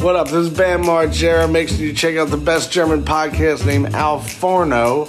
What 0.00 0.14
up? 0.16 0.26
This 0.28 0.46
is 0.46 0.50
Bam 0.50 0.82
Margera. 0.84 1.50
Make 1.50 1.68
sure 1.68 1.78
you 1.84 1.92
check 1.92 2.16
out 2.16 2.30
the 2.30 2.36
best 2.36 2.70
German 2.72 3.04
podcast 3.04 3.66
named 3.66 3.94
Al 3.94 4.20
Forno. 4.20 5.08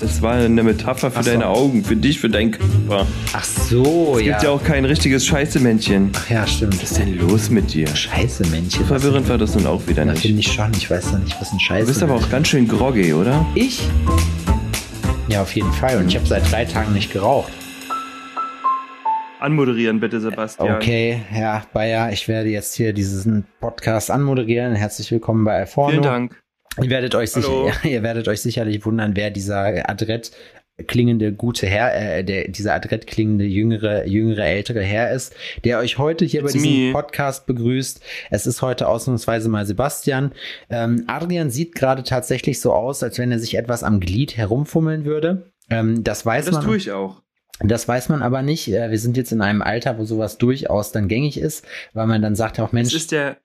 Das 0.00 0.22
war 0.22 0.34
eine 0.34 0.62
Metapher 0.62 1.10
für 1.10 1.24
so. 1.24 1.30
deine 1.30 1.48
Augen, 1.48 1.82
für 1.84 1.96
dich, 1.96 2.20
für 2.20 2.28
deinen 2.28 2.52
Körper. 2.52 3.04
Ach 3.32 3.44
so, 3.44 4.16
Es 4.16 4.24
ja. 4.24 4.32
gibt 4.34 4.42
ja 4.44 4.50
auch 4.50 4.62
kein 4.62 4.84
richtiges 4.84 5.26
Scheiße-Männchen. 5.26 6.12
Ach 6.14 6.30
ja, 6.30 6.46
stimmt. 6.46 6.80
Was 6.80 6.92
ist 6.92 6.98
denn 7.00 7.18
los 7.18 7.50
mit 7.50 7.74
dir? 7.74 7.88
Scheiße, 7.88 8.46
Männchen. 8.46 8.86
Verwirrend 8.86 9.28
war 9.28 9.38
das 9.38 9.56
nun 9.56 9.66
auch 9.66 9.82
wieder 9.88 10.04
Ja, 10.04 10.12
nicht. 10.12 10.22
finde 10.22 10.38
ich 10.40 10.52
schon. 10.52 10.70
Ich 10.72 10.88
weiß 10.88 11.12
noch 11.12 11.18
nicht, 11.18 11.36
was 11.40 11.50
ein 11.52 11.58
Scheiße 11.58 11.86
Du 11.86 11.88
bist 11.88 12.02
aber 12.04 12.14
auch 12.14 12.30
ganz 12.30 12.46
schön 12.48 12.68
groggy, 12.68 13.12
oder? 13.12 13.44
Ich? 13.56 13.82
Ja, 15.28 15.42
auf 15.42 15.52
jeden 15.56 15.72
Fall. 15.72 15.98
Und 15.98 16.08
ich 16.08 16.16
habe 16.16 16.26
seit 16.26 16.50
drei 16.50 16.64
Tagen 16.64 16.92
nicht 16.92 17.12
geraucht. 17.12 17.52
Anmoderieren 19.40 20.00
bitte, 20.00 20.20
Sebastian. 20.20 20.76
Okay, 20.76 21.22
ja, 21.32 21.62
Bayer, 21.72 22.10
ich 22.12 22.26
werde 22.26 22.48
jetzt 22.48 22.74
hier 22.74 22.92
diesen 22.92 23.44
Podcast 23.60 24.10
anmoderieren. 24.10 24.74
Herzlich 24.74 25.12
willkommen 25.12 25.44
bei 25.44 25.54
Alforno. 25.58 25.90
Vielen 25.90 26.02
Dank. 26.02 26.42
Ihr 26.82 26.90
werdet 26.90 27.14
euch 27.14 27.30
sicher, 27.30 27.72
ihr 27.84 28.02
werdet 28.02 28.26
euch 28.26 28.40
sicherlich 28.40 28.84
wundern, 28.84 29.14
wer 29.14 29.30
dieser 29.30 29.88
adrett 29.88 30.32
klingende 30.86 31.32
gute 31.32 31.66
Herr, 31.66 32.18
äh, 32.18 32.24
der, 32.24 32.48
dieser 32.48 32.74
adrett 32.74 33.06
klingende 33.06 33.44
jüngere, 33.44 34.06
jüngere 34.06 34.44
ältere 34.44 34.80
Herr 34.80 35.12
ist, 35.12 35.34
der 35.64 35.78
euch 35.78 35.98
heute 35.98 36.24
hier 36.24 36.42
It's 36.42 36.52
bei 36.52 36.58
diesem 36.58 36.86
me. 36.88 36.92
Podcast 36.92 37.46
begrüßt. 37.46 38.00
Es 38.30 38.46
ist 38.46 38.62
heute 38.62 38.88
ausnahmsweise 38.88 39.48
mal 39.48 39.66
Sebastian. 39.66 40.32
Ähm, 40.70 41.04
Adrian 41.06 41.50
sieht 41.50 41.74
gerade 41.74 42.02
tatsächlich 42.02 42.60
so 42.60 42.72
aus, 42.72 43.02
als 43.02 43.18
wenn 43.18 43.30
er 43.32 43.38
sich 43.38 43.56
etwas 43.56 43.82
am 43.82 43.98
Glied 44.00 44.36
herumfummeln 44.36 45.04
würde. 45.04 45.50
Ähm, 45.70 46.02
das 46.04 46.24
weiß 46.24 46.46
Das 46.46 46.54
man. 46.56 46.64
tue 46.64 46.76
ich 46.76 46.92
auch. 46.92 47.22
Das 47.60 47.88
weiß 47.88 48.08
man 48.08 48.22
aber 48.22 48.42
nicht. 48.42 48.68
Äh, 48.68 48.90
Wir 48.90 48.98
sind 48.98 49.16
jetzt 49.16 49.32
in 49.32 49.40
einem 49.40 49.62
Alter, 49.62 49.98
wo 49.98 50.04
sowas 50.04 50.38
durchaus 50.38 50.92
dann 50.92 51.08
gängig 51.08 51.38
ist, 51.38 51.64
weil 51.92 52.06
man 52.06 52.22
dann 52.22 52.36
sagt, 52.36 52.60
auch 52.60 52.72
Mensch, 52.72 52.88
Es 52.88 52.94
ist 52.94 53.12
der, 53.12 53.38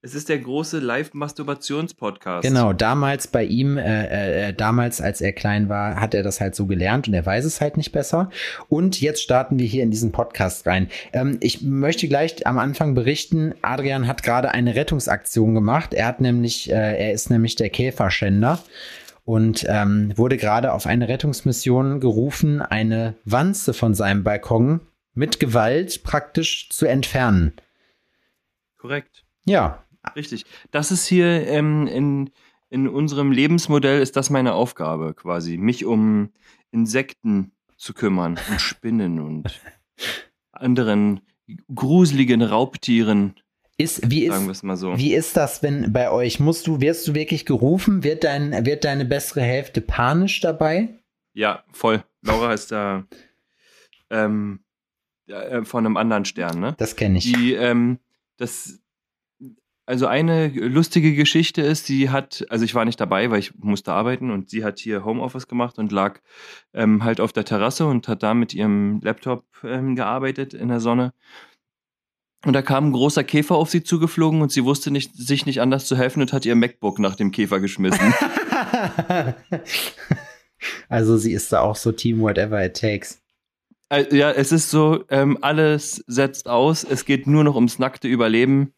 es 0.00 0.14
ist 0.14 0.28
der 0.28 0.38
große 0.38 0.78
Live-Masturbations-Podcast. 0.78 2.46
Genau, 2.46 2.72
damals 2.72 3.26
bei 3.26 3.42
ihm, 3.44 3.78
äh, 3.78 4.48
äh, 4.48 4.52
damals 4.52 5.00
als 5.00 5.20
er 5.20 5.32
klein 5.32 5.68
war, 5.68 5.96
hat 6.00 6.14
er 6.14 6.22
das 6.22 6.40
halt 6.40 6.54
so 6.54 6.66
gelernt 6.66 7.08
und 7.08 7.14
er 7.14 7.26
weiß 7.26 7.44
es 7.44 7.60
halt 7.60 7.76
nicht 7.76 7.90
besser. 7.90 8.30
Und 8.68 9.00
jetzt 9.00 9.22
starten 9.22 9.58
wir 9.58 9.66
hier 9.66 9.82
in 9.82 9.90
diesen 9.90 10.12
Podcast 10.12 10.66
rein. 10.66 10.88
Ähm, 11.12 11.38
ich 11.40 11.62
möchte 11.62 12.06
gleich 12.06 12.46
am 12.46 12.58
Anfang 12.58 12.94
berichten, 12.94 13.54
Adrian 13.62 14.06
hat 14.06 14.22
gerade 14.22 14.52
eine 14.52 14.76
Rettungsaktion 14.76 15.54
gemacht. 15.54 15.94
Er 15.94 16.06
hat 16.06 16.20
nämlich, 16.20 16.70
äh, 16.70 16.74
er 16.74 17.12
ist 17.12 17.30
nämlich 17.30 17.56
der 17.56 17.70
Käferschänder 17.70 18.60
und 19.28 19.66
ähm, 19.68 20.16
wurde 20.16 20.38
gerade 20.38 20.72
auf 20.72 20.86
eine 20.86 21.06
Rettungsmission 21.06 22.00
gerufen, 22.00 22.62
eine 22.62 23.14
Wanze 23.26 23.74
von 23.74 23.94
seinem 23.94 24.24
Balkon 24.24 24.80
mit 25.12 25.38
Gewalt 25.38 26.02
praktisch 26.02 26.70
zu 26.70 26.86
entfernen. 26.86 27.52
Korrekt. 28.78 29.26
Ja, 29.44 29.84
Richtig. 30.16 30.46
Das 30.70 30.90
ist 30.90 31.06
hier 31.06 31.46
ähm, 31.46 31.86
in, 31.86 32.30
in 32.70 32.88
unserem 32.88 33.30
Lebensmodell 33.30 34.00
ist 34.00 34.16
das 34.16 34.30
meine 34.30 34.54
Aufgabe 34.54 35.12
quasi, 35.12 35.58
mich 35.58 35.84
um 35.84 36.30
Insekten 36.70 37.52
zu 37.76 37.92
kümmern 37.92 38.38
und 38.48 38.60
Spinnen 38.62 39.20
und 39.20 39.60
anderen 40.52 41.20
gruseligen 41.74 42.40
Raubtieren, 42.40 43.34
ist, 43.78 44.10
wie 44.10 44.24
ist, 44.24 44.64
so. 44.74 44.98
Wie 44.98 45.14
ist 45.14 45.36
das, 45.36 45.62
wenn 45.62 45.92
bei 45.92 46.10
euch 46.10 46.40
musst 46.40 46.66
du, 46.66 46.80
wirst 46.80 47.06
du 47.06 47.14
wirklich 47.14 47.46
gerufen? 47.46 48.02
Wird 48.02 48.24
dein, 48.24 48.66
wird 48.66 48.84
deine 48.84 49.04
bessere 49.04 49.42
Hälfte 49.42 49.80
panisch 49.80 50.40
dabei? 50.40 50.98
Ja, 51.32 51.62
voll. 51.72 52.02
Laura 52.22 52.52
ist 52.52 52.72
da 52.72 53.06
ähm, 54.10 54.60
äh, 55.28 55.62
von 55.62 55.86
einem 55.86 55.96
anderen 55.96 56.24
Stern, 56.24 56.58
ne? 56.58 56.74
Das 56.78 56.96
kenne 56.96 57.18
ich. 57.18 57.32
Die, 57.32 57.52
ähm, 57.54 58.00
das, 58.36 58.80
also 59.86 60.06
eine 60.06 60.48
lustige 60.48 61.14
Geschichte 61.14 61.62
ist, 61.62 61.86
sie 61.86 62.10
hat, 62.10 62.44
also 62.50 62.64
ich 62.64 62.74
war 62.74 62.84
nicht 62.84 63.00
dabei, 63.00 63.30
weil 63.30 63.38
ich 63.38 63.54
musste 63.54 63.92
arbeiten 63.92 64.30
und 64.30 64.50
sie 64.50 64.64
hat 64.64 64.80
hier 64.80 65.04
Homeoffice 65.04 65.48
gemacht 65.48 65.78
und 65.78 65.92
lag 65.92 66.20
ähm, 66.74 67.04
halt 67.04 67.20
auf 67.20 67.32
der 67.32 67.44
Terrasse 67.44 67.86
und 67.86 68.08
hat 68.08 68.22
da 68.22 68.34
mit 68.34 68.54
ihrem 68.54 69.00
Laptop 69.02 69.44
ähm, 69.62 69.94
gearbeitet 69.94 70.52
in 70.52 70.68
der 70.68 70.80
Sonne. 70.80 71.14
Und 72.44 72.52
da 72.52 72.62
kam 72.62 72.86
ein 72.88 72.92
großer 72.92 73.24
Käfer 73.24 73.56
auf 73.56 73.68
sie 73.68 73.82
zugeflogen 73.82 74.42
und 74.42 74.52
sie 74.52 74.64
wusste 74.64 74.90
nicht, 74.92 75.16
sich 75.16 75.44
nicht 75.44 75.60
anders 75.60 75.86
zu 75.86 75.96
helfen 75.96 76.20
und 76.22 76.32
hat 76.32 76.46
ihr 76.46 76.54
MacBook 76.54 77.00
nach 77.00 77.16
dem 77.16 77.32
Käfer 77.32 77.58
geschmissen. 77.58 78.14
also 80.88 81.16
sie 81.16 81.32
ist 81.32 81.52
da 81.52 81.60
auch 81.60 81.76
so 81.76 81.90
Team 81.90 82.20
Whatever 82.20 82.64
It 82.64 82.76
Takes. 82.76 83.20
Äh, 83.88 84.14
Ja, 84.16 84.30
es 84.30 84.52
ist 84.52 84.70
so, 84.70 85.04
ähm, 85.10 85.38
alles 85.40 86.04
setzt 86.06 86.48
aus, 86.48 86.84
es 86.84 87.04
geht 87.04 87.26
nur 87.26 87.42
noch 87.42 87.56
ums 87.56 87.80
nackte 87.80 88.06
Überleben 88.06 88.72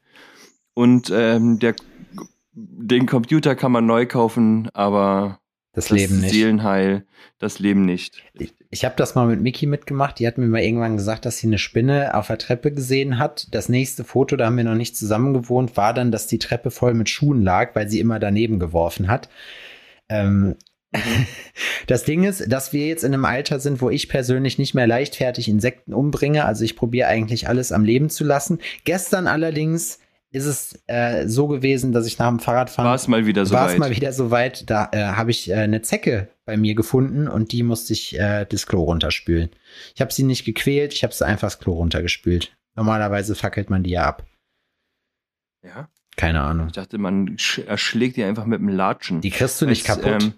und 0.73 1.11
ähm, 1.15 1.59
der, 1.59 1.75
den 2.53 3.05
Computer 3.07 3.55
kann 3.57 3.73
man 3.73 3.85
neu 3.85 4.07
kaufen, 4.07 4.71
aber 4.73 5.41
Das, 5.73 5.87
das 5.89 5.99
Leben 5.99 6.21
nicht. 6.21 6.33
Seelenheil, 6.33 7.07
das 7.39 7.59
Leben 7.59 7.85
nicht. 7.85 8.23
Ich 8.73 8.85
habe 8.85 8.95
das 8.97 9.17
mal 9.17 9.27
mit 9.27 9.41
Miki 9.41 9.67
mitgemacht. 9.67 10.21
Die 10.21 10.27
hat 10.29 10.39
mir 10.39 10.47
mal 10.47 10.63
irgendwann 10.63 10.97
gesagt, 10.97 11.27
dass 11.27 11.39
sie 11.39 11.49
eine 11.49 11.59
Spinne 11.59 12.15
auf 12.15 12.29
der 12.29 12.39
Treppe 12.39 12.71
gesehen 12.71 13.19
hat. 13.19 13.49
Das 13.51 13.69
nächste 13.69 14.05
Foto, 14.05 14.37
da 14.37 14.47
haben 14.47 14.57
wir 14.57 14.65
noch 14.65 14.77
nicht 14.77 14.97
zusammen 14.97 15.35
gewohnt, 15.35 15.77
war 15.77 15.93
dann, 15.93 16.13
dass 16.13 16.29
die 16.29 16.39
Treppe 16.39 16.71
voll 16.71 16.95
mit 16.95 17.09
Schuhen 17.09 17.43
lag, 17.43 17.75
weil 17.75 17.89
sie 17.89 17.99
immer 17.99 18.21
daneben 18.21 18.61
geworfen 18.61 19.09
hat. 19.09 19.29
Ähm, 20.09 20.55
das 21.87 22.05
Ding 22.05 22.25
ist, 22.25 22.53
dass 22.53 22.73
wir 22.73 22.87
jetzt 22.87 23.05
in 23.05 23.15
einem 23.15 23.25
Alter 23.25 23.59
sind, 23.59 23.81
wo 23.81 23.91
ich 23.91 24.09
persönlich 24.09 24.59
nicht 24.59 24.75
mehr 24.75 24.87
leichtfertig 24.87 25.49
Insekten 25.49 25.95
umbringe. 25.95 26.45
Also 26.45 26.65
ich 26.65 26.77
probiere 26.77 27.09
eigentlich 27.09 27.49
alles 27.49 27.73
am 27.73 27.85
Leben 27.85 28.09
zu 28.11 28.25
lassen. 28.25 28.61
Gestern 28.85 29.27
allerdings 29.27 30.00
ist 30.33 30.45
es 30.47 30.81
äh, 30.87 31.27
so 31.27 31.49
gewesen, 31.49 31.93
dass 31.93 32.07
ich 32.07 32.19
nach 32.19 32.29
dem 32.29 32.39
Fahrradfahren 32.39 32.89
War 32.89 32.95
es 32.95 33.09
mal 33.09 33.27
wieder 33.27 33.47
so 33.47 33.55
war 33.55 33.67
es 33.67 33.73
weit. 33.73 33.79
mal 33.81 33.91
wieder 33.91 34.13
so 34.13 34.31
weit, 34.31 34.71
da 34.71 34.89
äh, 34.93 35.03
habe 35.17 35.31
ich 35.33 35.51
äh, 35.51 35.55
eine 35.55 35.83
Zecke 35.83 36.29
bei 36.45 36.57
mir 36.57 36.75
gefunden 36.75 37.27
und 37.29 37.53
die 37.53 37.63
musste 37.65 37.93
ich 37.93 38.19
äh, 38.19 38.45
das 38.47 38.67
Klo 38.67 38.85
runterspülen. 38.85 39.51
Ich 39.95 40.01
habe 40.01 40.13
sie 40.13 40.23
nicht 40.23 40.45
gequält, 40.45 40.93
ich 40.95 41.03
habe 41.03 41.13
sie 41.15 41.27
einfach 41.27 41.47
das 41.49 41.59
Klo 41.59 41.73
runtergespült. 41.75 42.57
Normalerweise 42.77 43.35
fackelt 43.35 43.71
man 43.71 43.83
die 43.83 43.91
ja 43.91 44.05
ab. 44.07 44.25
ja? 45.65 45.89
Keine 46.17 46.41
Ahnung. 46.43 46.67
Ich 46.67 46.73
dachte, 46.75 46.99
man 46.99 47.37
sch- 47.37 47.65
erschlägt 47.65 48.17
die 48.17 48.25
einfach 48.25 48.45
mit 48.45 48.61
dem 48.61 48.69
Latschen. 48.69 49.21
Die 49.21 49.31
kriegst 49.31 49.61
du 49.63 49.67
nicht 49.67 49.89
Es, 49.89 49.97
kaputt. 49.97 50.23
ähm, 50.23 50.35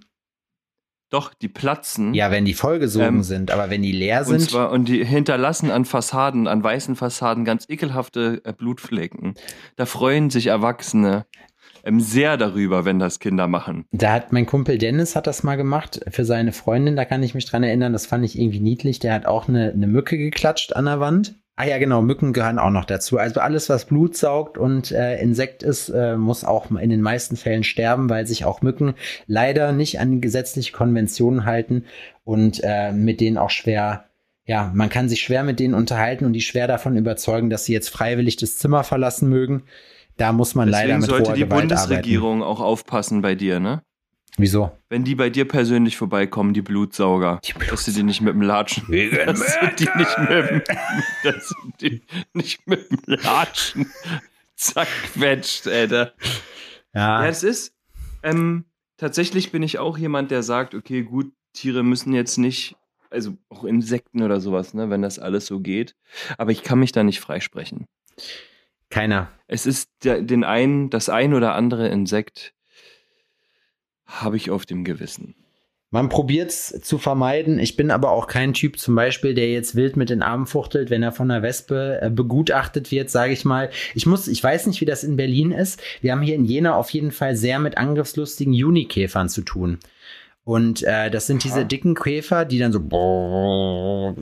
doch, 1.13 1.35
die 1.35 1.49
platzen. 1.49 2.15
ja, 2.15 2.31
wenn 2.31 2.45
die 2.45 2.55
vollgesogen 2.55 3.17
ähm, 3.17 3.23
sind, 3.23 3.51
aber 3.51 3.71
wenn 3.71 3.83
die 3.83 3.93
leer 3.93 4.21
Und 4.21 4.39
sind, 4.39 4.51
zwar, 4.51 4.71
und 4.71 4.89
die 4.89 5.05
hinterlassen 5.05 5.71
an 5.71 5.85
Fassaden, 5.85 6.47
an 6.47 6.63
weißen 6.63 6.97
Fassaden 6.97 7.45
ganz 7.45 7.67
ekelhafte 7.69 8.41
äh, 8.45 8.53
Blutflecken. 8.53 9.35
Da 9.77 9.87
freuen 9.87 10.31
sich 10.31 10.47
Erwachsene 10.47 11.27
ähm, 11.85 12.01
sehr 12.01 12.37
darüber, 12.37 12.85
wenn 12.85 12.99
das 12.99 13.19
Kinder 13.19 13.49
machen. 13.49 13.87
da 13.93 14.13
hat 14.13 14.33
mein 14.33 14.47
Kumpel 14.47 14.79
Dennis 14.79 15.17
hat 15.17 15.27
das 15.27 15.43
mal 15.43 15.57
gemacht 15.57 16.01
für 16.09 16.25
seine 16.25 16.53
Freundin, 16.53 16.97
da 16.97 17.05
kann 17.05 17.23
ich 17.23 17.35
mich 17.35 17.47
dran 17.47 17.63
erinnern, 17.63 17.93
das 17.93 18.07
fand 18.07 18.25
ich 18.25 18.39
irgendwie 18.39 18.61
niedlich. 18.61 18.99
Der 18.99 19.15
hat 19.15 19.27
auch 19.27 19.49
eine, 19.49 19.73
eine 19.73 19.87
Mücke 19.87 20.17
geklatscht 20.17 20.75
an 20.75 20.87
der 20.87 21.01
Wand. 21.01 21.35
Ah 21.55 21.67
ja, 21.67 21.79
genau, 21.79 22.01
Mücken 22.01 22.33
gehören 22.33 22.59
auch 22.59 22.71
noch 22.71 22.87
dazu. 22.87 23.19
Also 23.19 23.41
alles, 23.41 23.69
was 23.69 23.85
Blut 23.85 24.17
saugt 24.17 24.57
und 24.57 24.91
äh, 24.91 25.21
Insekt 25.21 25.63
ist, 25.63 25.91
äh, 25.91 26.17
muss 26.17 26.45
auch 26.45 26.71
in 26.71 26.89
den 26.89 27.03
meisten 27.03 27.37
Fällen 27.37 27.63
sterben, 27.63 28.09
weil 28.09 28.27
sich 28.27 28.47
auch 28.47 28.63
Mücken 28.63 28.95
leider 29.27 29.73
nicht 29.73 30.01
an 30.01 30.23
gesetzliche 30.23 30.73
Konventionen 30.73 31.45
halten 31.45 31.85
und 32.25 32.61
äh, 32.65 32.93
mit 32.93 33.21
denen 33.21 33.37
auch 33.37 33.51
schwer, 33.51 34.07
ja, 34.47 34.73
man 34.75 34.89
kann 34.89 35.11
sich 35.11 35.21
schwer 35.21 35.45
mit 35.45 35.61
denen 35.61 35.75
unterhalten 35.75 36.25
und 36.25 36.33
die 36.33 36.41
schwer 36.41 36.69
davon 36.69 36.97
überzeugen, 36.97 37.51
dass 37.51 37.67
sie 37.67 37.75
jetzt 37.75 37.91
freiwillig 37.91 38.37
das 38.37 38.57
Zimmer 38.57 38.83
verlassen 38.83 39.29
mögen. 39.29 39.65
Da 40.17 40.33
muss 40.33 40.55
man 40.55 40.71
leider 40.71 40.87
Deswegen 40.87 41.01
mit 41.01 41.11
sollte 41.11 41.29
hoher 41.31 41.35
die 41.35 41.43
Gewalt 41.43 41.65
arbeiten. 41.65 41.69
Bundesregierung 41.69 42.43
auch 42.43 42.61
aufpassen 42.61 43.21
bei 43.21 43.35
dir, 43.35 43.61
ne? 43.61 43.83
Wieso? 44.39 44.73
Wenn 44.89 45.05
die 45.05 45.15
bei 45.15 45.29
dir 45.29 45.47
persönlich 45.47 45.97
vorbeikommen, 45.97 46.55
die 46.55 46.63
Blutsauger, 46.63 47.41
Die 47.45 47.53
dass 47.53 47.85
du 47.85 47.91
die 47.91 48.03
nicht 48.03 48.23
mit 48.23 48.35
dem 48.35 48.43
Latschen, 48.43 48.87
dass 49.27 49.59
du 49.61 49.67
die 49.79 49.89
nicht 49.97 50.19
mit 50.19 50.31
dem, 50.31 50.63
dass 51.23 51.49
du 51.49 51.71
die 51.81 52.03
nicht 52.33 52.67
mit 52.67 52.91
dem 52.91 52.99
Latschen 53.07 53.87
zerquetscht, 54.57 55.67
Alter. 55.69 56.15
Ja, 56.95 57.23
Ja, 57.23 57.29
es 57.29 57.43
ist, 57.43 57.75
ähm, 58.23 58.65
tatsächlich 58.97 59.53
bin 59.53 59.63
ich 59.63 59.79
auch 59.79 59.99
jemand, 59.99 60.31
der 60.31 60.43
sagt, 60.43 60.75
okay, 60.75 61.03
gut, 61.03 61.33
Tiere 61.53 61.83
müssen 61.83 62.15
jetzt 62.15 62.39
nicht, 62.39 62.77
also 63.11 63.37
auch 63.51 63.65
Insekten 63.65 64.23
oder 64.23 64.41
sowas, 64.41 64.73
ne, 64.73 64.89
wenn 64.89 65.03
das 65.03 65.19
alles 65.19 65.45
so 65.47 65.61
geht, 65.61 65.95
aber 66.39 66.53
ich 66.53 66.63
kann 66.63 66.79
mich 66.79 66.93
da 66.93 67.03
nicht 67.05 67.21
freisprechen. 67.21 67.87
keiner. 68.89 69.29
Es 69.47 69.67
ist 69.67 69.91
der, 70.05 70.23
den 70.23 70.45
einen, 70.45 70.89
das 70.89 71.11
ein 71.11 71.35
oder 71.35 71.55
andere 71.55 71.89
Insekt 71.89 72.55
habe 74.21 74.37
ich 74.37 74.51
auf 74.51 74.67
dem 74.67 74.85
Gewissen. 74.85 75.35
Man 75.91 76.09
probiert 76.09 76.49
es 76.49 76.81
zu 76.83 76.97
vermeiden. 76.97 77.59
Ich 77.59 77.77
bin 77.77 77.91
aber 77.91 78.13
auch 78.13 78.27
kein 78.27 78.55
Typ 78.55 78.79
zum 78.79 78.95
Beispiel, 78.95 79.35
der 79.35 79.53
jetzt 79.53 79.77
wild 79.77 79.99
mit 79.99 80.09
den 80.09 80.23
Armen 80.23 80.47
fuchtelt, 80.47 80.89
wenn 80.89 81.03
er 81.03 81.13
von 81.13 81.31
einer 81.31 81.43
Wespe 81.43 81.99
äh, 82.01 82.09
begutachtet 82.09 82.91
wird, 82.91 83.11
sage 83.11 83.35
ich 83.35 83.45
mal. 83.45 83.69
Ich 83.95 84.07
muss, 84.07 84.27
ich 84.27 84.43
weiß 84.43 84.67
nicht, 84.69 84.81
wie 84.81 84.87
das 84.87 85.05
in 85.05 85.17
Berlin 85.17 85.53
ist. 85.53 85.83
Wir 86.01 86.13
haben 86.13 86.23
hier 86.23 86.35
in 86.35 86.47
Jena 86.47 86.77
auf 86.77 86.89
jeden 86.91 87.11
Fall 87.11 87.37
sehr 87.37 87.59
mit 87.59 87.77
angriffslustigen 87.77 88.55
Junikäfern 88.55 89.29
zu 89.29 89.43
tun. 89.43 89.81
Und 90.45 90.83
äh, 90.83 91.11
das 91.11 91.27
sind 91.27 91.45
diese 91.45 91.61
Aha. 91.61 91.65
dicken 91.65 91.95
Käfer, 91.95 92.47
die 92.47 92.59
dann 92.59 92.73
so 92.73 92.81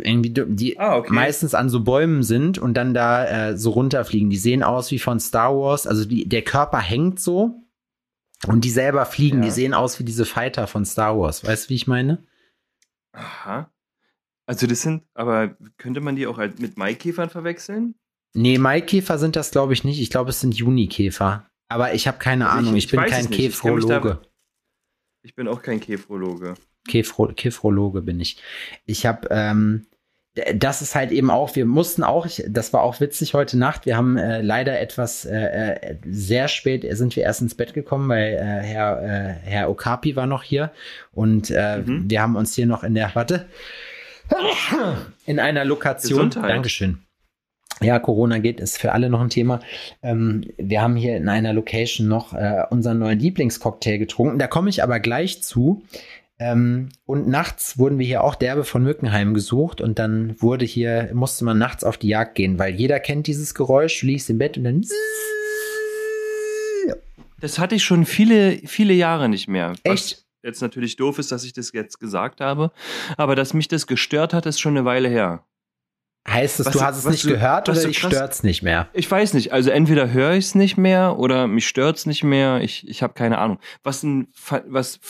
irgendwie 0.03 0.35
die 0.35 0.77
Ah, 0.77 0.97
okay. 0.97 1.13
meistens 1.13 1.55
an 1.55 1.71
so 1.71 1.81
Bäumen 1.85 2.25
sind 2.25 2.59
und 2.59 2.75
dann 2.75 2.95
da 2.95 3.51
äh, 3.51 3.57
so 3.57 3.71
runterfliegen. 3.71 4.29
Die 4.29 4.37
sehen 4.37 4.65
aus 4.65 4.91
wie 4.91 4.99
von 4.99 5.21
Star 5.21 5.57
Wars. 5.57 5.87
Also 5.87 6.05
die, 6.05 6.29
der 6.29 6.43
Körper 6.43 6.79
hängt 6.81 7.21
so 7.21 7.63
und 8.47 8.65
die 8.65 8.71
selber 8.71 9.07
fliegen. 9.07 9.39
Ja. 9.39 9.45
Die 9.45 9.51
sehen 9.51 9.75
aus 9.75 9.99
wie 9.99 10.05
diese 10.05 10.25
Fighter 10.25 10.67
von 10.67 10.85
Star 10.85 11.19
Wars. 11.19 11.45
Weißt 11.45 11.67
du, 11.67 11.69
wie 11.71 11.77
ich 11.77 11.87
meine? 11.87 12.25
Aha. 13.13 13.71
Also 14.47 14.67
das 14.67 14.83
sind, 14.83 15.05
aber 15.15 15.57
könnte 15.77 16.01
man 16.01 16.17
die 16.17 16.27
auch 16.27 16.39
halt 16.39 16.59
mit 16.59 16.77
Maikäfern 16.77 17.31
verwechseln? 17.31 17.95
Nee, 18.35 18.59
Maikäfer 18.59 19.19
sind 19.19 19.37
das, 19.37 19.51
glaube 19.51 19.73
ich, 19.73 19.85
nicht. 19.85 20.01
Ich 20.01 20.11
glaube, 20.11 20.31
es 20.31 20.41
sind 20.41 20.55
Junikäfer. 20.55 21.51
Aber 21.69 21.95
ich 21.95 22.09
habe 22.09 22.19
keine 22.19 22.49
Also 22.49 22.59
Ahnung. 22.59 22.77
Ich, 22.77 22.85
ich 22.87 22.91
bin 22.91 23.01
kein 23.01 23.27
nicht. 23.27 23.39
Ich 23.39 23.53
Käfrologe. 23.53 24.21
Ich 25.23 25.35
bin 25.35 25.49
auch 25.49 25.63
kein 25.63 25.81
Käfrologe. 25.81 26.55
Käfro 26.89 27.29
Käfrologe 27.29 28.03
bin 28.03 28.21
ich. 28.21 28.43
Ich 28.87 29.07
habe, 29.07 29.29
ähm, 29.31 29.87
das 30.55 30.81
ist 30.81 30.95
halt 30.95 31.11
eben 31.11 31.29
auch, 31.29 31.57
wir 31.57 31.67
mussten 31.67 32.05
auch, 32.05 32.25
ich, 32.25 32.45
das 32.49 32.73
war 32.73 32.83
auch 32.83 33.01
witzig 33.01 33.35
heute 33.35 33.59
Nacht, 33.59 33.85
wir 33.85 33.97
haben 33.97 34.17
äh, 34.17 34.43
leider 34.43 34.79
etwas 34.81 35.25
äh, 35.25 35.73
äh, 35.73 35.97
sehr 36.07 36.47
spät, 36.47 36.87
sind 36.97 37.17
wir 37.17 37.25
erst 37.25 37.41
ins 37.43 37.57
Bett 37.57 37.75
gekommen, 37.75 38.09
weil 38.09 38.35
äh, 38.35 38.39
Herr, 38.39 39.03
äh, 39.03 39.35
Herr 39.43 39.69
Okapi 39.69 40.15
war 40.15 40.27
noch 40.27 40.45
hier 40.45 40.71
und 41.13 41.51
äh, 41.51 41.79
Mhm. 41.79 42.09
wir 42.09 42.23
haben 42.23 42.37
uns 42.37 42.55
hier 42.55 42.67
noch 42.67 42.85
in 42.85 42.95
der, 42.95 43.11
warte, 43.15 43.47
in 45.27 45.41
einer 45.41 45.65
Lokation, 45.65 46.29
Gesundheit. 46.29 46.51
Dankeschön. 46.51 46.99
Ja, 47.83 47.99
Corona 47.99 48.39
geht, 48.39 48.61
ist 48.61 48.79
für 48.79 48.93
alle 48.93 49.09
noch 49.09 49.23
ein 49.23 49.31
Thema. 49.31 49.61
Ähm, 50.03 50.45
wir 50.59 50.83
haben 50.83 50.97
hier 50.97 51.17
in 51.17 51.29
einer 51.31 51.55
Location 51.55 52.09
noch 52.09 52.35
äh, 52.35 52.65
unseren 52.69 52.99
neuen 52.99 53.19
Lieblingscocktail 53.19 53.99
getrunken. 53.99 54.39
Da 54.39 54.49
komme 54.49 54.69
ich 54.69 54.83
aber 54.83 55.01
gleich 55.01 55.43
zu. 55.43 55.83
Ähm, 56.43 56.89
und 57.05 57.29
nachts 57.29 57.77
wurden 57.79 57.99
wir 57.99 58.07
hier 58.07 58.25
auch 58.25 58.35
derbe 58.35 58.65
von 58.65 58.83
Mückenheim 58.83 59.35
gesucht 59.35 59.83
und 59.83 59.99
dann 59.99 60.41
wurde 60.41 60.65
hier, 60.65 61.11
musste 61.13 61.45
man 61.45 61.59
nachts 61.59 61.85
auf 61.85 61.99
die 61.99 62.09
Jagd 62.09 62.35
gehen, 62.35 62.59
weil 62.59 62.75
jeder 62.75 62.99
kennt 62.99 63.27
dieses 63.27 63.55
Geräusch, 63.55 64.01
du 64.01 64.07
liegst 64.07 64.31
im 64.31 64.39
Bett 64.39 64.57
und 64.57 64.65
dann 64.65 64.83
Das 67.41 67.59
hatte 67.59 67.75
ich 67.75 67.85
schon 67.85 68.05
viele, 68.07 68.59
viele 68.67 68.93
Jahre 68.95 69.29
nicht 69.29 69.49
mehr. 69.49 69.75
Was 69.85 69.93
echt. 70.13 70.27
jetzt 70.43 70.61
natürlich 70.63 70.97
doof 70.97 71.19
ist, 71.19 71.33
dass 71.33 71.45
ich 71.45 71.53
das 71.53 71.73
jetzt 71.73 71.99
gesagt 72.01 72.41
habe. 72.41 72.71
Aber 73.17 73.35
dass 73.37 73.55
mich 73.55 73.69
das 73.69 73.87
gestört 73.87 74.35
hat, 74.35 74.47
ist 74.47 74.61
schon 74.61 74.77
eine 74.77 74.85
Weile 74.85 75.09
her. 75.09 75.45
Heißt 76.29 76.61
es, 76.61 76.67
Was 76.67 76.73
du 76.75 76.81
hast 76.83 76.99
es 76.99 77.05
nicht 77.07 77.23
so- 77.23 77.31
gehört 77.31 77.69
oder 77.71 77.81
krass- 77.83 77.97
stört's 77.97 78.43
nicht 78.43 78.63
mehr? 78.63 78.89
Ich 78.93 79.11
weiß 79.11 79.33
nicht. 79.33 79.53
Also 79.55 79.71
entweder 79.71 80.11
höre 80.13 80.33
ich 80.33 80.47
es 80.47 80.55
nicht 80.55 80.77
mehr 80.77 81.19
oder 81.19 81.47
mich 81.47 81.67
stört 81.67 81.97
es 81.97 82.05
nicht 82.07 82.25
mehr. 82.25 82.61
Ich, 82.61 82.87
ich 82.87 83.03
habe 83.03 83.15
keine 83.15 83.39
Ahnung. 83.39 83.59
Was, 83.83 84.03
ein, 84.03 84.29
was 84.67 85.01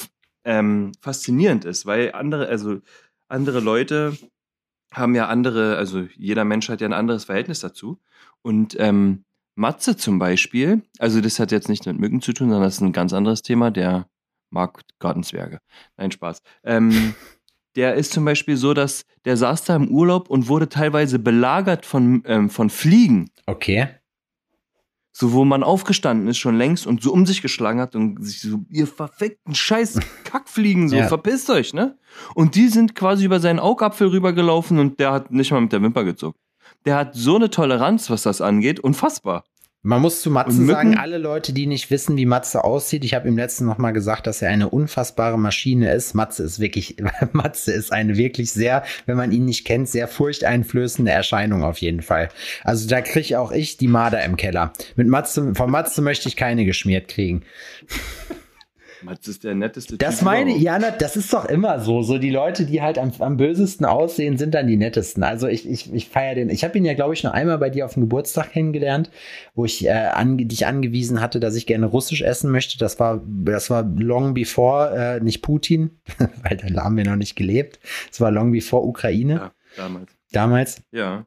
ähm, 0.44 0.92
faszinierend 1.00 1.64
ist, 1.64 1.86
weil 1.86 2.12
andere, 2.12 2.48
also 2.48 2.80
andere 3.28 3.60
Leute 3.60 4.16
haben 4.92 5.14
ja 5.14 5.28
andere, 5.28 5.76
also 5.76 6.06
jeder 6.16 6.44
Mensch 6.44 6.68
hat 6.68 6.80
ja 6.80 6.88
ein 6.88 6.92
anderes 6.92 7.24
Verhältnis 7.24 7.60
dazu. 7.60 8.00
Und 8.42 8.76
ähm, 8.78 9.24
Matze 9.54 9.96
zum 9.96 10.18
Beispiel, 10.18 10.82
also 10.98 11.20
das 11.20 11.38
hat 11.38 11.52
jetzt 11.52 11.68
nicht 11.68 11.86
mit 11.86 11.98
Mücken 11.98 12.22
zu 12.22 12.32
tun, 12.32 12.48
sondern 12.48 12.66
das 12.66 12.74
ist 12.76 12.80
ein 12.80 12.92
ganz 12.92 13.12
anderes 13.12 13.42
Thema, 13.42 13.70
der 13.70 14.08
mag 14.50 14.82
Gartenzwerge. 14.98 15.60
Nein, 15.96 16.10
Spaß. 16.10 16.42
Ähm, 16.64 17.14
der 17.76 17.94
ist 17.94 18.12
zum 18.12 18.24
Beispiel 18.24 18.56
so, 18.56 18.74
dass 18.74 19.04
der 19.24 19.36
saß 19.36 19.64
da 19.64 19.76
im 19.76 19.88
Urlaub 19.88 20.28
und 20.28 20.48
wurde 20.48 20.68
teilweise 20.68 21.18
belagert 21.18 21.86
von, 21.86 22.22
ähm, 22.26 22.50
von 22.50 22.70
Fliegen. 22.70 23.30
Okay. 23.46 23.88
So, 25.12 25.32
wo 25.32 25.44
man 25.44 25.62
aufgestanden 25.64 26.28
ist 26.28 26.38
schon 26.38 26.56
längst 26.56 26.86
und 26.86 27.02
so 27.02 27.12
um 27.12 27.26
sich 27.26 27.42
geschlagen 27.42 27.80
hat 27.80 27.96
und 27.96 28.24
sich 28.24 28.40
so, 28.42 28.60
ihr 28.68 28.86
verfickten 28.86 29.54
Scheiß 29.54 29.98
Kackfliegen, 30.24 30.88
so, 30.88 30.96
Ja. 30.96 31.08
verpisst 31.08 31.50
euch, 31.50 31.74
ne? 31.74 31.98
Und 32.34 32.54
die 32.54 32.68
sind 32.68 32.94
quasi 32.94 33.24
über 33.24 33.40
seinen 33.40 33.58
Augapfel 33.58 34.08
rübergelaufen 34.08 34.78
und 34.78 35.00
der 35.00 35.12
hat 35.12 35.32
nicht 35.32 35.50
mal 35.50 35.60
mit 35.60 35.72
der 35.72 35.82
Wimper 35.82 36.04
gezuckt. 36.04 36.38
Der 36.84 36.96
hat 36.96 37.14
so 37.14 37.34
eine 37.36 37.50
Toleranz, 37.50 38.08
was 38.08 38.22
das 38.22 38.40
angeht, 38.40 38.78
unfassbar. 38.80 39.44
Man 39.82 40.02
muss 40.02 40.20
zu 40.20 40.30
Matze 40.30 40.66
sagen, 40.66 40.98
alle 40.98 41.16
Leute, 41.16 41.54
die 41.54 41.66
nicht 41.66 41.90
wissen, 41.90 42.18
wie 42.18 42.26
Matze 42.26 42.64
aussieht, 42.64 43.02
ich 43.02 43.14
habe 43.14 43.28
ihm 43.28 43.38
letztens 43.38 43.66
noch 43.66 43.78
mal 43.78 43.92
gesagt, 43.92 44.26
dass 44.26 44.42
er 44.42 44.50
eine 44.50 44.68
unfassbare 44.68 45.38
Maschine 45.38 45.94
ist. 45.94 46.12
Matze 46.12 46.42
ist 46.42 46.60
wirklich, 46.60 46.96
Matze 47.32 47.72
ist 47.72 47.90
eine 47.90 48.18
wirklich 48.18 48.52
sehr, 48.52 48.84
wenn 49.06 49.16
man 49.16 49.32
ihn 49.32 49.46
nicht 49.46 49.64
kennt, 49.64 49.88
sehr 49.88 50.06
furchteinflößende 50.06 51.10
Erscheinung 51.10 51.64
auf 51.64 51.78
jeden 51.78 52.02
Fall. 52.02 52.28
Also 52.62 52.88
da 52.90 53.00
kriege 53.00 53.40
auch 53.40 53.52
ich 53.52 53.78
die 53.78 53.88
Marder 53.88 54.22
im 54.22 54.36
Keller. 54.36 54.74
Mit 54.96 55.08
Matze, 55.08 55.54
von 55.54 55.70
Matze 55.70 56.02
möchte 56.02 56.28
ich 56.28 56.36
keine 56.36 56.66
geschmiert 56.66 57.08
kriegen. 57.08 57.42
Das 59.06 59.26
ist 59.28 59.44
der 59.44 59.54
netteste 59.54 59.96
Das 59.98 60.18
Typ 60.18 60.24
meine 60.26 60.50
ich, 60.50 60.60
überhaupt. 60.62 60.82
ja, 60.82 60.90
na, 60.90 60.96
das 60.96 61.16
ist 61.16 61.32
doch 61.32 61.44
immer 61.46 61.80
so. 61.80 62.02
So 62.02 62.18
die 62.18 62.30
Leute, 62.30 62.66
die 62.66 62.82
halt 62.82 62.98
am, 62.98 63.12
am 63.18 63.36
bösesten 63.36 63.86
aussehen, 63.86 64.36
sind 64.38 64.54
dann 64.54 64.66
die 64.66 64.76
nettesten. 64.76 65.22
Also 65.22 65.46
ich, 65.48 65.68
ich, 65.68 65.92
ich 65.92 66.08
feiere 66.08 66.34
den. 66.34 66.50
Ich 66.50 66.64
habe 66.64 66.76
ihn 66.76 66.84
ja, 66.84 66.94
glaube 66.94 67.14
ich, 67.14 67.22
nur 67.22 67.32
einmal 67.34 67.58
bei 67.58 67.70
dir 67.70 67.84
auf 67.86 67.94
dem 67.94 68.02
Geburtstag 68.02 68.52
kennengelernt, 68.52 69.10
wo 69.54 69.64
ich 69.64 69.86
äh, 69.86 69.90
ange, 69.90 70.46
dich 70.46 70.66
angewiesen 70.66 71.20
hatte, 71.20 71.40
dass 71.40 71.54
ich 71.56 71.66
gerne 71.66 71.86
Russisch 71.86 72.22
essen 72.22 72.50
möchte. 72.50 72.78
Das 72.78 73.00
war, 73.00 73.22
das 73.26 73.70
war 73.70 73.82
long 73.84 74.34
before, 74.34 74.94
äh, 75.18 75.20
nicht 75.20 75.42
Putin, 75.42 75.90
weil 76.42 76.56
da 76.56 76.84
haben 76.84 76.96
wir 76.96 77.04
noch 77.04 77.16
nicht 77.16 77.36
gelebt. 77.36 77.78
Es 78.10 78.20
war 78.20 78.30
long 78.30 78.52
before 78.52 78.86
Ukraine 78.86 79.34
Ja, 79.34 79.52
damals. 79.76 80.10
damals. 80.32 80.82
Ja. 80.92 81.26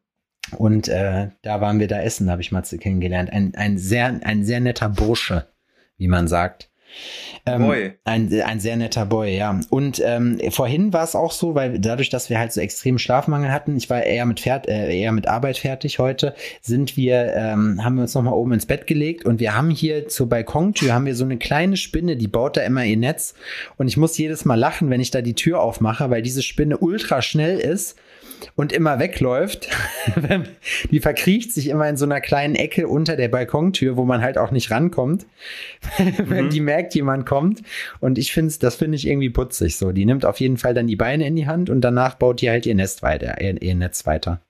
Und 0.57 0.89
äh, 0.89 1.29
da 1.41 1.61
waren 1.61 1.79
wir 1.79 1.87
da 1.87 2.01
essen, 2.01 2.29
habe 2.29 2.41
ich 2.41 2.51
Matze 2.51 2.77
kennengelernt. 2.77 3.31
Ein, 3.31 3.55
ein, 3.55 3.77
sehr, 3.77 4.19
ein 4.23 4.43
sehr 4.43 4.59
netter 4.59 4.89
Bursche, 4.89 5.47
wie 5.97 6.07
man 6.09 6.27
sagt. 6.27 6.69
Ähm, 7.45 7.63
Boy. 7.63 7.93
Ein, 8.05 8.41
ein 8.41 8.59
sehr 8.59 8.77
netter 8.77 9.05
Boy, 9.05 9.35
ja. 9.35 9.59
Und 9.69 10.01
ähm, 10.03 10.39
vorhin 10.49 10.93
war 10.93 11.03
es 11.03 11.15
auch 11.15 11.31
so, 11.31 11.55
weil 11.55 11.79
dadurch, 11.79 12.09
dass 12.09 12.29
wir 12.29 12.39
halt 12.39 12.53
so 12.53 12.61
extremen 12.61 12.99
Schlafmangel 12.99 13.51
hatten, 13.51 13.75
ich 13.75 13.89
war 13.89 14.03
eher 14.03 14.25
mit, 14.25 14.39
Fert 14.39 14.67
äh, 14.67 14.97
eher 14.97 15.11
mit 15.11 15.27
Arbeit 15.27 15.57
fertig 15.57 15.99
heute, 15.99 16.35
sind 16.61 16.95
wir, 16.95 17.33
ähm, 17.35 17.83
haben 17.83 17.95
wir 17.95 18.03
uns 18.03 18.13
nochmal 18.13 18.33
oben 18.33 18.53
ins 18.53 18.65
Bett 18.65 18.87
gelegt 18.87 19.25
und 19.25 19.39
wir 19.39 19.55
haben 19.55 19.69
hier 19.69 20.07
zur 20.07 20.29
Balkontür 20.29 20.93
haben 20.93 21.05
wir 21.05 21.15
so 21.15 21.25
eine 21.25 21.37
kleine 21.37 21.75
Spinne, 21.75 22.15
die 22.15 22.27
baut 22.27 22.55
da 22.55 22.61
immer 22.61 22.85
ihr 22.85 22.97
Netz 22.97 23.33
und 23.77 23.87
ich 23.87 23.97
muss 23.97 24.17
jedes 24.17 24.45
Mal 24.45 24.55
lachen, 24.55 24.89
wenn 24.89 25.01
ich 25.01 25.11
da 25.11 25.21
die 25.21 25.35
Tür 25.35 25.61
aufmache, 25.61 26.09
weil 26.09 26.21
diese 26.21 26.43
Spinne 26.43 26.77
ultra 26.77 27.21
schnell 27.21 27.59
ist 27.59 27.97
und 28.55 28.71
immer 28.73 28.99
wegläuft. 28.99 29.69
die 30.91 30.99
verkriecht 30.99 31.51
sich 31.53 31.67
immer 31.67 31.87
in 31.89 31.97
so 31.97 32.05
einer 32.05 32.21
kleinen 32.21 32.55
Ecke 32.55 32.87
unter 32.87 33.15
der 33.15 33.27
Balkontür, 33.29 33.97
wo 33.97 34.05
man 34.05 34.21
halt 34.21 34.37
auch 34.37 34.51
nicht 34.51 34.71
rankommt, 34.71 35.25
wenn 36.17 36.45
Mhm. 36.45 36.49
die 36.49 36.59
merkt, 36.61 36.95
jemand 36.95 37.25
kommt. 37.25 37.61
Und 37.99 38.17
ich 38.17 38.33
finde 38.33 38.53
das 38.59 38.75
finde 38.75 38.95
ich 38.95 39.07
irgendwie 39.07 39.29
putzig 39.29 39.77
so. 39.77 39.91
Die 39.91 40.05
nimmt 40.05 40.25
auf 40.25 40.39
jeden 40.39 40.57
Fall 40.57 40.73
dann 40.73 40.87
die 40.87 40.95
Beine 40.95 41.25
in 41.27 41.35
die 41.35 41.47
Hand 41.47 41.69
und 41.69 41.81
danach 41.81 42.15
baut 42.15 42.41
die 42.41 42.49
halt 42.49 42.65
ihr 42.65 42.75
Nest 42.75 43.01
weiter, 43.03 43.39
ihr, 43.41 43.61
ihr 43.61 43.75
Netz 43.75 44.05
weiter. 44.05 44.41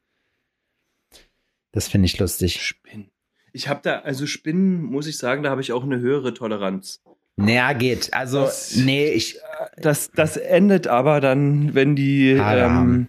Das 1.72 1.88
finde 1.88 2.06
ich 2.06 2.20
lustig. 2.20 2.62
Spinnen. 2.62 3.10
Ich 3.52 3.68
habe 3.68 3.80
da, 3.84 4.00
also 4.00 4.26
Spinnen, 4.26 4.82
muss 4.84 5.08
ich 5.08 5.18
sagen, 5.18 5.44
da 5.44 5.50
habe 5.50 5.62
ich 5.62 5.72
auch 5.74 5.84
eine 5.84 6.00
höhere 6.00 6.34
Toleranz. 6.34 7.02
Naja, 7.36 7.74
geht. 7.74 8.14
Also, 8.14 8.42
Das- 8.42 8.76
nee, 8.76 9.10
ich, 9.10 9.40
Das, 9.78 10.12
das 10.12 10.38
endet 10.38 10.88
aber 10.88 11.20
dann, 11.20 11.74
wenn 11.74 11.96
die, 11.96 12.30
ähm, 12.32 13.08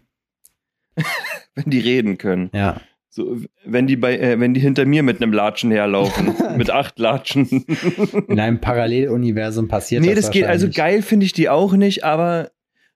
wenn 1.54 1.70
die 1.70 1.80
reden 1.80 2.18
können. 2.18 2.50
ja. 2.52 2.80
So, 3.10 3.38
wenn 3.64 3.86
die 3.86 3.94
bei, 3.94 4.18
äh, 4.18 4.40
wenn 4.40 4.54
die 4.54 4.60
hinter 4.60 4.86
mir 4.86 5.04
mit 5.04 5.22
einem 5.22 5.32
Latschen 5.32 5.70
herlaufen, 5.70 6.34
mit 6.56 6.70
acht 6.70 6.98
Latschen. 6.98 7.46
In 8.26 8.40
einem 8.40 8.60
Paralleluniversum 8.60 9.68
passiert 9.68 10.02
nee, 10.02 10.16
das 10.16 10.24
das 10.24 10.32
geht. 10.32 10.46
Also 10.46 10.68
geil 10.68 11.00
finde 11.00 11.24
ich 11.24 11.32
die 11.32 11.48
auch 11.48 11.74
nicht, 11.74 12.02
aber 12.02 12.50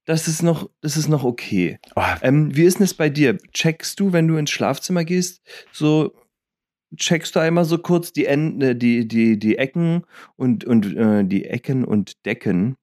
das 0.06 0.26
ist 0.26 0.42
noch, 0.42 0.68
das 0.80 0.96
ist 0.96 1.06
noch 1.06 1.22
okay. 1.22 1.78
Oh, 1.94 2.02
Ähm, 2.22 2.56
wie 2.56 2.64
ist 2.64 2.78
denn 2.78 2.84
es 2.84 2.94
bei 2.94 3.10
dir? 3.10 3.38
Checkst 3.52 4.00
du, 4.00 4.12
wenn 4.12 4.26
du 4.26 4.38
ins 4.38 4.50
Schlafzimmer 4.50 5.04
gehst, 5.04 5.40
so 5.70 6.12
checkst 6.96 7.36
du 7.36 7.40
einmal 7.40 7.64
so 7.64 7.78
kurz 7.78 8.12
die 8.12 8.26
Enden, 8.26 8.76
die, 8.76 9.06
die, 9.06 9.38
die 9.38 9.56
Ecken 9.56 10.02
und, 10.34 10.64
und 10.64 10.96
äh, 10.96 11.24
die 11.24 11.44
Ecken 11.44 11.84
und 11.84 12.24
Decken 12.26 12.74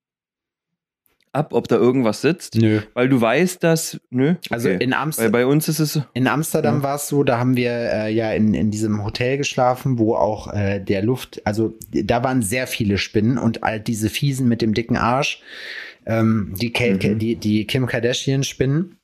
ab, 1.35 1.53
ob 1.53 1.67
da 1.67 1.75
irgendwas 1.75 2.21
sitzt? 2.21 2.55
nö. 2.55 2.79
Weil 2.93 3.09
du 3.09 3.19
weißt, 3.21 3.63
dass, 3.63 3.99
nö, 4.09 4.35
Also 4.49 4.69
okay. 4.69 4.83
in 4.83 4.91
Weil 4.91 4.97
Amsterdam. 4.99 5.31
bei 5.31 5.45
uns 5.45 5.67
ist 5.67 5.79
es, 5.79 6.01
In 6.13 6.27
Amsterdam 6.27 6.77
Ja. 6.77 6.83
war 6.83 6.95
es 6.95 7.07
so, 7.07 7.23
da 7.23 7.37
haben 7.37 7.55
wir 7.57 7.71
äh, 7.71 8.13
ja 8.13 8.31
in, 8.31 8.53
in 8.53 8.71
diesem 8.71 9.03
Hotel 9.03 9.37
geschlafen, 9.37 9.99
wo 9.99 10.15
auch 10.15 10.51
äh, 10.53 10.79
der 10.79 11.03
Luft, 11.03 11.41
also 11.45 11.73
da 11.91 12.23
waren 12.23 12.41
sehr 12.41 12.67
viele 12.67 12.97
Spinnen 12.97 13.37
und 13.37 13.63
all 13.63 13.79
diese 13.79 14.09
fiesen 14.09 14.47
mit 14.47 14.61
dem 14.61 14.73
dicken 14.73 14.97
Arsch, 14.97 15.41
ähm, 16.05 16.53
die, 16.59 16.69
Mhm. 16.77 17.19
die, 17.19 17.35
die 17.35 17.65
Kim 17.67 17.85
Kardashian 17.87 18.43
Spinnen. 18.43 18.97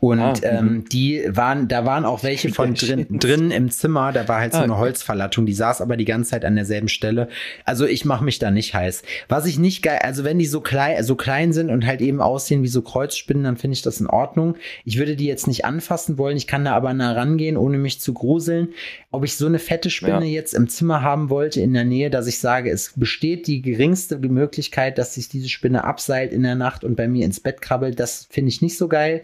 Und 0.00 0.20
Ah, 0.20 0.34
ähm, 0.42 0.64
mhm. 0.66 0.84
die 0.90 1.24
waren, 1.28 1.66
da 1.66 1.86
waren 1.86 2.04
auch 2.04 2.22
welche 2.22 2.50
von 2.50 2.74
drin, 2.74 3.06
drin 3.18 3.50
im 3.50 3.70
Zimmer, 3.70 4.12
da 4.12 4.28
war 4.28 4.38
halt 4.40 4.52
so 4.52 4.58
Ah, 4.58 4.64
eine. 4.64 4.76
Holzverlattung, 4.76 5.46
die 5.46 5.54
saß 5.54 5.80
aber 5.80 5.96
die 5.96 6.04
ganze 6.04 6.30
Zeit 6.32 6.44
an 6.44 6.56
derselben 6.56 6.88
Stelle. 6.88 7.28
Also 7.64 7.86
ich 7.86 8.04
mache 8.04 8.22
mich 8.22 8.38
da 8.38 8.50
nicht 8.50 8.74
heiß. 8.74 9.02
Was 9.28 9.46
ich 9.46 9.58
nicht 9.58 9.82
geil, 9.82 10.00
also 10.02 10.24
wenn 10.24 10.38
die 10.38 10.44
so 10.44 10.60
klein, 10.60 11.02
so 11.04 11.16
klein 11.16 11.54
sind 11.54 11.70
und 11.70 11.86
halt 11.86 12.02
eben 12.02 12.20
aussehen 12.20 12.62
wie 12.62 12.68
so 12.68 12.82
Kreuzspinnen, 12.82 13.44
dann 13.44 13.56
finde 13.56 13.76
ich 13.76 13.82
das 13.82 13.98
in 13.98 14.08
Ordnung. 14.08 14.56
Ich 14.84 14.98
würde 14.98 15.16
die 15.16 15.24
jetzt 15.26 15.46
nicht 15.46 15.64
anfassen 15.64 16.18
wollen, 16.18 16.36
ich 16.36 16.46
kann 16.46 16.66
da 16.66 16.74
aber 16.74 16.92
nah 16.92 17.12
rangehen, 17.12 17.56
ohne 17.56 17.78
mich 17.78 17.98
zu 17.98 18.12
gruseln. 18.12 18.68
Ob 19.10 19.24
ich 19.24 19.36
so 19.36 19.46
eine 19.46 19.58
fette 19.58 19.88
Spinne 19.88 20.26
Ja. 20.26 20.32
jetzt 20.32 20.52
im 20.52 20.68
Zimmer 20.68 21.00
haben 21.00 21.30
wollte, 21.30 21.62
in 21.62 21.72
der 21.72 21.84
Nähe, 21.84 22.10
dass 22.10 22.26
ich 22.26 22.40
sage, 22.40 22.70
es 22.70 22.92
besteht 22.94 23.46
die 23.46 23.62
geringste 23.62 24.18
Möglichkeit, 24.18 24.98
dass 24.98 25.14
sich 25.14 25.30
diese 25.30 25.48
Spinne 25.48 25.84
abseilt 25.84 26.30
in 26.34 26.42
der 26.42 26.56
Nacht 26.56 26.84
und 26.84 26.94
bei 26.94 27.08
mir 27.08 27.24
ins 27.24 27.40
Bett 27.40 27.62
krabbelt, 27.62 27.98
das 27.98 28.26
finde 28.30 28.50
ich 28.50 28.60
nicht 28.60 28.76
so 28.76 28.86
geil. 28.88 29.22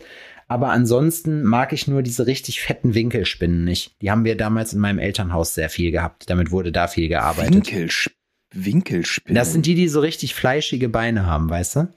Aber 0.54 0.70
ansonsten 0.70 1.42
mag 1.42 1.72
ich 1.72 1.88
nur 1.88 2.04
diese 2.04 2.28
richtig 2.28 2.60
fetten 2.60 2.94
Winkelspinnen 2.94 3.64
nicht. 3.64 4.00
Die 4.00 4.12
haben 4.12 4.24
wir 4.24 4.36
damals 4.36 4.72
in 4.72 4.78
meinem 4.78 5.00
Elternhaus 5.00 5.52
sehr 5.52 5.68
viel 5.68 5.90
gehabt. 5.90 6.30
Damit 6.30 6.52
wurde 6.52 6.70
da 6.70 6.86
viel 6.86 7.08
gearbeitet. 7.08 7.56
Winkelsch 7.56 8.10
Winkelspinnen. 8.54 9.34
Das 9.34 9.52
sind 9.52 9.66
die, 9.66 9.74
die 9.74 9.88
so 9.88 9.98
richtig 9.98 10.32
fleischige 10.32 10.88
Beine 10.88 11.26
haben, 11.26 11.50
weißt 11.50 11.74
du? 11.74 11.88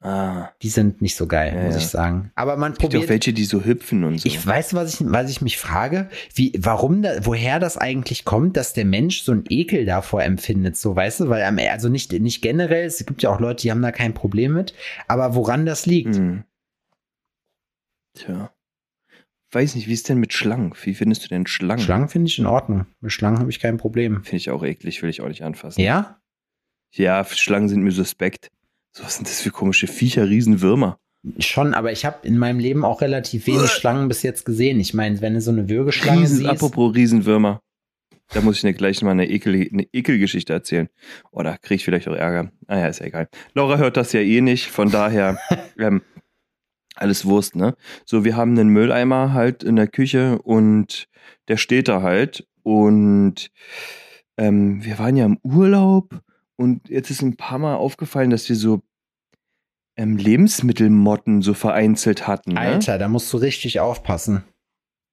Ah. 0.00 0.48
Die 0.62 0.68
sind 0.68 1.00
nicht 1.00 1.14
so 1.14 1.28
geil, 1.28 1.52
Ja, 1.54 1.62
muss 1.62 1.76
ich 1.76 1.86
sagen. 1.86 2.32
Aber 2.34 2.56
man 2.56 2.72
Gibt 2.72 2.82
ja 2.82 2.88
auch 2.88 2.90
probiert. 2.90 3.08
welche, 3.08 3.32
die 3.32 3.44
so 3.44 3.64
hüpfen 3.64 4.02
und 4.02 4.18
so. 4.18 4.26
Ich 4.26 4.44
weiß, 4.44 4.74
was 4.74 4.94
ich, 4.94 5.06
was 5.08 5.30
ich 5.30 5.40
mich 5.40 5.56
frage, 5.56 6.10
wie, 6.34 6.52
warum 6.58 7.02
da, 7.02 7.24
woher 7.24 7.60
das 7.60 7.76
eigentlich 7.76 8.24
kommt, 8.24 8.56
dass 8.56 8.72
der 8.72 8.84
Mensch 8.84 9.22
so 9.22 9.30
einen 9.30 9.44
Ekel 9.48 9.84
davor 9.84 10.24
empfindet, 10.24 10.76
so 10.76 10.96
weißt 10.96 11.20
du, 11.20 11.28
weil 11.28 11.44
also 11.68 11.88
nicht, 11.88 12.12
nicht 12.12 12.42
generell, 12.42 12.84
es 12.84 13.06
gibt 13.06 13.22
ja 13.22 13.30
auch 13.30 13.38
Leute, 13.38 13.62
die 13.62 13.70
haben 13.70 13.80
da 13.80 13.92
kein 13.92 14.12
Problem 14.12 14.54
mit, 14.54 14.74
aber 15.06 15.36
woran 15.36 15.66
das 15.66 15.86
liegt? 15.86 16.16
Hm. 16.16 16.42
Tja. 18.14 18.52
Weiß 19.52 19.74
nicht, 19.74 19.88
wie 19.88 19.92
ist 19.92 20.08
denn 20.08 20.18
mit 20.18 20.32
Schlangen? 20.32 20.74
Wie 20.82 20.94
findest 20.94 21.24
du 21.24 21.28
denn 21.28 21.46
Schlangen? 21.46 21.82
Schlangen 21.82 22.08
finde 22.08 22.28
ich 22.28 22.38
in 22.38 22.46
Ordnung. 22.46 22.86
Mit 23.00 23.12
Schlangen 23.12 23.40
habe 23.40 23.50
ich 23.50 23.58
kein 23.58 23.78
Problem. 23.78 24.22
Finde 24.22 24.36
ich 24.36 24.50
auch 24.50 24.64
eklig, 24.64 25.02
will 25.02 25.10
ich 25.10 25.22
auch 25.22 25.28
nicht 25.28 25.42
anfassen. 25.42 25.80
Ja? 25.80 26.20
Ja, 26.92 27.24
Schlangen 27.24 27.68
sind 27.68 27.82
mir 27.82 27.92
suspekt. 27.92 28.50
So, 28.92 29.04
was 29.04 29.16
sind 29.16 29.28
das 29.28 29.40
für 29.40 29.50
komische 29.50 29.86
Viecher, 29.86 30.28
Riesenwürmer? 30.28 30.98
Schon, 31.38 31.74
aber 31.74 31.92
ich 31.92 32.04
habe 32.04 32.26
in 32.26 32.38
meinem 32.38 32.60
Leben 32.60 32.84
auch 32.84 33.02
relativ 33.02 33.46
wenig 33.46 33.70
Schlangen 33.70 34.08
bis 34.08 34.22
jetzt 34.22 34.44
gesehen. 34.44 34.80
Ich 34.80 34.94
meine, 34.94 35.20
wenn 35.20 35.34
du 35.34 35.40
so 35.40 35.50
eine 35.50 35.68
Würgeschlange 35.68 36.22
Riesen, 36.22 36.38
siehst. 36.38 36.48
apropos 36.48 36.94
Riesenwürmer. 36.94 37.60
Da 38.32 38.40
muss 38.40 38.56
ich 38.56 38.62
dir 38.62 38.72
gleich 38.72 39.02
mal 39.02 39.10
eine, 39.10 39.28
Ekel, 39.28 39.54
eine 39.54 39.86
Ekelgeschichte 39.92 40.52
erzählen. 40.52 40.88
Oder 41.32 41.58
kriege 41.58 41.76
ich 41.76 41.84
vielleicht 41.84 42.08
auch 42.08 42.14
Ärger. 42.14 42.52
Ah 42.68 42.78
ja, 42.78 42.86
ist 42.86 43.00
ja 43.00 43.06
egal. 43.06 43.28
Laura 43.54 43.76
hört 43.76 43.96
das 43.96 44.12
ja 44.12 44.20
eh 44.20 44.40
nicht, 44.40 44.68
von 44.68 44.90
daher 44.90 45.38
ähm, 45.78 46.02
alles 47.00 47.24
Wurst, 47.24 47.56
ne? 47.56 47.74
So, 48.04 48.24
wir 48.24 48.36
haben 48.36 48.58
einen 48.58 48.68
Mülleimer 48.68 49.32
halt 49.32 49.62
in 49.62 49.76
der 49.76 49.88
Küche 49.88 50.40
und 50.42 51.08
der 51.48 51.56
steht 51.56 51.88
da 51.88 52.02
halt. 52.02 52.46
Und 52.62 53.50
ähm, 54.36 54.84
wir 54.84 54.98
waren 54.98 55.16
ja 55.16 55.24
im 55.24 55.38
Urlaub 55.42 56.20
und 56.56 56.88
jetzt 56.88 57.10
ist 57.10 57.22
ein 57.22 57.36
paar 57.36 57.58
Mal 57.58 57.76
aufgefallen, 57.76 58.30
dass 58.30 58.48
wir 58.48 58.56
so 58.56 58.82
ähm, 59.96 60.16
Lebensmittelmotten 60.16 61.42
so 61.42 61.54
vereinzelt 61.54 62.26
hatten. 62.26 62.52
Ne? 62.52 62.60
Alter, 62.60 62.98
da 62.98 63.08
musst 63.08 63.32
du 63.32 63.38
richtig 63.38 63.80
aufpassen. 63.80 64.44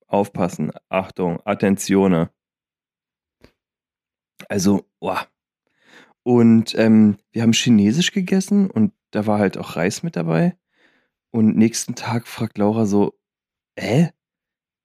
Aufpassen, 0.08 0.72
Achtung, 0.90 1.42
Attentione. 1.46 2.30
Also, 4.50 4.86
boah. 5.00 5.28
Und 6.24 6.76
ähm, 6.76 7.18
wir 7.32 7.42
haben 7.42 7.54
Chinesisch 7.54 8.12
gegessen 8.12 8.70
und 8.70 8.94
da 9.12 9.26
war 9.26 9.40
halt 9.40 9.58
auch 9.58 9.76
Reis 9.76 10.04
mit 10.04 10.16
dabei. 10.16 10.58
Und 11.32 11.58
nächsten 11.58 11.96
Tag 11.96 12.28
fragt 12.28 12.58
Laura 12.58 12.86
so, 12.86 13.14
hä? 13.78 14.10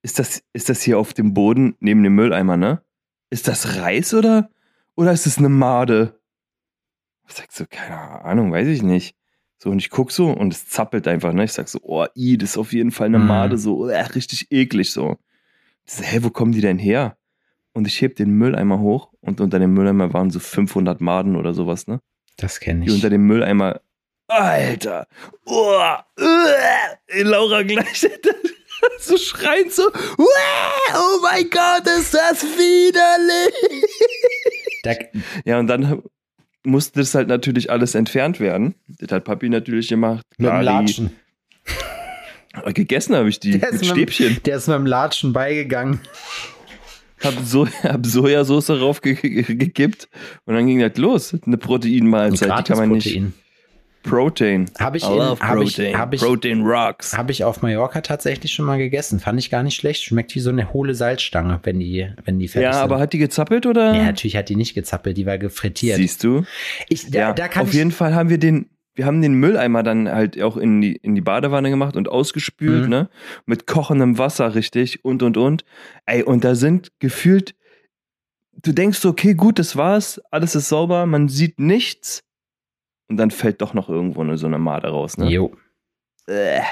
Ist 0.03 0.19
das, 0.19 0.43
ist 0.53 0.69
das 0.69 0.83
hier 0.83 0.99
auf 0.99 1.15
dem 1.15 1.33
Boden 1.35 1.77
neben 1.81 2.03
dem 2.03 2.15
Mülleimer, 2.15 2.57
ne? 2.57 2.83
Ist 3.31 3.47
das 3.49 3.77
Reis 3.77 4.13
oder, 4.15 4.51
oder 4.97 5.13
ist 5.13 5.27
es 5.27 5.39
eine 5.39 5.49
Made? 5.49 6.19
Ich 7.29 7.35
sag 7.35 7.53
so, 7.53 7.65
keine 7.71 8.25
Ahnung, 8.25 8.53
weiß 8.53 8.67
ich 8.69 8.83
nicht. 8.83 9.17
So, 9.59 9.71
und 9.71 9.79
ich 9.79 9.91
guck 9.91 10.11
so 10.11 10.31
und 10.31 10.53
es 10.53 10.67
zappelt 10.67 11.07
einfach, 11.07 11.33
ne? 11.33 11.45
Ich 11.45 11.53
sag 11.53 11.69
so, 11.69 11.79
oh, 11.83 12.05
i, 12.17 12.37
das 12.37 12.51
ist 12.51 12.59
auf 12.59 12.73
jeden 12.73 12.91
Fall 12.91 13.07
eine 13.07 13.21
Mhm. 13.21 13.27
Made, 13.29 13.59
so, 13.59 13.87
äh, 13.87 14.01
richtig 14.01 14.49
eklig, 14.51 14.91
so. 14.93 15.19
Ich 15.87 15.95
so, 15.95 16.03
hä, 16.03 16.19
wo 16.23 16.31
kommen 16.31 16.53
die 16.53 16.61
denn 16.61 16.79
her? 16.79 17.17
Und 17.73 17.87
ich 17.87 18.03
heb 18.03 18.17
den 18.17 18.31
Mülleimer 18.33 18.81
hoch 18.81 19.13
und 19.21 19.41
unter 19.41 19.59
dem 19.61 19.73
Mülleimer 19.73 20.13
waren 20.13 20.31
so 20.31 20.41
500 20.41 21.01
Maden 21.01 21.37
oder 21.37 21.55
sowas, 21.55 21.87
ne? 21.87 22.01
Das 22.37 22.59
kenne 22.61 22.85
Die 22.85 22.91
unter 22.91 23.07
ich. 23.07 23.13
dem 23.13 23.27
Mülleimer, 23.27 23.81
Alter, 24.33 25.07
oh, 25.45 25.79
äh, 26.19 27.23
Laura 27.23 27.63
gleich 27.63 28.01
so 29.01 29.17
schreien 29.19 29.69
so, 29.71 29.83
"Uah, 30.19 30.95
oh 30.95 31.21
mein 31.23 31.49
Gott, 31.51 31.87
ist 31.99 32.15
das 32.15 32.43
widerlich. 32.43 33.55
Da, 34.83 34.93
Ja, 35.45 35.59
und 35.59 35.67
dann 35.67 36.03
musste 36.65 37.01
das 37.01 37.15
halt 37.15 37.29
natürlich 37.29 37.71
alles 37.71 37.95
entfernt 37.95 38.41
werden. 38.41 38.75
Das 38.87 39.13
hat 39.13 39.25
Papi 39.25 39.49
natürlich 39.49 39.89
gemacht. 39.89 40.25
mit 40.39 40.51
dem 40.51 40.61
Latschen. 40.63 41.17
Gegessen 42.75 43.15
habe 43.17 43.29
ich 43.29 43.41
die 43.41 43.59
mit 43.59 43.85
Stäbchen. 43.85 44.39
Der 44.45 44.57
ist 44.57 44.69
mit 44.69 44.77
dem 44.77 44.87
Latschen 44.87 45.33
beigegangen. 45.33 46.01
Hab, 47.23 47.35
so, 47.45 47.69
hab 47.69 48.05
Sojasauce 48.05 48.67
drauf 48.67 49.01
ge 49.01 49.15
ge 49.15 49.43
gekippt 49.43 50.09
und 50.45 50.55
dann 50.55 50.67
ging 50.67 50.81
das 50.81 50.97
los. 50.97 51.37
Eine 51.47 51.57
Proteinmahlzeit, 51.57 52.59
die 52.59 52.63
kann 52.65 52.79
man 52.79 52.89
nicht. 52.91 53.21
Protein. 54.03 54.71
Habe 54.79 54.97
ich, 54.97 55.05
in- 55.05 55.11
hab 55.21 55.63
ich, 55.63 55.77
Protein. 55.77 55.99
hab 55.99 56.13
ich, 56.15 56.21
Protein 56.21 56.63
rocks. 56.63 57.17
hab 57.17 57.31
ich 57.31 57.45
auf 57.45 57.63
Mallorca 57.63 58.01
tatsächlich 58.01 58.53
schon 58.53 58.65
mal 58.67 58.79
gegessen. 58.79 59.21
Fand 59.21 59.39
ich 59.39 59.51
gar 59.51 59.63
nicht 59.63 59.77
schlecht. 59.77 60.03
Schmeckt 60.03 60.35
wie 60.35 60.41
so 60.41 60.51
eine 60.51 60.73
hohle 60.73 60.95
Salzstange, 60.95 61.61
wenn 61.63 61.79
die, 61.81 62.09
wenn 62.25 62.39
die 62.39 62.49
fertig 62.49 62.67
Ja, 62.67 62.73
sind. 62.75 62.83
aber 62.83 62.99
hat 63.01 63.13
die 63.13 63.19
gezappelt 63.19 63.67
oder? 63.67 63.95
ja, 63.95 64.05
natürlich 64.05 64.37
hat 64.37 64.49
die 64.49 64.57
nicht 64.57 64.75
gezappelt, 64.75 65.17
die 65.17 65.27
war 65.27 65.39
gefrittiert. 65.39 65.97
Siehst 65.97 66.25
du? 66.25 66.45
Ich, 66.89 67.11
da, 67.11 67.19
ja, 67.19 67.33
da 67.33 67.49
kann 67.49 67.63
auf 67.63 67.69
ich, 67.69 67.75
jeden 67.75 67.93
Fall 67.93 68.15
haben 68.15 68.29
wir 68.29 68.39
den, 68.39 68.69
wir 68.95 69.07
haben 69.07 69.23
den 69.23 69.35
Mülleimer 69.35 69.83
dann 69.83 70.09
halt 70.11 70.41
auch 70.43 70.57
in 70.57 70.81
die, 70.81 70.97
in 70.97 71.15
die 71.15 71.21
Badewanne 71.23 71.71
gemacht 71.71 71.97
und 71.97 72.09
ausgespült, 72.09 72.85
Mhm. 72.85 72.89
ne? 72.91 73.09
Mit 73.47 73.67
kochendem 73.67 74.19
Wasser, 74.19 74.55
richtig, 74.55 75.05
und, 75.05 75.23
und, 75.23 75.37
und. 75.37 75.65
Ey, 76.07 76.23
und 76.23 76.45
da 76.45 76.55
sind 76.55 76.91
gefühlt, 76.99 77.55
du 78.63 78.73
denkst 78.73 78.99
so, 78.99 79.09
okay, 79.09 79.35
gut, 79.35 79.59
das 79.59 79.77
war's, 79.77 80.21
alles 80.31 80.55
ist 80.55 80.69
sauber, 80.69 81.07
man 81.07 81.29
sieht 81.29 81.59
nichts. 81.59 82.23
Und 83.13 83.19
dann 83.19 83.31
fällt 83.31 83.61
doch 83.61 83.75
noch 83.75 83.91
irgendwo 83.91 84.23
eine, 84.23 84.39
so 84.39 84.47
eine 84.47 84.59
Made 84.59 84.89
raus, 84.89 85.19
ne? 85.19 85.29
Jo. 85.29 85.53
Bäh. 86.25 86.63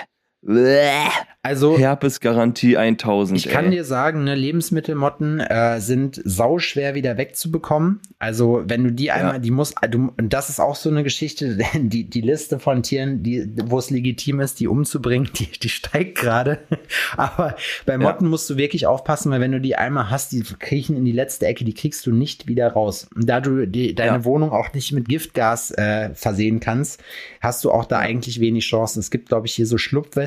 Also, 1.42 1.78
Herpesgarantie 1.78 2.76
1000. 2.76 3.38
Ich 3.38 3.48
kann 3.48 3.66
ey. 3.66 3.70
dir 3.70 3.84
sagen, 3.84 4.24
ne, 4.24 4.34
Lebensmittelmotten 4.34 5.40
äh, 5.40 5.80
sind 5.80 6.20
sauschwer 6.22 6.94
wieder 6.94 7.16
wegzubekommen. 7.16 8.00
Also 8.18 8.62
wenn 8.66 8.84
du 8.84 8.92
die 8.92 9.10
einmal, 9.10 9.40
die 9.40 9.50
muss, 9.50 9.74
du, 9.90 10.12
und 10.18 10.32
das 10.34 10.50
ist 10.50 10.60
auch 10.60 10.76
so 10.76 10.90
eine 10.90 11.02
Geschichte, 11.02 11.56
die, 11.74 12.04
die 12.04 12.20
Liste 12.20 12.58
von 12.58 12.82
Tieren, 12.82 13.22
die, 13.22 13.50
wo 13.64 13.78
es 13.78 13.88
legitim 13.88 14.40
ist, 14.40 14.60
die 14.60 14.68
umzubringen, 14.68 15.30
die, 15.38 15.46
die 15.46 15.70
steigt 15.70 16.18
gerade. 16.18 16.58
Aber 17.16 17.56
bei 17.86 17.96
Motten 17.96 18.28
musst 18.28 18.48
du 18.50 18.58
wirklich 18.58 18.86
aufpassen, 18.86 19.30
weil 19.30 19.40
wenn 19.40 19.52
du 19.52 19.60
die 19.62 19.76
einmal 19.76 20.10
hast, 20.10 20.32
die 20.32 20.42
kriechen 20.42 20.94
in 20.94 21.06
die 21.06 21.12
letzte 21.12 21.46
Ecke, 21.46 21.64
die 21.64 21.74
kriegst 21.74 22.06
du 22.06 22.12
nicht 22.12 22.48
wieder 22.48 22.70
raus. 22.72 23.08
Und 23.14 23.26
da 23.26 23.40
du 23.40 23.66
die, 23.66 23.94
deine 23.94 24.18
Ja. 24.18 24.24
Wohnung 24.24 24.52
auch 24.52 24.74
nicht 24.74 24.92
mit 24.92 25.08
Giftgas 25.08 25.70
äh, 25.70 26.10
versehen 26.14 26.60
kannst, 26.60 27.02
hast 27.40 27.64
du 27.64 27.70
auch 27.70 27.86
da 27.86 27.98
eigentlich 27.98 28.40
wenig 28.40 28.66
Chancen. 28.66 29.00
Es 29.00 29.10
gibt, 29.10 29.28
glaube 29.28 29.46
ich, 29.46 29.54
hier 29.54 29.66
so 29.66 29.78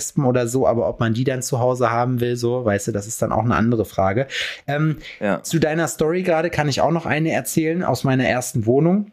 Schlupfwespen 0.03 0.25
oder 0.25 0.47
so, 0.47 0.67
aber 0.67 0.87
ob 0.87 0.99
man 0.99 1.13
die 1.13 1.23
dann 1.23 1.41
zu 1.41 1.59
Hause 1.59 1.89
haben 1.91 2.19
will, 2.19 2.35
so, 2.35 2.65
weißt 2.65 2.87
du, 2.87 2.91
das 2.91 3.07
ist 3.07 3.21
dann 3.21 3.31
auch 3.31 3.43
eine 3.43 3.55
andere 3.55 3.85
Frage. 3.85 4.27
Ähm, 4.67 4.97
Ja. 5.19 5.41
zu 5.43 5.59
deiner 5.59 5.87
Story 5.87 6.23
gerade 6.23 6.49
kann 6.49 6.69
ich 6.69 6.81
auch 6.81 6.91
noch 6.91 7.05
eine 7.05 7.31
erzählen 7.31 7.83
aus 7.83 8.03
meiner 8.03 8.25
ersten 8.25 8.65
Wohnung. 8.65 9.11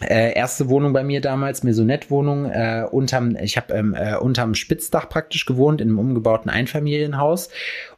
Äh, 0.00 0.34
erste 0.34 0.68
Wohnung 0.68 0.92
bei 0.92 1.02
mir 1.02 1.20
damals, 1.20 1.64
Maisonette-Wohnung, 1.64 2.44
äh, 2.52 2.84
unterm, 2.88 3.34
ich 3.42 3.56
habe 3.56 3.74
ähm, 3.74 3.94
äh, 3.98 4.14
unterm 4.16 4.54
Spitzdach 4.54 5.08
praktisch 5.08 5.44
gewohnt, 5.44 5.80
in 5.80 5.88
einem 5.88 5.98
umgebauten 5.98 6.48
Einfamilienhaus. 6.50 7.48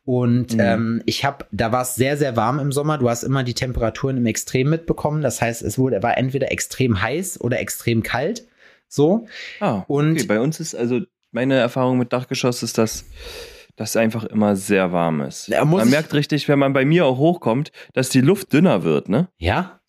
Und 0.06 0.54
Mhm. 0.54 0.60
ähm, 0.60 1.02
ich 1.04 1.26
habe, 1.26 1.44
da 1.52 1.72
war 1.72 1.82
es 1.82 1.96
sehr, 1.96 2.16
sehr 2.16 2.36
warm 2.36 2.58
im 2.58 2.72
Sommer. 2.72 2.96
Du 2.96 3.10
hast 3.10 3.22
immer 3.22 3.44
die 3.44 3.52
Temperaturen 3.52 4.16
im 4.16 4.24
Extrem 4.24 4.70
mitbekommen. 4.70 5.20
Das 5.20 5.42
heißt, 5.42 5.60
es 5.62 5.78
wurde, 5.78 6.02
war 6.02 6.16
entweder 6.16 6.50
extrem 6.50 7.02
heiß 7.02 7.38
oder 7.42 7.60
extrem 7.60 8.02
kalt. 8.02 8.46
So. 8.88 9.26
Ah, 9.60 9.84
Und- 9.86 10.12
okay. 10.12 10.24
bei 10.26 10.40
uns 10.40 10.58
ist 10.58 10.74
also 10.74 11.00
meine 11.32 11.54
Erfahrung 11.54 11.98
mit 11.98 12.12
Dachgeschoss 12.12 12.62
ist, 12.62 12.78
dass 12.78 13.04
das 13.76 13.96
einfach 13.96 14.24
immer 14.24 14.56
sehr 14.56 14.92
warm 14.92 15.22
ist. 15.22 15.48
Ja, 15.48 15.64
man 15.64 15.88
merkt 15.88 16.12
richtig, 16.12 16.48
wenn 16.48 16.58
man 16.58 16.72
bei 16.72 16.84
mir 16.84 17.06
auch 17.06 17.18
hochkommt, 17.18 17.72
dass 17.94 18.10
die 18.10 18.20
Luft 18.20 18.52
dünner 18.52 18.82
wird, 18.82 19.08
ne? 19.08 19.28
Ja? 19.38 19.80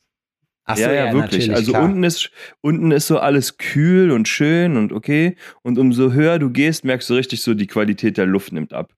Ach 0.63 0.77
so, 0.77 0.83
ja, 0.83 0.93
ja, 0.93 1.13
wirklich. 1.13 1.48
natürlich, 1.48 1.55
Also 1.55 1.71
klar. 1.74 1.83
unten 1.83 2.03
ist 2.03 2.31
unten 2.62 2.91
ist 2.91 3.07
so 3.07 3.19
alles 3.19 3.57
kühl 3.57 4.12
und 4.12 4.27
schön 4.27 4.77
und 4.77 4.93
okay 4.93 5.36
und 5.63 5.77
umso 5.77 6.13
höher 6.13 6.39
du 6.39 6.50
gehst, 6.51 6.86
merkst 6.86 7.10
du 7.10 7.15
richtig 7.15 7.41
so 7.41 7.53
die 7.53 7.67
Qualität 7.67 8.17
der 8.17 8.27
Luft 8.27 8.53
nimmt 8.53 8.71
ab. 8.71 8.93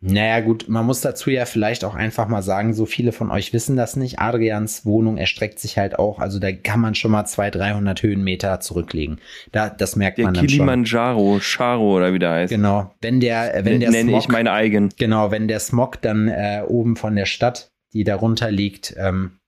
Naja, 0.00 0.38
gut, 0.40 0.68
man 0.68 0.86
muss 0.86 1.00
dazu 1.00 1.28
ja 1.28 1.44
vielleicht 1.44 1.84
auch 1.84 1.96
einfach 1.96 2.28
mal 2.28 2.42
sagen, 2.42 2.72
so 2.72 2.86
viele 2.86 3.10
von 3.10 3.32
euch 3.32 3.52
wissen 3.52 3.76
das 3.76 3.96
nicht. 3.96 4.20
Adrians 4.20 4.86
Wohnung 4.86 5.16
erstreckt 5.16 5.58
sich 5.58 5.76
halt 5.76 5.98
auch, 5.98 6.20
also 6.20 6.38
da 6.38 6.52
kann 6.52 6.78
man 6.78 6.94
schon 6.94 7.10
mal 7.10 7.24
200, 7.24 7.60
300 7.60 8.02
Höhenmeter 8.02 8.60
zurücklegen. 8.60 9.20
Da, 9.50 9.68
das 9.68 9.96
merkt 9.96 10.18
Der 10.18 10.26
man 10.26 10.34
dann 10.34 10.46
Kilimanjaro, 10.46 11.40
Charo 11.40 11.96
oder 11.96 12.14
wie 12.14 12.20
der 12.20 12.30
heißt. 12.30 12.52
schon. 12.52 12.60
Genau, 12.60 12.94
wenn 13.00 13.18
der, 13.18 13.64
wenn 13.64 13.80
der 13.80 13.90
Nenne 13.90 14.10
Smog, 14.10 14.22
ich 14.22 14.28
meine 14.28 14.52
eigen. 14.52 14.90
genau, 14.96 15.32
wenn 15.32 15.48
der 15.48 15.58
Smog 15.58 16.00
dann 16.00 16.28
äh, 16.28 16.62
oben 16.64 16.94
von 16.94 17.16
der 17.16 17.26
Stadt, 17.26 17.72
die 17.92 18.04
darunter 18.04 18.52
liegt, 18.52 18.94
ähm, 18.96 19.38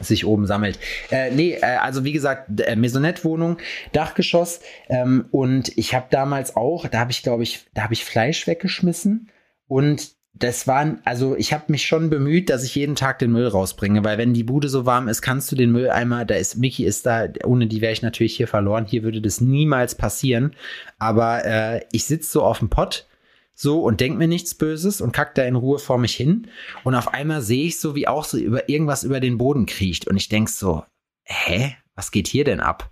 sich 0.00 0.26
oben 0.26 0.46
sammelt. 0.46 0.78
Äh, 1.10 1.30
nee, 1.30 1.52
äh, 1.54 1.76
also 1.80 2.04
wie 2.04 2.12
gesagt, 2.12 2.60
äh, 2.60 2.76
Maisonette-Wohnung, 2.76 3.56
Dachgeschoss. 3.92 4.60
Ähm, 4.88 5.26
und 5.30 5.76
ich 5.78 5.94
habe 5.94 6.06
damals 6.10 6.56
auch, 6.56 6.88
da 6.88 6.98
habe 7.00 7.10
ich, 7.10 7.22
glaube 7.22 7.42
ich, 7.42 7.64
da 7.74 7.84
habe 7.84 7.94
ich 7.94 8.04
Fleisch 8.04 8.46
weggeschmissen. 8.46 9.30
Und 9.72 10.16
das 10.34 10.66
waren, 10.66 11.00
also 11.06 11.34
ich 11.34 11.54
habe 11.54 11.64
mich 11.68 11.86
schon 11.86 12.10
bemüht, 12.10 12.50
dass 12.50 12.62
ich 12.62 12.74
jeden 12.74 12.94
Tag 12.94 13.18
den 13.20 13.32
Müll 13.32 13.46
rausbringe, 13.46 14.04
weil 14.04 14.18
wenn 14.18 14.34
die 14.34 14.44
Bude 14.44 14.68
so 14.68 14.84
warm 14.84 15.08
ist, 15.08 15.22
kannst 15.22 15.50
du 15.50 15.56
den 15.56 15.72
Mülleimer, 15.72 16.26
da 16.26 16.34
ist, 16.34 16.58
Mickey 16.58 16.84
ist 16.84 17.06
da, 17.06 17.26
ohne 17.44 17.66
die 17.66 17.80
wäre 17.80 17.94
ich 17.94 18.02
natürlich 18.02 18.36
hier 18.36 18.48
verloren, 18.48 18.84
hier 18.84 19.02
würde 19.02 19.22
das 19.22 19.40
niemals 19.40 19.94
passieren. 19.94 20.54
Aber 20.98 21.46
äh, 21.46 21.80
ich 21.90 22.04
sitze 22.04 22.32
so 22.32 22.42
auf 22.42 22.58
dem 22.58 22.68
Pott 22.68 23.08
so 23.54 23.82
und 23.82 24.00
denk 24.00 24.18
mir 24.18 24.28
nichts 24.28 24.54
Böses 24.54 25.00
und 25.00 25.12
kack 25.12 25.34
da 25.36 25.42
in 25.44 25.56
Ruhe 25.56 25.78
vor 25.78 25.96
mich 25.96 26.14
hin. 26.14 26.48
Und 26.84 26.94
auf 26.94 27.08
einmal 27.08 27.40
sehe 27.40 27.68
ich 27.68 27.80
so, 27.80 27.94
wie 27.94 28.08
auch 28.08 28.24
so 28.24 28.36
über 28.36 28.68
irgendwas 28.68 29.04
über 29.04 29.20
den 29.20 29.38
Boden 29.38 29.64
kriecht. 29.64 30.06
Und 30.06 30.18
ich 30.18 30.28
denk 30.28 30.50
so, 30.50 30.84
hä? 31.24 31.76
Was 31.94 32.10
geht 32.10 32.28
hier 32.28 32.44
denn 32.44 32.60
ab? 32.60 32.90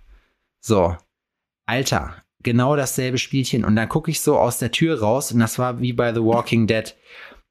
So, 0.59 0.97
Alter, 1.67 2.15
genau 2.43 2.75
dasselbe 2.75 3.17
Spielchen. 3.17 3.65
Und 3.65 3.75
dann 3.75 3.89
gucke 3.89 4.11
ich 4.11 4.21
so 4.21 4.37
aus 4.37 4.57
der 4.57 4.71
Tür 4.71 4.99
raus 4.99 5.31
und 5.31 5.39
das 5.39 5.59
war 5.59 5.79
wie 5.79 5.93
bei 5.93 6.13
The 6.13 6.23
Walking 6.23 6.67
Dead. 6.67 6.95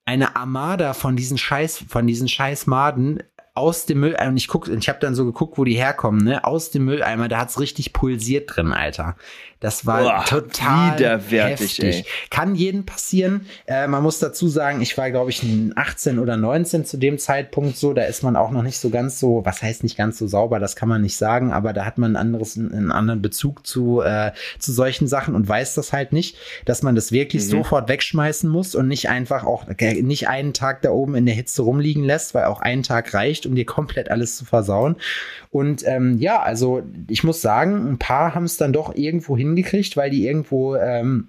Eine 0.04 0.36
Armada 0.36 0.94
von 0.94 1.16
diesen 1.16 1.38
Scheiß, 1.38 1.84
von 1.88 2.06
diesen 2.06 2.28
Scheiß 2.28 2.66
Maden 2.66 3.22
aus 3.54 3.86
dem 3.86 4.00
Mülleimer. 4.00 4.30
Und 4.30 4.36
ich 4.36 4.48
guck, 4.48 4.68
ich 4.68 4.88
habe 4.88 4.98
dann 5.00 5.14
so 5.14 5.24
geguckt, 5.24 5.58
wo 5.58 5.64
die 5.64 5.74
herkommen, 5.76 6.24
ne? 6.24 6.44
Aus 6.44 6.70
dem 6.70 6.84
Mülleimer, 6.84 7.28
da 7.28 7.38
hat's 7.38 7.60
richtig 7.60 7.92
pulsiert 7.92 8.54
drin, 8.54 8.72
Alter. 8.72 9.16
Das 9.60 9.84
war 9.84 10.02
Boah, 10.02 10.24
total 10.26 10.98
widerwärtig, 10.98 11.78
heftig. 11.78 11.96
ey. 11.96 12.04
Kann 12.30 12.54
jedem 12.54 12.86
passieren. 12.86 13.46
Äh, 13.66 13.86
man 13.86 14.02
muss 14.02 14.18
dazu 14.18 14.48
sagen, 14.48 14.80
ich 14.80 14.96
war, 14.96 15.10
glaube 15.10 15.30
ich, 15.30 15.44
18 15.76 16.18
oder 16.18 16.36
19 16.38 16.84
zu 16.86 16.96
dem 16.96 17.18
Zeitpunkt 17.18 17.76
so. 17.76 17.92
Da 17.92 18.04
ist 18.04 18.22
man 18.22 18.36
auch 18.36 18.50
noch 18.50 18.62
nicht 18.62 18.78
so 18.78 18.88
ganz 18.88 19.20
so, 19.20 19.42
was 19.44 19.62
heißt 19.62 19.82
nicht 19.82 19.98
ganz 19.98 20.18
so 20.18 20.26
sauber, 20.26 20.58
das 20.60 20.76
kann 20.76 20.88
man 20.88 21.02
nicht 21.02 21.16
sagen, 21.16 21.52
aber 21.52 21.72
da 21.74 21.84
hat 21.84 21.98
man 21.98 22.12
ein 22.12 22.16
anderes, 22.16 22.56
einen 22.56 22.90
anderen 22.90 23.20
Bezug 23.20 23.66
zu, 23.66 24.00
äh, 24.00 24.32
zu 24.58 24.72
solchen 24.72 25.06
Sachen 25.08 25.34
und 25.34 25.46
weiß 25.46 25.74
das 25.74 25.92
halt 25.92 26.12
nicht, 26.12 26.36
dass 26.64 26.82
man 26.82 26.94
das 26.94 27.12
wirklich 27.12 27.42
Mhm. 27.44 27.48
sofort 27.48 27.88
wegschmeißen 27.88 28.48
muss 28.48 28.74
und 28.74 28.88
nicht 28.88 29.08
einfach 29.10 29.44
auch 29.44 29.66
äh, 29.78 30.00
nicht 30.02 30.28
einen 30.28 30.54
Tag 30.54 30.80
da 30.82 30.90
oben 30.90 31.14
in 31.14 31.26
der 31.26 31.34
Hitze 31.34 31.62
rumliegen 31.62 32.04
lässt, 32.04 32.34
weil 32.34 32.44
auch 32.44 32.60
ein 32.60 32.82
Tag 32.82 33.12
reicht, 33.12 33.44
um 33.44 33.54
dir 33.54 33.66
komplett 33.66 34.10
alles 34.10 34.36
zu 34.36 34.46
versauen. 34.46 34.96
Und 35.50 35.84
ähm, 35.86 36.18
ja, 36.18 36.40
also 36.40 36.82
ich 37.08 37.24
muss 37.24 37.42
sagen, 37.42 37.90
ein 37.90 37.98
paar 37.98 38.34
haben 38.34 38.44
es 38.44 38.56
dann 38.56 38.72
doch 38.72 38.94
irgendwo 38.94 39.36
hingekriegt, 39.50 39.96
weil 39.96 40.10
die 40.10 40.26
irgendwo 40.26 40.76
ähm, 40.76 41.28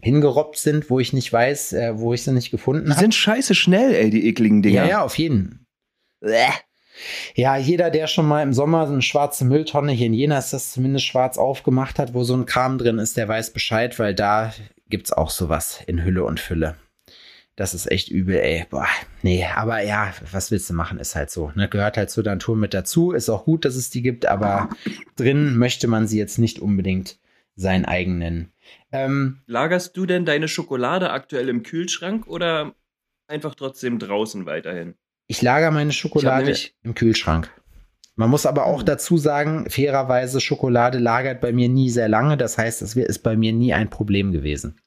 hingerobbt 0.00 0.58
sind, 0.58 0.90
wo 0.90 1.00
ich 1.00 1.12
nicht 1.12 1.32
weiß, 1.32 1.72
äh, 1.72 1.98
wo 1.98 2.14
ich 2.14 2.22
sie 2.22 2.32
nicht 2.32 2.50
gefunden 2.50 2.86
Die 2.86 2.90
habe. 2.92 3.00
sind 3.00 3.14
scheiße 3.14 3.54
schnell, 3.54 3.94
ey, 3.94 4.10
die 4.10 4.28
ekligen 4.28 4.62
Dinger. 4.62 4.84
Ja, 4.84 4.88
ja, 4.88 5.02
auf 5.02 5.18
jeden. 5.18 5.66
Ja, 7.34 7.56
jeder, 7.56 7.90
der 7.90 8.06
schon 8.06 8.26
mal 8.26 8.42
im 8.42 8.52
Sommer 8.52 8.86
so 8.86 8.92
eine 8.92 9.02
schwarze 9.02 9.44
Mülltonne, 9.44 9.92
hier 9.92 10.06
in 10.08 10.14
Jena 10.14 10.38
ist 10.38 10.52
das 10.52 10.72
zumindest 10.72 11.06
schwarz 11.06 11.38
aufgemacht 11.38 11.98
hat, 11.98 12.14
wo 12.14 12.24
so 12.24 12.34
ein 12.34 12.46
Kram 12.46 12.78
drin 12.78 12.98
ist, 12.98 13.16
der 13.16 13.28
weiß 13.28 13.52
Bescheid, 13.52 13.98
weil 13.98 14.14
da 14.14 14.52
gibt's 14.88 15.12
auch 15.12 15.30
sowas 15.30 15.80
in 15.86 16.04
Hülle 16.04 16.24
und 16.24 16.40
Fülle. 16.40 16.76
Das 17.54 17.74
ist 17.74 17.90
echt 17.90 18.08
übel, 18.08 18.36
ey. 18.36 18.66
Boah, 18.70 18.86
nee, 19.22 19.44
aber 19.44 19.82
ja, 19.82 20.12
was 20.30 20.52
willst 20.52 20.70
du 20.70 20.74
machen, 20.74 21.00
ist 21.00 21.16
halt 21.16 21.30
so. 21.30 21.50
Ne? 21.56 21.68
Gehört 21.68 21.96
halt 21.96 22.08
zu 22.10 22.22
der 22.22 22.34
Natur 22.34 22.56
mit 22.56 22.72
dazu. 22.72 23.10
Ist 23.10 23.28
auch 23.28 23.44
gut, 23.44 23.64
dass 23.64 23.74
es 23.74 23.90
die 23.90 24.02
gibt, 24.02 24.26
aber 24.26 24.68
drin 25.16 25.56
möchte 25.56 25.88
man 25.88 26.06
sie 26.06 26.18
jetzt 26.18 26.38
nicht 26.38 26.60
unbedingt 26.60 27.18
sein 27.58 27.84
eigen 27.84 28.18
nennen. 28.18 28.52
Ähm, 28.92 29.40
Lagerst 29.46 29.96
du 29.96 30.06
denn 30.06 30.24
deine 30.24 30.46
Schokolade 30.48 31.10
aktuell 31.10 31.48
im 31.48 31.62
Kühlschrank 31.64 32.26
oder 32.28 32.74
einfach 33.26 33.54
trotzdem 33.56 33.98
draußen 33.98 34.46
weiterhin? 34.46 34.94
Ich 35.26 35.42
lagere 35.42 35.72
meine 35.72 35.92
Schokolade 35.92 36.56
im 36.82 36.94
Kühlschrank. 36.94 37.50
Man 38.14 38.30
muss 38.30 38.46
aber 38.46 38.64
auch 38.66 38.80
Hm. 38.80 38.86
dazu 38.86 39.16
sagen, 39.18 39.68
fairerweise, 39.68 40.40
Schokolade 40.40 40.98
lagert 40.98 41.40
bei 41.40 41.52
mir 41.52 41.68
nie 41.68 41.90
sehr 41.90 42.08
lange. 42.08 42.36
Das 42.36 42.58
heißt, 42.58 42.80
es 42.82 42.94
ist 42.96 43.18
bei 43.22 43.36
mir 43.36 43.52
nie 43.52 43.74
ein 43.74 43.90
Problem 43.90 44.32
gewesen. 44.32 44.80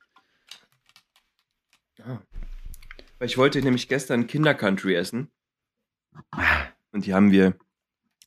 Weil 1.97 3.27
ich 3.27 3.37
wollte 3.37 3.61
nämlich 3.61 3.87
gestern 3.87 4.27
Kinder-Country 4.27 4.95
essen 4.95 5.29
Ah, 6.31 6.65
und 6.91 7.05
die 7.05 7.13
haben 7.13 7.31
wir, 7.31 7.55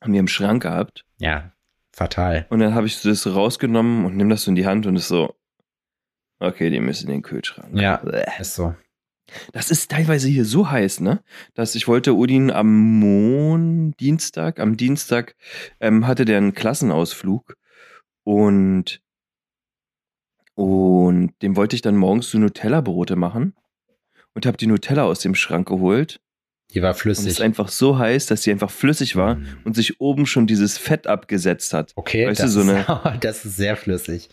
haben 0.01 0.13
wir 0.13 0.21
im 0.21 0.29
Schrank 0.29 0.63
gehabt. 0.63 1.05
Ja, 1.19 1.53
fatal. 1.95 2.47
Und 2.51 2.61
dann 2.61 2.75
habe 2.75 2.87
ich 2.87 3.01
das 3.01 3.27
rausgenommen 3.27 4.05
und 4.05 4.17
nimm 4.17 4.29
das 4.29 4.43
so 4.43 4.51
in 4.51 4.57
die 4.57 4.67
Hand 4.67 4.87
und 4.87 4.97
ist 4.97 5.09
so, 5.09 5.35
okay, 6.41 6.71
die 6.71 6.81
müssen 6.81 7.09
in 7.09 7.15
den 7.15 7.23
Kühlschrank. 7.23 7.79
Ja. 7.79 7.97
Bäh. 7.99 8.25
Ist 8.39 8.55
so. 8.55 8.75
Das 9.53 9.71
ist 9.71 9.91
teilweise 9.91 10.29
hier 10.29 10.45
so 10.45 10.71
heiß, 10.71 11.01
ne? 11.01 11.23
Dass 11.55 11.75
ich 11.75 11.89
wollte 11.89 12.15
Udin 12.15 12.51
am 12.51 12.99
Mon 12.99 13.93
Dienstag, 13.93 14.61
am 14.61 14.77
Dienstag 14.77 15.35
ähm, 15.81 16.07
hatte 16.07 16.25
der 16.25 16.37
einen 16.37 16.55
Klassenausflug 16.55 17.57
und 18.25 19.01
und 20.57 21.33
dem 21.43 21.57
wollte 21.57 21.75
ich 21.75 21.83
dann 21.83 21.97
morgens 21.97 22.31
so 22.31 22.39
Nutella-Brote 22.39 23.17
machen 23.17 23.55
und 24.35 24.47
habe 24.47 24.57
die 24.57 24.69
Nutella 24.69 25.05
aus 25.05 25.21
dem 25.21 25.35
Schrank 25.35 25.67
geholt 25.67 26.21
Die 26.75 26.83
war 26.83 26.91
und 26.91 26.97
es 26.97 27.01
flüssig. 27.03 27.27
ist 27.29 27.41
einfach 27.41 27.69
so 27.69 27.99
heiß, 27.99 28.27
dass 28.27 28.43
sie 28.43 28.51
einfach 28.51 28.71
flüssig 28.71 29.17
war 29.17 29.37
Mm. 29.37 29.47
und 29.65 29.77
sich 29.77 30.01
oben 30.01 30.27
schon 30.27 30.47
dieses 30.47 30.77
Fett 30.79 31.07
abgesetzt 31.07 31.73
hat. 31.75 31.93
Okay, 31.97 32.27
weißt 32.27 32.41
das, 32.41 32.55
du, 32.55 32.63
so 32.63 32.71
ist, 32.73 32.89
eine- 32.89 33.19
das 33.21 33.45
ist 33.45 33.57
sehr 33.57 33.77
flüssig. 33.77 34.29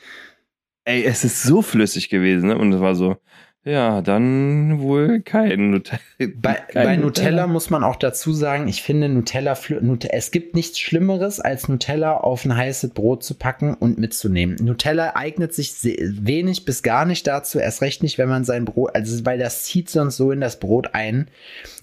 Ey, 0.85 1.03
es 1.05 1.23
ist 1.23 1.43
so 1.43 1.61
flüssig 1.61 2.09
gewesen, 2.09 2.47
ne? 2.47 2.57
Und 2.57 2.73
es 2.73 2.79
war 2.81 2.95
so, 2.95 3.17
ja, 3.63 4.01
dann 4.01 4.79
wohl 4.79 5.21
kein 5.21 5.69
Nutella. 5.69 5.99
Bei, 6.35 6.53
kein 6.55 6.83
bei 6.83 6.95
Nutella 6.97 7.45
muss 7.45 7.69
man 7.69 7.83
auch 7.83 7.95
dazu 7.95 8.33
sagen, 8.33 8.67
ich 8.67 8.81
finde 8.81 9.07
Nutella, 9.07 9.55
Nut 9.81 10.05
es 10.05 10.31
gibt 10.31 10.55
nichts 10.55 10.79
Schlimmeres, 10.79 11.39
als 11.39 11.67
Nutella 11.67 12.13
auf 12.17 12.43
ein 12.43 12.55
heißes 12.57 12.89
Brot 12.95 13.23
zu 13.23 13.35
packen 13.35 13.75
und 13.75 13.99
mitzunehmen. 13.99 14.55
Nutella 14.59 15.15
eignet 15.15 15.53
sich 15.53 15.73
wenig 15.83 16.65
bis 16.65 16.81
gar 16.81 17.05
nicht 17.05 17.27
dazu, 17.27 17.59
erst 17.59 17.83
recht 17.83 18.01
nicht, 18.01 18.17
wenn 18.17 18.29
man 18.29 18.43
sein 18.45 18.65
Brot, 18.65 18.95
also 18.95 19.23
weil 19.25 19.37
das 19.37 19.65
zieht 19.65 19.91
sonst 19.91 20.17
so 20.17 20.31
in 20.31 20.41
das 20.41 20.59
Brot 20.59 20.95
ein. 20.95 21.27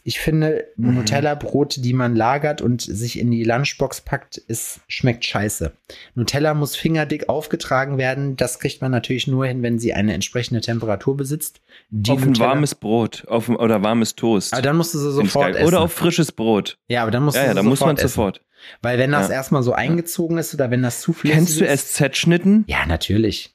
Ich 0.04 0.20
finde, 0.20 0.66
Mhm. 0.76 0.94
Nutella-Brote, 0.94 1.80
die 1.80 1.92
man 1.92 2.14
lagert 2.16 2.62
und 2.62 2.80
sich 2.82 3.18
in 3.18 3.30
die 3.30 3.44
Lunchbox 3.44 4.00
packt, 4.02 4.37
ist, 4.38 4.80
schmeckt 4.88 5.24
scheiße. 5.24 5.72
Nutella 6.14 6.54
muss 6.54 6.76
fingerdick 6.76 7.28
aufgetragen 7.28 7.98
werden. 7.98 8.37
Das 8.37 8.58
kriegt 8.58 8.80
man 8.80 8.90
natürlich 8.90 9.26
nur 9.26 9.46
hin, 9.46 9.62
wenn 9.62 9.78
sie 9.78 9.92
eine 9.94 10.14
entsprechende 10.14 10.61
Temperatur 10.61 11.16
besitzt. 11.16 11.61
Die 11.90 12.11
auf 12.11 12.22
ein 12.22 12.32
Nutella- 12.34 12.40
warmes 12.48 12.74
Brot 12.74 13.24
auf 13.28 13.48
ein, 13.48 13.56
oder 13.56 13.82
warmes 13.82 14.14
Toast. 14.14 14.52
aber 14.52 14.62
dann 14.62 14.76
musst 14.76 14.94
du 14.94 14.98
sie 14.98 15.12
sofort 15.12 15.56
essen. 15.56 15.66
Oder 15.66 15.80
auf 15.80 15.92
frisches 15.92 16.32
Brot. 16.32 16.78
ja, 16.88 17.02
aber 17.02 17.11
dann 17.11 17.24
musst 17.24 17.37
Ja, 17.37 17.42
du 17.42 17.46
ja, 17.48 17.52
sie 17.52 17.56
da 17.56 17.62
muss 17.62 17.80
man 17.80 17.96
essen. 17.96 18.08
sofort. 18.08 18.44
Weil 18.82 18.98
wenn 18.98 19.12
das 19.12 19.28
Ja. 19.28 19.34
erstmal 19.34 19.62
so 19.62 19.72
eingezogen 19.72 20.38
ist 20.38 20.52
oder 20.54 20.70
wenn 20.70 20.82
das 20.82 21.00
zu 21.00 21.12
flüssig 21.12 21.37
Kennst 21.38 21.61
du 21.61 21.64
ist. 21.64 21.94
SZ-Schnitten? 21.94 22.64
Ja, 22.66 22.87
natürlich. 22.87 23.54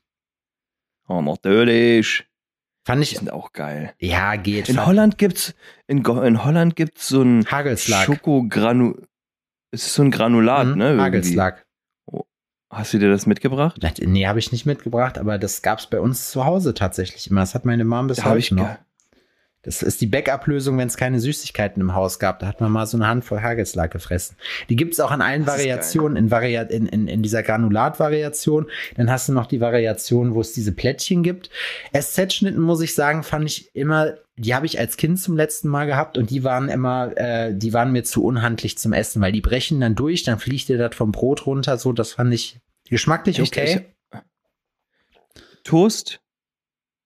Oh, 1.07 1.21
natürlich. 1.21 2.25
Fand 2.85 2.99
Die 2.99 3.03
ich. 3.13 3.17
sind 3.17 3.31
auch 3.31 3.53
geil. 3.53 3.93
Ja, 3.99 4.35
geht. 4.35 4.67
In 4.69 4.85
Holland 4.85 5.17
gibt's, 5.17 5.53
in, 5.87 6.03
Go- 6.03 6.21
in 6.21 6.43
Holland 6.43 6.75
gibt's 6.75 7.07
so 7.07 7.21
ein 7.21 7.45
Hagelslag. 7.49 8.05
Schokogranu. 8.05 8.95
Es 9.71 9.85
ist 9.87 9.93
so 9.95 10.03
ein 10.03 10.11
Granulat, 10.11 10.67
Mhm, 10.67 10.75
ne? 10.77 10.97
Hagelslag. 11.01 11.65
Hast 12.69 12.91
du 12.93 12.97
dir 12.97 13.09
das 13.09 13.27
mitgebracht? 13.27 13.79
Nee, 14.01 14.25
habe 14.27 14.39
ich 14.39 14.51
nicht 14.51 14.65
mitgebracht, 14.65 15.17
aber 15.19 15.37
das 15.37 15.61
gab's 15.61 15.85
bei 15.87 15.99
uns 15.99 16.31
zu 16.31 16.43
Hause 16.43 16.73
tatsächlich 16.73 17.29
immer. 17.29 17.41
Das 17.41 17.53
hat 17.53 17.65
meine 17.65 17.85
Mom 17.85 18.07
bis 18.07 18.17
Da 18.17 18.25
heute 18.25 18.55
noch. 18.55 18.77
Das 19.63 19.81
ist 19.81 20.01
die 20.01 20.07
Backup-Lösung, 20.07 20.77
wenn 20.77 20.89
es 20.89 20.97
keine 20.97 21.21
Süßigkeiten 21.21 21.81
im 21.81 21.95
Haus 21.95 22.19
gab. 22.19 22.39
Da 22.39 22.47
hat 22.47 22.59
man 22.59 22.69
mal 22.69 22.85
so 22.85 22.97
eine 22.97 23.07
Handvoll 23.07 23.41
Hagelslag 23.41 23.91
gefressen. 23.91 24.35
Die 24.69 24.75
gibt's 24.75 24.99
auch 24.99 25.11
in 25.11 25.21
allen 25.21 25.45
Das 25.45 25.55
Variationen, 25.57 26.17
in, 26.17 26.31
Varia 26.31 26.63
in, 26.63 26.85
in, 26.85 27.07
in 27.07 27.23
dieser 27.23 27.43
Granulat-Variation. 27.43 28.69
Dann 28.97 29.09
hast 29.09 29.29
du 29.29 29.33
noch 29.33 29.45
die 29.45 29.61
Variation, 29.61 30.35
wo 30.35 30.41
es 30.41 30.51
diese 30.51 30.73
Plättchen 30.73 31.23
gibt. 31.23 31.49
SZ-Schnitten, 31.97 32.59
muss 32.61 32.81
ich 32.81 32.93
sagen, 32.93 33.23
fand 33.23 33.45
ich 33.45 33.73
immer, 33.73 34.15
die 34.35 34.53
habe 34.53 34.65
ich 34.65 34.79
als 34.79 34.97
Kind 34.97 35.17
zum 35.19 35.37
letzten 35.37 35.69
Mal 35.69 35.85
gehabt 35.85 36.17
und 36.17 36.29
die 36.29 36.43
waren 36.43 36.67
immer, 36.67 37.15
äh, 37.15 37.53
die 37.55 37.71
waren 37.71 37.93
mir 37.93 38.03
zu 38.03 38.21
unhandlich 38.23 38.77
zum 38.77 38.91
Essen, 38.91 39.21
weil 39.21 39.31
die 39.31 39.41
brechen 39.41 39.79
dann 39.79 39.95
durch, 39.95 40.23
dann 40.23 40.39
fliegt 40.39 40.67
dir 40.67 40.77
das 40.77 40.93
vom 40.93 41.13
Brot 41.13 41.45
runter. 41.45 41.77
So, 41.77 41.93
das 41.93 42.11
fand 42.11 42.33
ich 42.33 42.59
geschmacklich 42.89 43.39
Echt? 43.39 43.57
okay. 43.57 43.85
Ich- 44.11 44.19
Toast. 45.63 46.19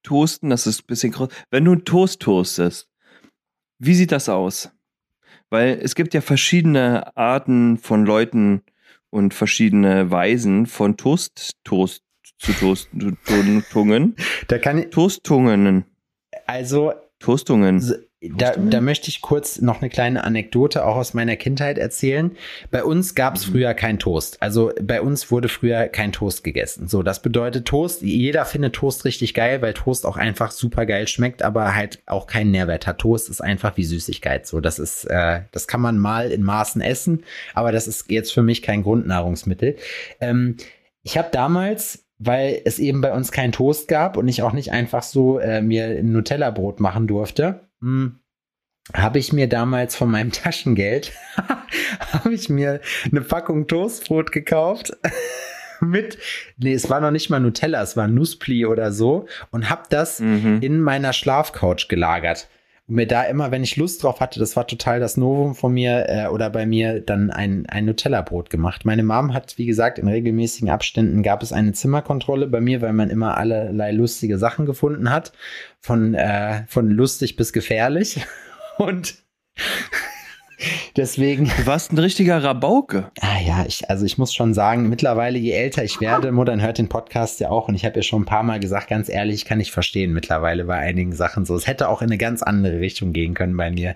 Toasten, 0.08 0.50
das 0.50 0.68
ist 0.68 0.84
ein 0.84 0.88
bisschen 0.88 1.12
groß. 1.12 1.28
Wenn 1.52 1.66
du 1.66 1.74
einen 1.74 1.84
Toast 1.84 2.22
toastest, 2.22 2.90
wie 3.78 3.94
sieht 3.94 4.14
das 4.14 4.30
aus? 4.30 4.72
Weil 5.50 5.80
es 5.82 5.96
gibt 5.96 6.14
ja 6.14 6.22
verschiedene 6.22 7.16
Arten 7.18 7.78
von 7.78 8.06
Leuten 8.06 8.62
und 9.10 9.34
verschiedene 9.34 10.10
Weisen 10.10 10.66
von 10.66 10.96
Toast, 10.96 11.58
Toast 11.66 12.04
zu 12.40 12.54
Toast, 12.54 12.90
Tungen. 13.70 14.16
Da 14.48 14.60
kann 14.60 14.78
ich, 14.78 14.90
Toasttungen. 14.92 15.84
Also, 16.46 16.94
Toastungen. 17.20 18.07
Da, 18.20 18.54
da 18.56 18.82
möchte 18.82 19.10
ich 19.10 19.22
kurz 19.22 19.62
noch 19.62 19.80
eine 19.80 19.92
kleine 19.92 20.24
Anekdote 20.24 20.84
auch 20.84 20.96
aus 20.96 21.14
meiner 21.14 21.36
Kindheit 21.36 21.78
erzählen. 21.78 22.36
Bei 22.72 22.84
uns 22.84 23.14
gab 23.14 23.36
es 23.36 23.46
Mhm. 23.46 23.52
früher 23.52 23.74
kein 23.76 24.00
Toast. 24.00 24.42
Also 24.42 24.72
bei 24.82 25.02
uns 25.02 25.30
wurde 25.30 25.50
früher 25.50 25.88
kein 25.88 26.12
Toast 26.12 26.44
gegessen. 26.44 26.88
So, 26.88 27.04
das 27.04 27.22
bedeutet 27.22 27.68
Toast. 27.68 28.02
Jeder 28.02 28.46
findet 28.46 28.74
Toast 28.74 29.06
richtig 29.06 29.36
geil, 29.36 29.62
weil 29.62 29.76
Toast 29.76 30.04
auch 30.04 30.18
einfach 30.18 30.50
super 30.50 30.88
geil 30.88 31.08
schmeckt, 31.08 31.44
aber 31.44 31.76
halt 31.76 32.02
auch 32.08 32.26
keinen 32.26 32.50
Nährwert 32.50 32.88
hat. 32.88 32.98
Toast 32.98 33.30
ist 33.30 33.42
einfach 33.42 33.78
wie 33.78 33.84
Süßigkeit. 33.84 34.48
So, 34.48 34.62
das 34.62 34.80
ist, 34.80 35.06
äh, 35.06 35.42
das 35.52 35.68
kann 35.68 35.82
man 35.82 36.00
mal 36.00 36.32
in 36.32 36.42
Maßen 36.42 36.82
essen, 36.82 37.24
aber 37.54 37.72
das 37.72 37.88
ist 37.88 38.10
jetzt 38.10 38.34
für 38.34 38.42
mich 38.42 38.64
kein 38.64 38.82
Grundnahrungsmittel. 38.82 39.76
Ähm, 40.20 40.58
ich 41.04 41.20
habe 41.20 41.30
damals 41.32 42.04
weil 42.20 42.62
es 42.66 42.80
eben 42.80 43.02
bei 43.02 43.14
uns 43.14 43.32
kein 43.32 43.52
Toast 43.52 43.88
gab 43.88 44.18
und 44.18 44.28
ich 44.28 44.42
auch 44.42 44.52
nicht 44.52 44.72
einfach 44.72 45.04
so 45.04 45.38
äh, 45.38 45.62
mir 45.62 45.86
ein 45.86 46.12
Nutella-Brot 46.12 46.80
machen 46.80 47.06
durfte, 47.06 47.67
hm, 47.82 48.20
habe 48.94 49.20
ich 49.20 49.34
mir 49.34 49.48
damals 49.48 49.96
von 49.96 50.10
meinem 50.10 50.32
Taschengeld 50.34 51.12
habe 52.14 52.34
ich 52.34 52.50
mir 52.50 52.82
eine 53.12 53.22
Packung 53.22 53.68
Toastbrot 53.68 54.32
gekauft 54.32 54.92
mit 55.82 56.18
nee, 56.58 56.74
es 56.74 56.90
war 56.90 57.00
noch 57.02 57.12
nicht 57.12 57.30
mal 57.30 57.40
Nutella, 57.40 57.82
es 57.84 57.96
war 57.98 58.08
Nusspli 58.08 58.66
oder 58.66 58.92
so 58.92 59.28
und 59.52 59.70
habe 59.70 59.84
das 59.90 60.20
Mhm. 60.20 60.60
in 60.62 60.82
meiner 60.82 61.14
Schlafcouch 61.14 61.88
gelagert. 61.88 62.50
Und 62.88 62.96
mir 62.96 63.08
da 63.08 63.24
immer, 63.24 63.52
wenn 63.52 63.64
ich 63.64 63.76
Lust 63.76 64.02
drauf 64.02 64.22
hatte, 64.22 64.40
das 64.40 64.56
war 64.56 64.66
total 64.66 65.02
das 65.02 65.18
Novum 65.18 65.56
von 65.56 65.74
mir 65.74 66.06
äh, 66.08 66.28
oder 66.28 66.50
bei 66.50 66.66
mir, 66.66 67.02
dann 67.02 67.32
ein, 67.32 67.66
ein 67.66 67.86
Nutella-Brot 67.86 68.50
gemacht. 68.50 68.86
Meine 68.86 69.04
Mom 69.04 69.34
hat, 69.34 69.58
wie 69.58 69.66
gesagt, 69.66 70.00
in 70.00 70.08
regelmäßigen 70.08 70.70
Abständen 70.70 71.22
gab 71.22 71.44
es 71.44 71.52
eine 71.52 71.74
Zimmerkontrolle 71.74 72.48
bei 72.48 72.62
mir, 72.62 72.82
weil 72.82 72.94
man 72.94 73.10
immer 73.10 73.36
allerlei 73.36 73.92
lustige 73.92 74.38
Sachen 74.38 74.66
gefunden 74.66 75.10
hat. 75.10 75.34
Von, 75.82 76.14
äh, 76.14 76.64
von 76.68 76.90
lustig 76.90 77.36
bis 77.36 77.52
gefährlich. 77.52 78.26
Und 78.78 79.16
deswegen 80.96 81.46
Du 81.58 81.66
warst 81.66 81.92
ein 81.92 81.98
richtiger 81.98 82.44
Rabauke. 82.44 83.12
Ah 83.20 83.40
ja, 83.46 83.66
ich, 83.68 83.90
also 83.90 84.06
ich 84.06 84.18
muss 84.18 84.34
schon 84.34 84.54
sagen, 84.54 84.90
mittlerweile, 84.90 85.38
je 85.38 85.52
älter 85.52 85.84
ich 85.84 86.02
werde, 86.02 86.32
Modern 86.32 86.62
hört 86.62 86.78
den 86.78 86.90
Podcast 86.90 87.40
ja 87.40 87.50
auch 87.50 87.68
und 87.68 87.76
ich 87.76 87.86
habe 87.86 87.98
ja 87.98 88.04
schon 88.04 88.24
ein 88.24 88.26
paar 88.26 88.44
Mal 88.44 88.60
gesagt, 88.60 88.88
ganz 88.90 89.10
ehrlich, 89.10 89.36
ich 89.36 89.46
kann 89.46 89.58
nicht 89.58 89.72
verstehen 89.72 90.14
mittlerweile 90.14 90.66
bei 90.66 90.78
einigen 90.78 91.14
Sachen 91.14 91.46
so. 91.46 91.56
Es 91.56 91.68
hätte 91.68 91.90
auch 91.90 92.02
in 92.02 92.08
eine 92.08 92.18
ganz 92.18 92.44
andere 92.44 92.80
Richtung 92.80 93.14
gehen 93.14 93.34
können 93.34 93.56
bei 93.58 93.72
mir. 93.72 93.96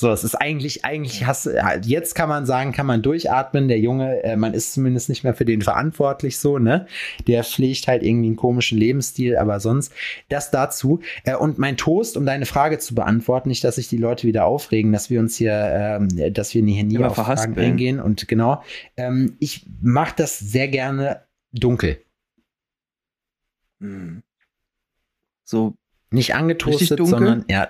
So, 0.00 0.10
es 0.10 0.24
ist 0.24 0.34
eigentlich, 0.34 0.86
eigentlich 0.86 1.26
hast 1.26 1.44
du, 1.44 1.50
jetzt 1.84 2.14
kann 2.14 2.30
man 2.30 2.46
sagen, 2.46 2.72
kann 2.72 2.86
man 2.86 3.02
durchatmen. 3.02 3.68
Der 3.68 3.78
Junge, 3.80 4.22
äh, 4.24 4.34
man 4.34 4.54
ist 4.54 4.72
zumindest 4.72 5.10
nicht 5.10 5.24
mehr 5.24 5.34
für 5.34 5.44
den 5.44 5.60
verantwortlich 5.60 6.38
so, 6.38 6.58
ne? 6.58 6.86
Der 7.26 7.44
pflegt 7.44 7.86
halt 7.86 8.02
irgendwie 8.02 8.28
einen 8.28 8.36
komischen 8.36 8.78
Lebensstil, 8.78 9.36
aber 9.36 9.60
sonst 9.60 9.92
das 10.30 10.50
dazu. 10.50 11.00
Äh, 11.24 11.36
und 11.36 11.58
mein 11.58 11.76
Toast, 11.76 12.16
um 12.16 12.24
deine 12.24 12.46
Frage 12.46 12.78
zu 12.78 12.94
beantworten, 12.94 13.50
nicht, 13.50 13.62
dass 13.62 13.74
sich 13.74 13.88
die 13.88 13.98
Leute 13.98 14.26
wieder 14.26 14.46
aufregen, 14.46 14.90
dass 14.90 15.10
wir 15.10 15.20
uns 15.20 15.36
hier, 15.36 15.52
ähm, 15.52 16.32
dass 16.32 16.54
wir 16.54 16.64
hier 16.64 16.84
nie 16.84 16.94
Immer 16.94 17.08
auf 17.08 17.16
Fragen 17.16 17.58
eingehen. 17.58 18.00
Und 18.00 18.26
genau, 18.26 18.62
ähm, 18.96 19.36
ich 19.38 19.66
mache 19.82 20.14
das 20.16 20.38
sehr 20.38 20.68
gerne 20.68 21.24
dunkel. 21.52 21.98
Mhm. 23.80 24.22
So, 25.44 25.74
Nicht 26.10 26.34
angetoastet, 26.34 27.06
sondern 27.06 27.44
ja, 27.50 27.68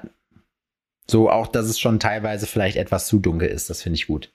so 1.11 1.31
auch, 1.31 1.47
dass 1.49 1.67
es 1.67 1.79
schon 1.81 1.99
teilweise 2.01 2.47
vielleicht 2.47 2.77
etwas 2.77 3.07
zu 3.07 3.19
dunkel 3.19 3.49
ist. 3.49 3.69
Das 3.71 3.83
finde 3.83 3.97
ich 3.97 4.07
gut. 4.07 4.33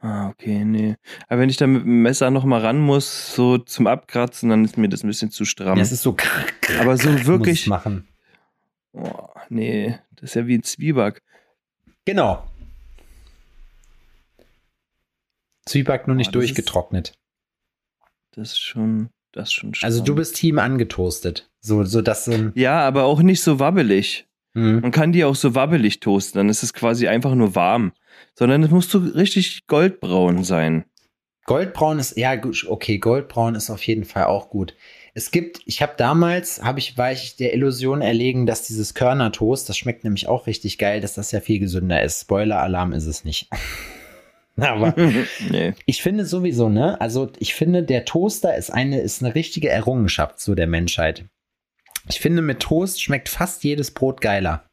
ah, 0.00 0.28
okay, 0.30 0.64
nee. 0.64 0.96
Aber 1.28 1.40
wenn 1.40 1.50
ich 1.50 1.56
da 1.58 1.66
mit 1.66 1.82
dem 1.82 2.02
Messer 2.02 2.30
noch 2.30 2.44
mal 2.44 2.60
ran 2.60 2.78
muss, 2.80 3.34
so 3.34 3.58
zum 3.58 3.86
Abkratzen, 3.86 4.48
dann 4.50 4.64
ist 4.64 4.76
mir 4.78 4.88
das 4.88 5.04
ein 5.04 5.08
bisschen 5.08 5.30
zu 5.30 5.44
stramm. 5.44 5.78
Es 5.78 5.92
ist 5.92 6.02
so 6.02 6.16
Aber 6.80 6.96
so 6.96 7.26
wirklich- 7.26 7.66
machen. 7.66 8.08
oh, 8.92 9.28
nee, 9.50 9.98
das 10.16 10.30
ist 10.30 10.34
ja 10.34 10.46
wie 10.46 10.56
ein 10.58 10.62
Zwieback. 10.62 11.22
Genau. 12.06 12.44
Zwieback 15.66 16.06
nur 16.06 16.16
nicht 16.16 16.28
Oh, 16.28 16.32
das 16.32 16.44
ist- 16.44 16.48
durchgetrocknet. 16.56 17.12
Das 18.32 18.52
ist 18.52 18.58
schon, 18.60 19.10
das 19.32 19.48
ist 19.48 19.52
schon 19.54 19.72
Also 19.82 20.02
du 20.02 20.14
bist 20.14 20.36
Team 20.36 20.58
angetoastet. 20.58 21.50
So, 21.60 21.84
so 21.84 22.00
dass 22.00 22.24
so 22.24 22.32
ein. 22.32 22.52
Ja, 22.54 22.80
aber 22.86 23.04
auch 23.04 23.20
nicht 23.22 23.42
so 23.42 23.58
wabbelig. 23.58 24.26
Hm. 24.54 24.80
Man 24.80 24.90
kann 24.90 25.12
die 25.12 25.24
auch 25.24 25.36
so 25.36 25.54
wabbelig 25.54 26.00
toasten, 26.00 26.38
dann 26.38 26.48
ist 26.48 26.62
es 26.62 26.74
quasi 26.74 27.08
einfach 27.08 27.34
nur 27.34 27.54
warm. 27.54 27.92
Sondern 28.34 28.62
es 28.62 28.70
muss 28.70 28.90
so 28.90 28.98
richtig 28.98 29.66
goldbraun 29.66 30.44
sein. 30.44 30.84
Goldbraun 31.46 31.98
ist, 31.98 32.16
ja, 32.16 32.36
okay, 32.68 32.98
Goldbraun 32.98 33.54
ist 33.54 33.70
auf 33.70 33.82
jeden 33.82 34.04
Fall 34.04 34.24
auch 34.24 34.50
gut. 34.50 34.74
Es 35.14 35.30
gibt, 35.30 35.60
ich 35.66 35.82
habe 35.82 35.94
damals, 35.96 36.62
habe 36.62 36.78
ich, 36.78 36.96
war 36.96 37.10
ich 37.10 37.36
der 37.36 37.54
Illusion 37.54 38.02
erlegen, 38.02 38.46
dass 38.46 38.66
dieses 38.66 38.94
Körner-Toast, 38.94 39.68
das 39.68 39.76
schmeckt 39.76 40.04
nämlich 40.04 40.28
auch 40.28 40.46
richtig 40.46 40.78
geil, 40.78 41.00
dass 41.00 41.14
das 41.14 41.32
ja 41.32 41.40
viel 41.40 41.58
gesünder 41.58 42.02
ist. 42.02 42.20
Spoiler-Alarm 42.20 42.92
ist 42.92 43.06
es 43.06 43.24
nicht. 43.24 43.48
Aber 44.56 44.94
nee. 45.50 45.74
ich 45.86 46.02
finde 46.02 46.24
sowieso, 46.26 46.68
ne, 46.68 47.00
also 47.00 47.32
ich 47.38 47.54
finde, 47.54 47.82
der 47.82 48.04
Toaster 48.04 48.56
ist 48.56 48.70
eine, 48.70 49.00
ist 49.00 49.22
eine 49.22 49.34
richtige 49.34 49.70
Errungenschaft 49.70 50.40
so 50.40 50.54
der 50.54 50.66
Menschheit. 50.66 51.24
Ich 52.08 52.20
finde, 52.20 52.42
mit 52.42 52.60
Toast 52.60 53.02
schmeckt 53.02 53.28
fast 53.28 53.62
jedes 53.64 53.90
Brot 53.92 54.20
geiler. 54.20 54.64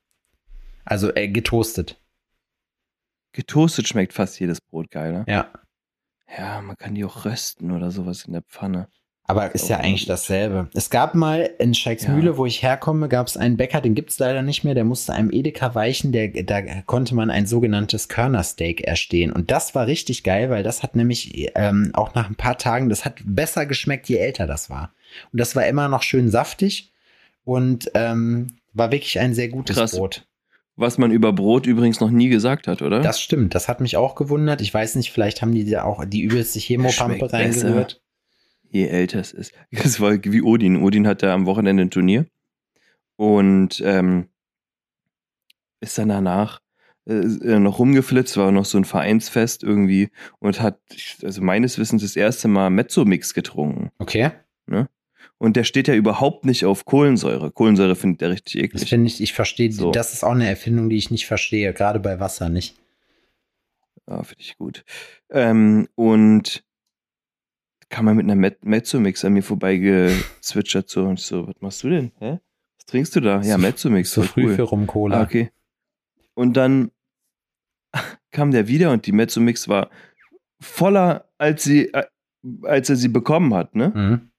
Also 0.85 1.13
äh, 1.13 1.27
getoastet. 1.27 1.99
Getoastet 3.33 3.87
schmeckt 3.87 4.13
fast 4.13 4.39
jedes 4.39 4.61
Brot 4.61 4.89
geiler. 4.89 5.25
Ja. 5.27 5.51
Ja, 6.37 6.61
man 6.61 6.75
kann 6.77 6.95
die 6.95 7.05
auch 7.05 7.25
rösten 7.25 7.71
oder 7.71 7.91
sowas 7.91 8.25
in 8.25 8.33
der 8.33 8.41
Pfanne. 8.41 8.87
Aber 9.29 9.53
ist 9.53 9.67
ja 9.67 9.77
eigentlich 9.77 10.05
dasselbe. 10.05 10.69
Es 10.73 10.89
gab 10.89 11.13
mal 11.13 11.49
in 11.59 11.73
Scheiksmühle, 11.73 12.31
Ja. 12.31 12.37
wo 12.37 12.45
ich 12.45 12.63
herkomme, 12.63 13.09
gab 13.09 13.27
es 13.27 13.35
einen 13.35 13.57
Bäcker, 13.57 13.81
den 13.81 13.93
gibt 13.93 14.11
es 14.11 14.19
leider 14.19 14.41
nicht 14.41 14.63
mehr, 14.63 14.73
der 14.73 14.85
musste 14.85 15.13
einem 15.13 15.31
Edeka 15.31 15.75
weichen, 15.75 16.13
der, 16.13 16.29
da 16.29 16.61
konnte 16.83 17.13
man 17.13 17.29
ein 17.29 17.45
sogenanntes 17.45 18.07
Körnersteak 18.07 18.81
erstehen. 18.81 19.33
Und 19.33 19.51
das 19.51 19.75
war 19.75 19.85
richtig 19.85 20.23
geil, 20.23 20.49
weil 20.49 20.63
das 20.63 20.81
hat 20.81 20.95
nämlich 20.95 21.51
ähm, 21.55 21.91
auch 21.93 22.15
nach 22.15 22.29
ein 22.29 22.35
paar 22.35 22.57
Tagen, 22.57 22.87
das 22.87 23.03
hat 23.03 23.15
besser 23.25 23.65
geschmeckt, 23.65 24.07
je 24.07 24.15
älter 24.17 24.47
das 24.47 24.69
war. 24.69 24.93
Und 25.33 25.39
das 25.41 25.57
war 25.57 25.67
immer 25.67 25.89
noch 25.89 26.03
schön 26.03 26.29
saftig 26.31 26.93
und 27.47 27.89
ähm, 27.93 28.57
war 28.73 28.91
wirklich 28.91 29.19
ein 29.21 29.33
sehr 29.33 29.47
gutes 29.47 29.77
Krass. 29.77 29.93
Brot. 29.93 30.27
Was 30.75 30.97
man 30.97 31.11
über 31.11 31.31
Brot 31.31 31.65
übrigens 31.65 32.01
noch 32.01 32.11
nie 32.11 32.27
gesagt 32.27 32.67
hat, 32.67 32.81
oder? 32.81 32.99
Das 32.99 33.21
stimmt, 33.21 33.55
das 33.55 33.69
hat 33.69 33.79
mich 33.79 33.95
auch 33.95 34.15
gewundert. 34.15 34.59
Ich 34.59 34.71
weiß 34.73 34.95
nicht, 34.95 35.11
vielleicht 35.11 35.41
haben 35.41 35.53
die 35.53 35.67
da 35.67 35.83
auch 35.83 36.03
die 36.03 36.21
übelste 36.21 36.59
Chemopampe 36.59 37.31
reingerührt. 37.31 38.01
Je 38.69 38.87
älter 38.87 39.19
es 39.19 39.31
ist. 39.31 39.53
Das 39.71 40.01
war 40.01 40.13
wie 40.21 40.41
Odin. 40.41 40.83
Odin 40.83 41.07
hatte 41.07 41.31
am 41.31 41.45
Wochenende 41.45 41.83
ein 41.83 41.89
Turnier 41.89 42.25
und 43.15 43.81
ähm, 43.83 44.27
ist 45.79 45.97
dann 45.97 46.09
danach 46.09 46.59
äh, 47.07 47.13
äh, 47.13 47.59
noch 47.59 47.79
rumgeflitzt, 47.79 48.35
war 48.35 48.51
noch 48.51 48.65
so 48.65 48.77
ein 48.77 48.85
Vereinsfest 48.85 49.63
irgendwie 49.63 50.09
und 50.39 50.59
hat, 50.59 50.79
also 51.23 51.41
meines 51.41 51.77
Wissens, 51.79 52.01
das 52.01 52.17
erste 52.17 52.49
Mal 52.49 52.69
Mezzomix 52.71 53.33
getrunken. 53.33 53.89
Okay, 53.99 54.31
Und 55.39 55.55
der 55.55 55.63
steht 55.63 55.87
ja 55.87 55.93
überhaupt 55.93 56.45
nicht 56.45 56.65
auf 56.65 56.85
Kohlensäure. 56.85 57.51
Kohlensäure 57.51 57.95
findet 57.95 58.21
er 58.23 58.31
richtig 58.31 58.53
das 58.55 58.63
eklig. 58.63 58.89
finde 58.89 59.07
ich, 59.07 59.21
ich 59.21 59.33
verstehe, 59.33 59.71
So. 59.71 59.91
das 59.91 60.13
ist 60.13 60.23
auch 60.23 60.31
eine 60.31 60.47
Erfindung, 60.49 60.89
die 60.89 60.97
ich 60.97 61.11
nicht 61.11 61.27
verstehe, 61.27 61.73
gerade 61.73 61.99
bei 61.99 62.19
Wasser 62.19 62.49
nicht. 62.49 62.75
Ja, 64.07 64.23
finde 64.23 64.41
ich 64.41 64.57
gut. 64.57 64.83
Ähm, 65.29 65.87
und 65.95 66.63
kam 67.89 68.07
er 68.07 68.15
mit 68.15 68.23
einer 68.25 68.35
Met 68.35 68.65
Mezzomix 68.65 69.23
an 69.25 69.33
mir 69.33 69.43
vorbeigezwitschert 69.43 70.89
so 70.89 71.03
und 71.05 71.19
ich 71.19 71.25
so, 71.25 71.47
was 71.47 71.55
machst 71.59 71.83
du 71.83 71.89
denn? 71.89 72.11
Hä? 72.19 72.39
Was 72.77 72.85
trinkst 72.85 73.15
du 73.15 73.19
da? 73.19 73.41
Ja, 73.41 73.57
Mezzomix, 73.57 74.13
voll 74.13 74.23
früh 74.25 74.45
cool. 74.45 74.55
für 74.55 74.63
Rum-Cola. 74.63 75.19
Ah, 75.19 75.23
okay. 75.23 75.51
Und 76.33 76.57
dann 76.57 76.91
kam 78.31 78.51
der 78.51 78.67
wieder 78.67 78.91
und 78.91 79.05
die 79.05 79.11
Mezzomix 79.11 79.67
war 79.67 79.89
voller, 80.59 81.29
als 81.37 81.63
sie, 81.63 81.93
äh, 81.93 82.05
als 82.63 82.89
er 82.89 82.95
sie 82.95 83.09
bekommen 83.09 83.53
hat, 83.53 83.75
ne? 83.75 83.91
Mhm. 83.93 84.31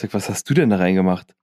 Sag, 0.00 0.14
was 0.14 0.28
hast 0.28 0.48
du 0.48 0.54
denn 0.54 0.70
da 0.70 0.76
reingemacht? 0.76 1.34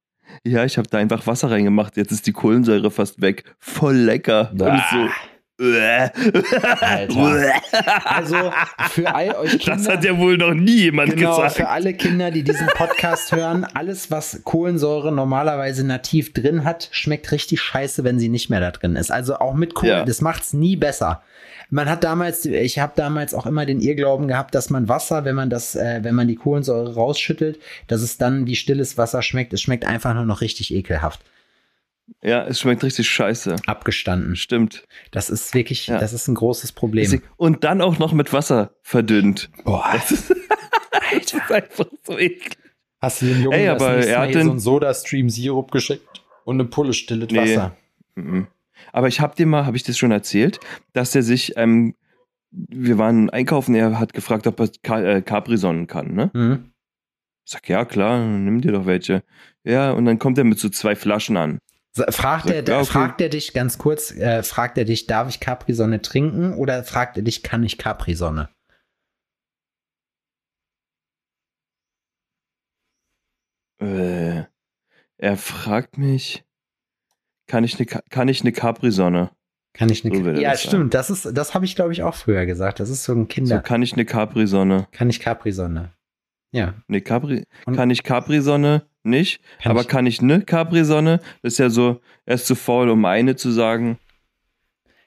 Ja, 0.45 0.63
ich 0.63 0.77
habe 0.77 0.87
da 0.87 0.97
einfach 0.97 1.27
Wasser 1.27 1.51
reingemacht. 1.51 1.97
Jetzt 1.97 2.13
ist 2.13 2.25
die 2.25 2.31
Kohlensäure 2.31 2.89
fast 2.89 3.19
weg. 3.19 3.53
Voll 3.59 3.97
lecker. 3.97 4.51
Und 4.53 4.75
ich 4.75 4.83
so. 4.91 5.09
Alter. 5.57 7.53
Also 8.05 8.51
für 8.89 9.13
all 9.13 9.31
euch 9.35 9.59
Kinder. 9.59 9.75
Das 9.77 9.87
hat 9.87 10.03
ja 10.03 10.17
wohl 10.17 10.37
noch 10.37 10.53
nie 10.53 10.75
jemand 10.83 11.15
Genau, 11.15 11.35
gesagt. 11.35 11.55
für 11.55 11.69
alle 11.69 11.93
Kinder, 11.93 12.31
die 12.31 12.43
diesen 12.43 12.67
Podcast 12.67 13.31
hören, 13.31 13.65
alles, 13.73 14.11
was 14.11 14.41
Kohlensäure 14.43 15.11
normalerweise 15.11 15.85
nativ 15.85 16.33
drin 16.33 16.63
hat, 16.63 16.89
schmeckt 16.91 17.31
richtig 17.31 17.61
scheiße, 17.61 18.03
wenn 18.03 18.19
sie 18.19 18.29
nicht 18.29 18.49
mehr 18.49 18.59
da 18.59 18.71
drin 18.71 18.95
ist. 18.95 19.11
Also 19.11 19.37
auch 19.37 19.53
mit 19.53 19.73
Kohle, 19.75 19.91
Ja. 19.91 20.05
das 20.05 20.21
macht's 20.21 20.53
nie 20.53 20.75
besser. 20.75 21.21
Man 21.69 21.89
hat 21.89 22.03
damals, 22.03 22.45
ich 22.45 22.77
habe 22.79 22.93
damals 22.95 23.33
auch 23.33 23.45
immer 23.47 23.65
den 23.65 23.79
Irrglauben 23.81 24.27
gehabt, 24.27 24.53
dass 24.53 24.69
man 24.69 24.87
Wasser, 24.87 25.25
wenn 25.25 25.35
man 25.35 25.49
das, 25.49 25.75
äh, 25.75 25.99
wenn 26.03 26.13
man 26.15 26.27
die 26.27 26.35
Kohlensäure 26.35 26.93
rausschüttelt, 26.93 27.59
dass 27.87 28.01
es 28.01 28.17
dann 28.17 28.45
wie 28.45 28.55
stilles 28.55 28.97
Wasser 28.99 29.21
schmeckt. 29.23 29.51
Es 29.51 29.61
schmeckt 29.61 29.85
einfach 29.85 30.13
nur 30.13 30.25
noch 30.25 30.41
richtig 30.41 30.73
ekelhaft. 30.73 31.21
Ja, 32.21 32.43
es 32.45 32.59
schmeckt 32.59 32.83
richtig 32.83 33.09
scheiße. 33.09 33.55
Abgestanden. 33.67 34.35
Stimmt. 34.35 34.85
Das 35.11 35.29
ist 35.29 35.53
wirklich, 35.53 35.87
Ja. 35.87 35.97
das 35.99 36.13
ist 36.13 36.27
ein 36.27 36.35
großes 36.35 36.71
Problem. 36.71 37.21
Und 37.37 37.63
dann 37.63 37.81
auch 37.81 37.97
noch 37.99 38.13
mit 38.13 38.31
Wasser 38.33 38.75
verdünnt. 38.83 39.49
Boah, 39.63 39.89
Das 39.93 40.11
ist, 40.11 40.29
das 41.13 41.33
ist 41.33 41.51
einfach 41.51 41.85
so 42.03 42.17
eklig. 42.17 42.57
hast 43.01 43.21
du 43.21 43.25
den 43.27 43.41
Jungen 43.43 43.57
Ey, 43.59 43.65
das 43.67 43.81
aber 43.81 43.93
nächste 43.95 44.11
er 44.11 44.19
hat 44.19 44.33
den- 44.33 44.43
so 44.45 44.51
einen 44.51 44.59
Soda-Stream-Sirup 44.59 45.71
geschickt? 45.71 46.23
Und 46.43 46.55
eine 46.59 46.65
Pulle 46.69 46.93
stilles 46.93 47.29
Nee. 47.31 47.39
Wasser. 47.39 47.75
Mhm. 48.15 48.47
Aber 48.93 49.07
ich 49.07 49.19
habe 49.19 49.35
dir 49.35 49.45
mal, 49.47 49.65
habe 49.65 49.77
ich 49.77 49.83
das 49.83 49.97
schon 49.97 50.11
erzählt, 50.11 50.59
dass 50.93 51.15
er 51.15 51.23
sich, 51.23 51.53
ähm, 51.57 51.95
wir 52.51 52.97
waren 52.99 53.29
einkaufen, 53.31 53.73
er 53.73 53.99
hat 53.99 54.13
gefragt, 54.13 54.45
ob 54.47 54.59
er 54.59 54.69
Ka 54.83 55.01
äh, 55.01 55.21
Capri-Sonnen 55.23 55.87
kann, 55.87 56.13
ne? 56.13 56.29
Mhm. 56.33 56.71
Ich 57.45 57.51
sag, 57.51 57.67
ja 57.69 57.83
klar, 57.85 58.19
nimm 58.25 58.61
dir 58.61 58.71
doch 58.71 58.85
welche. 58.85 59.23
Ja, 59.63 59.91
und 59.91 60.05
dann 60.05 60.19
kommt 60.19 60.37
er 60.37 60.43
mit 60.43 60.59
so 60.59 60.69
zwei 60.69 60.95
Flaschen 60.95 61.37
an. 61.37 61.59
Fragt 61.95 62.47
er, 62.49 62.63
Ja, 62.67 62.77
okay. 62.79 62.85
fragt 62.85 63.21
er 63.21 63.29
dich 63.29 63.53
ganz 63.53 63.77
kurz, 63.77 64.11
äh, 64.11 64.43
fragt 64.43 64.77
er 64.77 64.83
dich, 64.85 65.07
darf 65.07 65.29
ich 65.29 65.39
Capri-Sonne 65.39 66.01
trinken 66.01 66.53
oder 66.55 66.83
fragt 66.83 67.15
er 67.15 67.23
dich, 67.23 67.41
kann 67.41 67.63
ich 67.63 67.77
Capri-Sonne? 67.77 68.49
Äh, 73.81 74.43
er 75.17 75.37
fragt 75.37 75.97
mich, 75.97 76.43
kann 77.47 77.63
ich 77.63 77.75
eine, 77.75 77.85
Ka- 77.85 78.01
kann 78.09 78.27
ich 78.27 78.41
eine 78.41 78.51
Capri-Sonne? 78.51 79.31
Kann 79.73 79.89
ich 79.89 80.05
eine 80.05 80.15
So 80.15 80.29
Ja, 80.31 80.51
das 80.51 80.63
stimmt, 80.63 80.93
das 80.93 81.09
ist, 81.09 81.25
das 81.37 81.53
habe 81.53 81.65
ich 81.65 81.75
glaube 81.75 81.91
ich 81.91 82.01
auch 82.03 82.15
früher 82.15 82.45
gesagt. 82.45 82.79
Das 82.79 82.89
ist 82.89 83.03
so 83.03 83.13
ein 83.13 83.21
So, 83.21 83.25
Kinder. 83.27 83.59
kann 83.61 83.81
ich 83.81 83.93
eine 83.93 84.05
Capri-Sonne? 84.05 84.87
kann 84.91 85.09
ich 85.09 85.19
Capri-Sonne? 85.19 85.93
Ja. 86.51 86.75
Nee, 86.87 87.01
Capri, 87.01 87.45
Und- 87.65 87.75
kann 87.75 87.89
ich 87.89 88.03
Capri-Sonne 88.03 88.87
nicht, 89.05 89.41
Kann 89.61 89.71
aber 89.71 89.81
ich- 89.81 89.87
kann 89.87 90.05
ich 90.05 90.21
eine 90.21 90.41
Capri-Sonne? 90.41 91.19
Das 91.41 91.53
ist 91.53 91.59
ja 91.59 91.69
so, 91.69 92.01
er 92.25 92.35
ist 92.35 92.45
zu 92.47 92.55
faul, 92.55 92.89
um 92.89 93.05
eine 93.05 93.35
zu 93.35 93.51
sagen. 93.51 93.97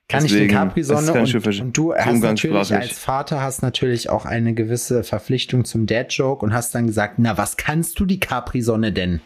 Kann 0.08 0.22
Deswegen, 0.22 0.46
ich 0.46 0.56
eine 0.56 0.68
das 0.68 0.68
Capri-Sonne 0.68 1.12
und, 1.20 1.61
und 1.61 1.76
du 1.76 1.94
hast 1.94 2.20
natürlich 2.22 2.72
als 2.74 2.98
Vater 2.98 3.42
hast 3.42 3.61
natürlich 3.62 4.08
auch 4.08 4.24
eine 4.24 4.54
gewisse 4.54 5.04
Verpflichtung 5.04 5.66
zum 5.66 5.84
Dad-Joke 5.87 6.44
und 6.44 6.54
hast 6.54 6.74
dann 6.74 6.87
gesagt, 6.87 7.14
na, 7.18 7.37
was 7.37 7.58
kannst 7.58 8.00
du 8.00 8.06
die 8.06 8.18
Capri-Sonne 8.18 8.92
denn? 8.92 9.20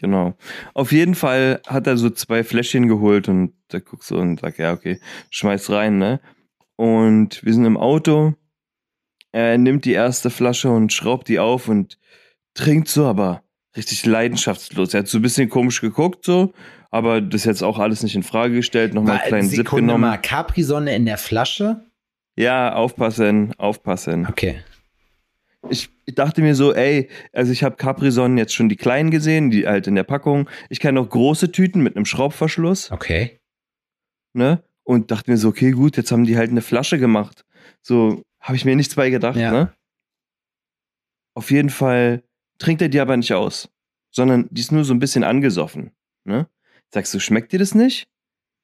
Genau. 0.00 0.34
Auf 0.74 0.90
jeden 0.90 1.14
Fall 1.14 1.60
hat 1.68 1.86
er 1.86 1.96
so 1.96 2.10
zwei 2.10 2.42
Fläschchen 2.42 2.88
geholt 2.88 3.28
und 3.28 3.52
da 3.68 3.78
guckst 3.78 4.10
du 4.10 4.18
und 4.18 4.40
sagt, 4.40 4.58
ja, 4.58 4.72
okay, 4.72 5.00
schmeiß 5.30 5.70
rein, 5.70 5.98
ne? 5.98 6.20
Und 6.74 7.44
wir 7.44 7.54
sind 7.54 7.64
im 7.64 7.76
Auto. 7.76 8.34
Er 9.30 9.56
nimmt 9.58 9.84
die 9.84 9.92
erste 9.92 10.30
Flasche 10.30 10.70
und 10.70 10.92
schraubt 10.92 11.28
die 11.28 11.38
auf 11.38 11.68
und 11.68 11.98
trinkt 12.54 12.88
so, 12.88 13.06
aber 13.06 13.42
richtig 13.76 14.04
leidenschaftslos. 14.04 14.92
Er 14.94 15.00
hat 15.00 15.08
so 15.08 15.18
ein 15.18 15.22
bisschen 15.22 15.48
komisch 15.48 15.80
geguckt, 15.80 16.24
so, 16.24 16.52
aber 16.90 17.20
das 17.20 17.44
jetzt 17.44 17.62
auch 17.62 17.78
alles 17.78 18.02
nicht 18.02 18.14
in 18.14 18.22
Frage 18.22 18.54
gestellt. 18.54 18.94
Nochmal 18.94 19.18
einen 19.18 19.28
kleinen 19.28 19.48
Sip 19.48 19.56
Sekunde 19.58 19.82
genommen. 19.86 20.02
mal, 20.02 20.18
Capri-Sonne 20.18 20.94
in 20.94 21.06
der 21.06 21.18
Flasche? 21.18 21.84
Ja, 22.36 22.74
aufpassen, 22.74 23.54
aufpassen. 23.58 24.26
Okay. 24.26 24.62
ich, 25.70 25.90
ich 26.06 26.14
dachte 26.14 26.42
mir 26.42 26.54
so, 26.54 26.74
ey, 26.74 27.08
also 27.32 27.52
ich 27.52 27.62
habe 27.62 27.76
Capri-Sonnen 27.76 28.36
jetzt 28.38 28.54
schon 28.54 28.68
die 28.68 28.76
kleinen 28.76 29.10
gesehen, 29.10 29.50
die 29.50 29.66
halt 29.66 29.86
in 29.86 29.94
der 29.94 30.02
Packung. 30.04 30.48
Ich 30.70 30.80
kenne 30.80 30.98
auch 31.00 31.08
große 31.08 31.52
Tüten 31.52 31.82
mit 31.82 31.94
einem 31.96 32.04
Schraubverschluss, 32.06 32.90
Okay. 32.90 33.38
ne? 34.34 34.62
Und 34.84 35.10
dachte 35.12 35.30
mir 35.30 35.36
so, 35.36 35.48
okay, 35.48 35.70
gut, 35.70 35.96
jetzt 35.96 36.10
haben 36.10 36.24
die 36.24 36.36
halt 36.36 36.50
eine 36.50 36.60
Flasche 36.62 36.98
gemacht. 36.98 37.44
So 37.82 38.22
habe 38.40 38.56
ich 38.56 38.64
mir 38.64 38.74
nichts 38.76 38.96
bei 38.96 39.10
gedacht, 39.10 39.36
Ja. 39.36 39.52
ne? 39.52 39.72
Auf 41.34 41.50
jeden 41.50 41.70
Fall 41.70 42.22
trinkt 42.62 42.80
er 42.80 42.88
die 42.88 43.00
aber 43.00 43.16
nicht 43.16 43.32
aus, 43.32 43.68
sondern 44.10 44.48
die 44.50 44.60
ist 44.60 44.72
nur 44.72 44.84
so 44.84 44.94
ein 44.94 45.00
bisschen 45.00 45.24
angesoffen, 45.24 45.90
ne? 46.24 46.48
Sagst 46.90 47.12
du, 47.12 47.18
schmeckt 47.18 47.52
dir 47.52 47.58
das 47.58 47.74
nicht? 47.74 48.08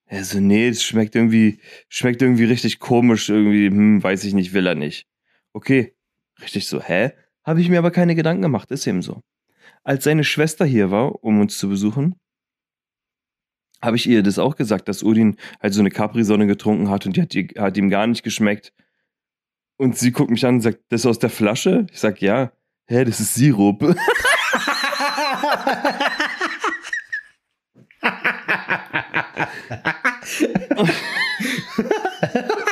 Er 0.07 0.25
so, 0.25 0.39
nee, 0.39 0.69
es 0.69 0.85
schmeckt 0.85 1.17
irgendwie, 1.17 1.61
schmeckt 1.89 2.23
irgendwie 2.23 2.45
richtig 2.45 2.79
komisch, 2.79 3.29
irgendwie, 3.29 3.67
hm, 3.67 4.03
weiß 4.03 4.25
ich 4.25 4.35
nicht, 4.35 4.53
will 4.53 4.67
er 4.67 4.75
nicht. 4.75 5.07
Okay, 5.53 5.95
richtig 6.41 6.67
so, 6.67 6.81
hä? 6.81 7.13
Habe 7.43 7.61
ich 7.61 7.69
mir 7.69 7.79
aber 7.79 7.91
keine 7.91 8.15
Gedanken 8.15 8.43
gemacht, 8.43 8.71
ist 8.71 8.87
eben 8.87 9.03
so. 9.03 9.23
Als 9.83 10.05
seine 10.05 10.25
Schwester 10.25 10.65
hier 10.65 10.91
war, 10.91 11.25
um 11.25 11.41
uns 11.41 11.59
zu 11.59 11.69
besuchen, 11.69 12.15
habe 13.83 13.97
ich 13.97 14.07
ihr 14.09 14.23
das 14.23 14.39
auch 14.39 14.57
gesagt, 14.57 14.89
dass 14.89 15.03
Udin 15.03 15.37
halt 15.61 15.75
so 15.75 15.81
eine 15.81 15.91
Capri-Sonne 15.91 16.47
getrunken 16.47 16.89
hat 16.89 17.07
und 17.07 17.17
die 17.17 17.23
hat, 17.23 17.35
die 17.35 17.49
hat 17.59 17.77
ihm 17.77 17.91
gar 17.91 18.07
nicht 18.07 18.23
geschmeckt. 18.23 18.73
Und 19.77 19.97
sie 19.97 20.13
guckt 20.13 20.31
mich 20.31 20.45
an 20.47 20.57
und 20.57 20.61
sagt, 20.61 20.81
das 20.89 21.07
aus 21.07 21.19
der 21.19 21.31
Flasche? 21.31 21.87
Ich 21.93 22.01
sag, 22.01 22.21
ja. 22.21 22.53
Hä, 22.91 23.05
das 23.05 23.21
ist 23.21 23.35
Sirup. 23.35 23.83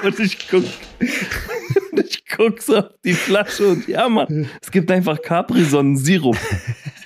Und 0.02 0.20
ich 0.20 0.48
guck, 0.48 0.64
und 1.90 2.00
ich 2.00 2.24
guck 2.28 2.62
so 2.62 2.78
auf 2.78 2.90
die 3.04 3.12
Flasche 3.12 3.66
und 3.66 3.88
ja, 3.88 4.08
Mann, 4.08 4.48
es 4.62 4.70
gibt 4.70 4.90
einfach 4.90 5.20
Capri-Sonnen-Sirup. 5.20 6.36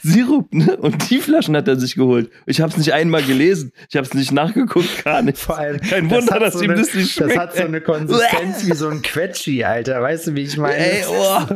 Sirup, 0.02 0.52
ne? 0.52 0.76
Und 0.76 1.10
die 1.10 1.18
Flaschen 1.18 1.56
hat 1.56 1.66
er 1.68 1.78
sich 1.78 1.94
geholt. 1.94 2.30
Ich 2.46 2.60
hab's 2.60 2.76
nicht 2.76 2.92
einmal 2.92 3.22
gelesen. 3.22 3.72
Ich 3.88 3.96
hab's 3.96 4.12
nicht 4.14 4.32
nachgeguckt, 4.32 5.04
gar 5.04 5.22
nicht. 5.22 5.38
Vor 5.38 5.58
allem, 5.58 5.80
Kein 5.80 6.10
Wunder, 6.10 6.34
hat 6.34 6.42
dass 6.42 6.54
so 6.54 6.62
ihm 6.62 6.70
eine, 6.70 6.80
das 6.80 6.94
nicht 6.94 7.12
schmeckt. 7.12 7.30
Das 7.30 7.38
hat 7.38 7.56
so 7.56 7.62
eine 7.62 7.80
Konsistenz 7.80 8.66
wie 8.66 8.74
so 8.74 8.88
ein 8.88 9.02
Quetschi, 9.02 9.64
Alter. 9.64 10.02
Weißt 10.02 10.26
du, 10.28 10.34
wie 10.34 10.42
ich 10.42 10.56
meine? 10.56 10.76
Ey, 10.76 11.04
oh. 11.08 11.46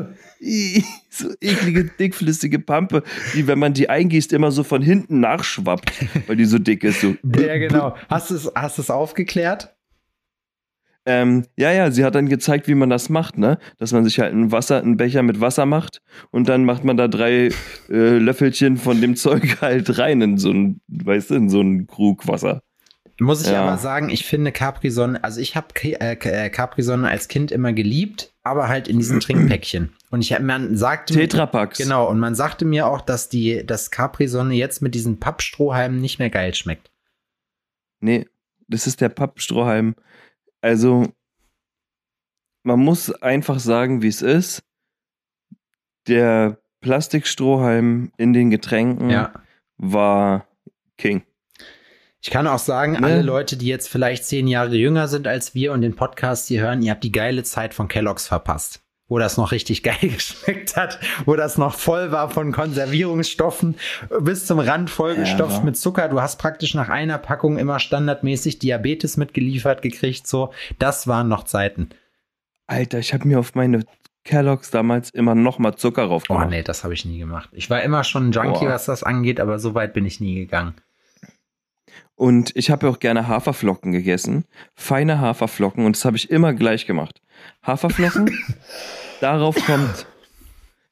So 1.11 1.31
eklige, 1.41 1.85
dickflüssige 1.85 2.59
Pampe, 2.59 3.05
die, 3.35 3.47
wenn 3.47 3.59
man 3.59 3.73
die 3.73 3.89
eingießt, 3.89 4.33
immer 4.33 4.51
so 4.51 4.65
von 4.65 4.83
hinten 4.83 5.21
nachschwappt, 5.21 5.93
weil 6.27 6.35
die 6.37 6.45
so 6.45 6.59
dick 6.59 6.83
ist. 6.83 7.01
So. 7.01 7.15
Ja, 7.41 7.57
genau. 7.57 7.95
Hast 8.09 8.31
du 8.31 8.35
es 8.35 8.51
hast 8.55 8.79
du's 8.79 8.91
aufgeklärt? 8.91 9.75
Ähm, 11.07 11.45
ja, 11.57 11.71
ja, 11.71 11.91
sie 11.91 12.05
hat 12.05 12.15
dann 12.15 12.29
gezeigt, 12.29 12.67
wie 12.67 12.75
man 12.75 12.89
das 12.89 13.11
macht, 13.11 13.37
ne? 13.37 13.59
Dass 13.79 13.93
man 13.93 14.05
sich 14.05 14.19
halt 14.19 14.33
ein 14.33 14.53
Wasser, 14.53 14.81
einen 14.81 14.97
Becher 14.97 15.23
mit 15.23 15.41
Wasser 15.41 15.67
macht 15.67 16.01
und 16.31 16.49
dann 16.49 16.65
macht 16.65 16.83
man 16.83 16.97
da 16.97 17.09
drei 17.09 17.51
äh, 17.91 18.19
Löffelchen 18.19 18.79
von 18.79 19.01
dem 19.01 19.15
Zeug 19.17 19.61
halt 19.61 19.99
rein 19.99 20.21
in 20.23 20.39
so 20.39 20.51
ein, 20.51 20.81
weißt 20.89 21.31
du, 21.31 21.35
in 21.35 21.49
so 21.49 21.61
einen 21.61 21.87
Krug 21.87 22.27
Wasser. 22.27 22.63
Muss 23.21 23.43
ich 23.43 23.49
Ja. 23.53 23.63
aber 23.63 23.79
sagen, 23.79 24.09
ich 24.11 24.27
finde 24.27 24.51
Capri-Sonne, 24.51 25.23
also 25.23 25.41
ich 25.41 25.55
habe 25.55 25.69
äh, 25.83 26.15
äh, 26.15 26.51
Capri-Sonne 26.51 27.09
als 27.09 27.29
Kind 27.29 27.53
immer 27.53 27.73
geliebt, 27.73 28.33
aber 28.43 28.69
halt 28.69 28.89
in 28.89 28.99
diesen 28.99 29.21
Trinkpäckchen. 29.21 29.95
Und 30.11 30.21
ich 30.23 30.33
hab, 30.33 30.43
man 30.43 30.77
sagte 30.77 31.15
mir- 31.15 31.21
Tetrapacks. 31.29 31.79
Genau, 31.79 32.09
und 32.09 32.19
man 32.19 32.35
sagte 32.35 32.65
mir 32.65 32.87
auch, 32.89 33.01
dass 33.01 33.29
die 33.29 33.65
das 33.65 33.91
Capri-Sonne 33.93 34.55
jetzt 34.55 34.83
mit 34.83 34.95
diesen 34.97 35.21
Pappstrohhalmen 35.21 36.01
nicht 36.01 36.19
mehr 36.19 36.31
geil 36.31 36.55
schmeckt. 36.55 36.91
Nee, 38.01 38.27
das 38.69 38.87
ist 38.89 39.01
der 39.01 39.11
Pappstrohhalm. 39.11 39.95
Also, 40.61 41.13
man 42.65 42.81
muss 42.81 43.11
einfach 43.11 43.61
sagen, 43.61 44.03
wie 44.03 44.09
es 44.09 44.23
ist. 44.23 44.63
Der 46.09 46.59
Plastikstrohhalm 46.81 48.13
in 48.17 48.33
den 48.33 48.51
Getränken 48.51 49.11
Ja. 49.11 49.33
war 49.79 50.47
King. 50.99 51.23
Ich 52.27 52.31
kann 52.31 52.47
auch 52.47 52.59
sagen, 52.59 52.93
Ne? 52.93 53.01
alle 53.07 53.21
Leute, 53.23 53.59
die 53.59 53.67
jetzt 53.67 53.87
vielleicht 53.91 54.25
zehn 54.25 54.47
Jahre 54.47 54.75
jünger 54.77 55.09
sind 55.09 55.27
als 55.27 55.55
wir 55.55 55.73
und 55.75 55.83
den 55.83 55.95
Podcast 55.95 56.49
hier 56.49 56.63
hören, 56.63 56.81
ihr 56.81 56.91
habt 56.93 57.05
die 57.05 57.13
geile 57.13 57.43
Zeit 57.43 57.75
von 57.75 57.87
Kellogg's 57.87 58.27
verpasst. 58.29 58.81
Wo 59.09 59.19
das 59.19 59.37
noch 59.37 59.53
richtig 59.53 59.83
geil 59.83 59.99
geschmeckt 60.01 60.75
hat, 60.75 60.99
wo 61.27 61.37
das 61.37 61.59
noch 61.59 61.75
voll 61.75 62.13
war 62.13 62.31
von 62.31 62.51
Konservierungsstoffen, 62.51 63.75
bis 64.21 64.47
zum 64.47 64.59
Rand 64.59 64.89
vollgestopft 64.89 65.59
Ja. 65.59 65.65
mit 65.65 65.77
Zucker. 65.77 66.09
Du 66.09 66.23
hast 66.23 66.39
praktisch 66.39 66.73
nach 66.75 66.89
einer 66.89 67.19
Packung 67.19 67.59
immer 67.59 67.79
standardmäßig 67.79 68.59
Diabetes 68.59 69.19
mitgeliefert 69.19 69.83
gekriegt. 69.83 70.27
So, 70.27 70.55
das 70.79 71.07
waren 71.07 71.29
noch 71.29 71.43
Zeiten. 71.45 71.91
Alter, 72.67 73.01
ich 73.01 73.13
habe 73.13 73.29
mir 73.29 73.39
auf 73.39 73.55
meine 73.55 73.85
Kellogg's 74.25 74.71
damals 74.71 75.11
immer 75.11 75.35
noch 75.35 75.59
mal 75.59 75.77
Zucker 75.77 76.07
drauf 76.07 76.23
Oh 76.31 76.33
gemacht. 76.37 76.49
nee, 76.49 76.63
das 76.63 76.85
habe 76.85 76.95
ich 76.95 77.05
nie 77.05 77.19
gemacht. 77.19 77.51
Ich 77.53 77.69
war 77.69 77.83
immer 77.83 78.03
schon 78.03 78.31
ein 78.31 78.33
Junkie, 78.33 78.65
Boah. 78.65 78.71
was 78.71 78.87
das 78.87 79.03
angeht, 79.03 79.39
aber 79.41 79.59
so 79.59 79.75
weit 79.75 79.93
bin 79.93 80.07
ich 80.07 80.21
nie 80.21 80.37
gegangen. 80.37 80.73
Und 82.15 82.55
ich 82.55 82.71
habe 82.71 82.89
auch 82.89 82.99
gerne 83.01 83.27
Haferflocken 83.29 83.93
gegessen. 83.93 84.45
Feine 84.75 85.21
Haferflocken. 85.21 85.85
Und 85.85 85.97
das 85.97 86.05
habe 86.05 86.17
ich 86.17 86.31
immer 86.31 86.53
gleich 86.55 86.87
gemacht. 86.87 87.21
Haferflocken, 87.63 88.31
darauf 89.21 89.57
kommt, 89.67 90.07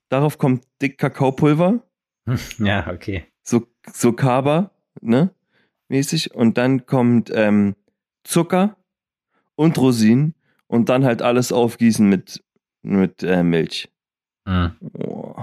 darauf 0.08 0.38
kommt 0.38 0.64
dick 0.80 0.98
Kakaopulver, 0.98 1.80
Ja, 2.58 2.88
okay. 2.88 3.26
so, 3.42 3.66
so 3.92 4.12
Kaba, 4.12 4.70
ne? 5.00 5.30
Mäßig. 5.88 6.34
Und 6.34 6.58
dann 6.58 6.86
kommt 6.86 7.30
ähm, 7.34 7.74
Zucker 8.24 8.76
und 9.54 9.78
Rosinen 9.78 10.34
und 10.66 10.88
dann 10.88 11.04
halt 11.04 11.22
alles 11.22 11.52
aufgießen 11.52 12.08
mit, 12.08 12.42
mit 12.82 13.22
äh, 13.22 13.42
Milch. 13.42 13.90
Hm. 14.46 14.72
Oh. 14.94 15.34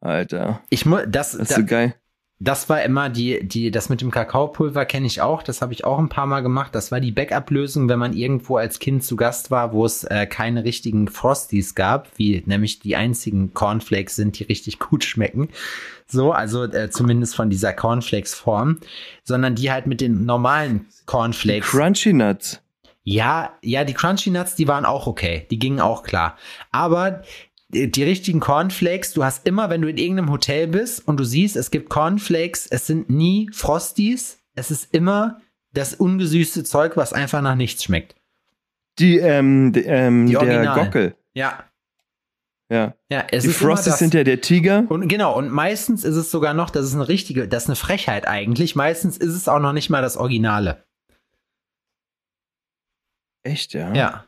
Alter, 0.00 0.62
Ich 0.68 0.84
muss, 0.84 1.02
das, 1.06 1.32
das 1.32 1.34
ist 1.42 1.50
da, 1.52 1.56
so 1.56 1.66
geil. 1.66 1.94
Das 2.44 2.68
war 2.68 2.82
immer 2.82 3.08
die, 3.08 3.46
die, 3.46 3.70
das 3.70 3.88
mit 3.88 4.00
dem 4.00 4.10
Kakaopulver 4.10 4.84
kenne 4.84 5.06
ich 5.06 5.20
auch. 5.20 5.44
Das 5.44 5.62
habe 5.62 5.72
ich 5.72 5.84
auch 5.84 6.00
ein 6.00 6.08
paar 6.08 6.26
Mal 6.26 6.40
gemacht. 6.40 6.74
Das 6.74 6.90
war 6.90 6.98
die 6.98 7.12
Backup-Lösung, 7.12 7.88
wenn 7.88 8.00
man 8.00 8.14
irgendwo 8.14 8.56
als 8.56 8.80
Kind 8.80 9.04
zu 9.04 9.14
Gast 9.14 9.52
war, 9.52 9.72
wo 9.72 9.86
es 9.86 10.02
äh, 10.02 10.26
keine 10.26 10.64
richtigen 10.64 11.06
Frosties 11.06 11.76
gab, 11.76 12.08
wie 12.16 12.42
nämlich 12.44 12.80
die 12.80 12.96
einzigen 12.96 13.54
Cornflakes 13.54 14.16
sind, 14.16 14.40
die 14.40 14.44
richtig 14.44 14.80
gut 14.80 15.04
schmecken. 15.04 15.50
So, 16.08 16.32
also 16.32 16.64
äh, 16.64 16.90
zumindest 16.90 17.36
von 17.36 17.48
dieser 17.48 17.72
Cornflakes-Form, 17.72 18.78
sondern 19.22 19.54
die 19.54 19.70
halt 19.70 19.86
mit 19.86 20.00
den 20.00 20.24
normalen 20.24 20.86
Cornflakes. 21.06 21.70
Crunchy 21.70 22.12
Nuts. 22.12 22.60
Ja, 23.04 23.52
ja, 23.62 23.84
die 23.84 23.94
Crunchy 23.94 24.30
Nuts, 24.30 24.56
die 24.56 24.66
waren 24.66 24.84
auch 24.84 25.06
okay. 25.06 25.46
Die 25.52 25.60
gingen 25.60 25.80
auch 25.80 26.02
klar. 26.02 26.36
Aber 26.72 27.22
die, 27.72 28.02
richtigen 28.02 28.40
Cornflakes, 28.40 29.12
du 29.12 29.24
hast 29.24 29.46
immer, 29.46 29.70
wenn 29.70 29.82
du 29.82 29.88
in 29.88 29.96
irgendeinem 29.96 30.30
Hotel 30.30 30.68
bist 30.68 31.06
und 31.06 31.18
du 31.18 31.24
siehst, 31.24 31.56
es 31.56 31.70
gibt 31.70 31.88
Cornflakes, 31.88 32.66
es 32.66 32.86
sind 32.86 33.08
nie 33.08 33.50
Frosties, 33.52 34.38
es 34.54 34.70
ist 34.70 34.94
immer 34.94 35.40
das 35.72 35.94
ungesüßte 35.94 36.64
Zeug, 36.64 36.96
was 36.96 37.12
einfach 37.12 37.40
nach 37.40 37.54
nichts 37.54 37.84
schmeckt. 37.84 38.14
Die, 38.98 39.16
ähm, 39.18 39.72
die, 39.72 39.84
ähm, 39.84 40.26
Die 40.26 40.34
der. 40.34 40.74
Gockel. 40.74 41.16
Ja. 41.32 41.64
Ja. 42.68 42.94
Ja, 43.10 43.24
es 43.30 43.44
Die 43.44 43.50
Frosties 43.50 43.98
sind 43.98 44.14
ja 44.14 44.24
der 44.24 44.40
Tiger. 44.40 44.84
Und 44.88 45.08
genau, 45.08 45.36
und 45.36 45.50
meistens 45.50 46.04
ist 46.04 46.16
es 46.16 46.30
sogar 46.30 46.54
noch, 46.54 46.70
das 46.70 46.86
ist 46.86 46.94
eine 46.94 47.08
richtige, 47.08 47.48
das 47.48 47.64
ist 47.64 47.68
eine 47.70 47.76
Frechheit 47.76 48.28
eigentlich. 48.28 48.76
Meistens 48.76 49.16
ist 49.16 49.34
es 49.34 49.48
auch 49.48 49.60
noch 49.60 49.72
nicht 49.72 49.88
mal 49.88 50.02
das 50.02 50.16
Originale. 50.16 50.84
Echt, 53.42 53.72
ja. 53.72 53.92
Ja. 53.94 54.26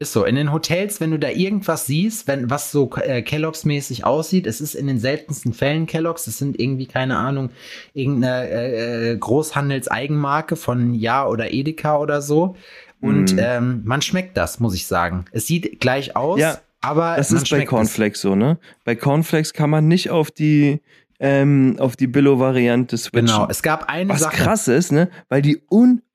Ist 0.00 0.12
so. 0.12 0.24
In 0.24 0.34
den 0.34 0.52
Hotels, 0.52 1.00
wenn 1.00 1.12
du 1.12 1.18
da 1.20 1.28
irgendwas 1.30 1.86
siehst, 1.86 2.26
wenn 2.26 2.50
was 2.50 2.72
so 2.72 2.90
äh, 2.96 3.22
Kelloggs-mäßig 3.22 4.04
aussieht, 4.04 4.46
es 4.48 4.60
ist 4.60 4.74
in 4.74 4.88
den 4.88 4.98
seltensten 4.98 5.52
Fällen 5.52 5.86
Kelloggs, 5.86 6.26
es 6.26 6.36
sind 6.38 6.58
irgendwie, 6.58 6.86
keine 6.86 7.16
Ahnung, 7.16 7.50
irgendeine 7.92 8.48
äh, 8.50 9.12
äh, 9.12 9.16
Großhandelseigenmarke 9.16 10.56
von 10.56 10.94
Ja 10.94 11.26
oder 11.26 11.52
Edeka 11.52 11.98
oder 11.98 12.22
so. 12.22 12.56
Und 13.00 13.34
Mm. 13.36 13.38
ähm, 13.38 13.82
man 13.84 14.02
schmeckt 14.02 14.36
das, 14.36 14.60
muss 14.60 14.74
ich 14.74 14.86
sagen. 14.86 15.26
Es 15.30 15.46
sieht 15.46 15.78
gleich 15.80 16.16
aus, 16.16 16.40
Ja, 16.40 16.58
aber 16.80 17.14
Das 17.16 17.30
man 17.30 17.42
ist 17.42 17.50
bei 17.50 17.64
Cornflakes 17.64 18.20
so, 18.20 18.34
ne? 18.34 18.58
Bei 18.84 18.96
Cornflakes 18.96 19.52
kann 19.52 19.70
man 19.70 19.86
nicht 19.88 20.10
auf 20.10 20.30
die, 20.30 20.80
ähm, 21.20 21.76
auf 21.78 21.96
die 21.96 22.06
Billo-Variante 22.08 22.96
Es. 22.96 23.04
switchen. 23.04 23.26
Genau. 23.26 23.46
Es 23.48 23.62
gab 23.62 23.88
eine 23.88 24.08
Was 24.08 24.20
Sache. 24.22 24.36
krass 24.36 24.68
ist, 24.68 24.90
ne? 24.90 25.08
Weil 25.28 25.42
die 25.42 25.60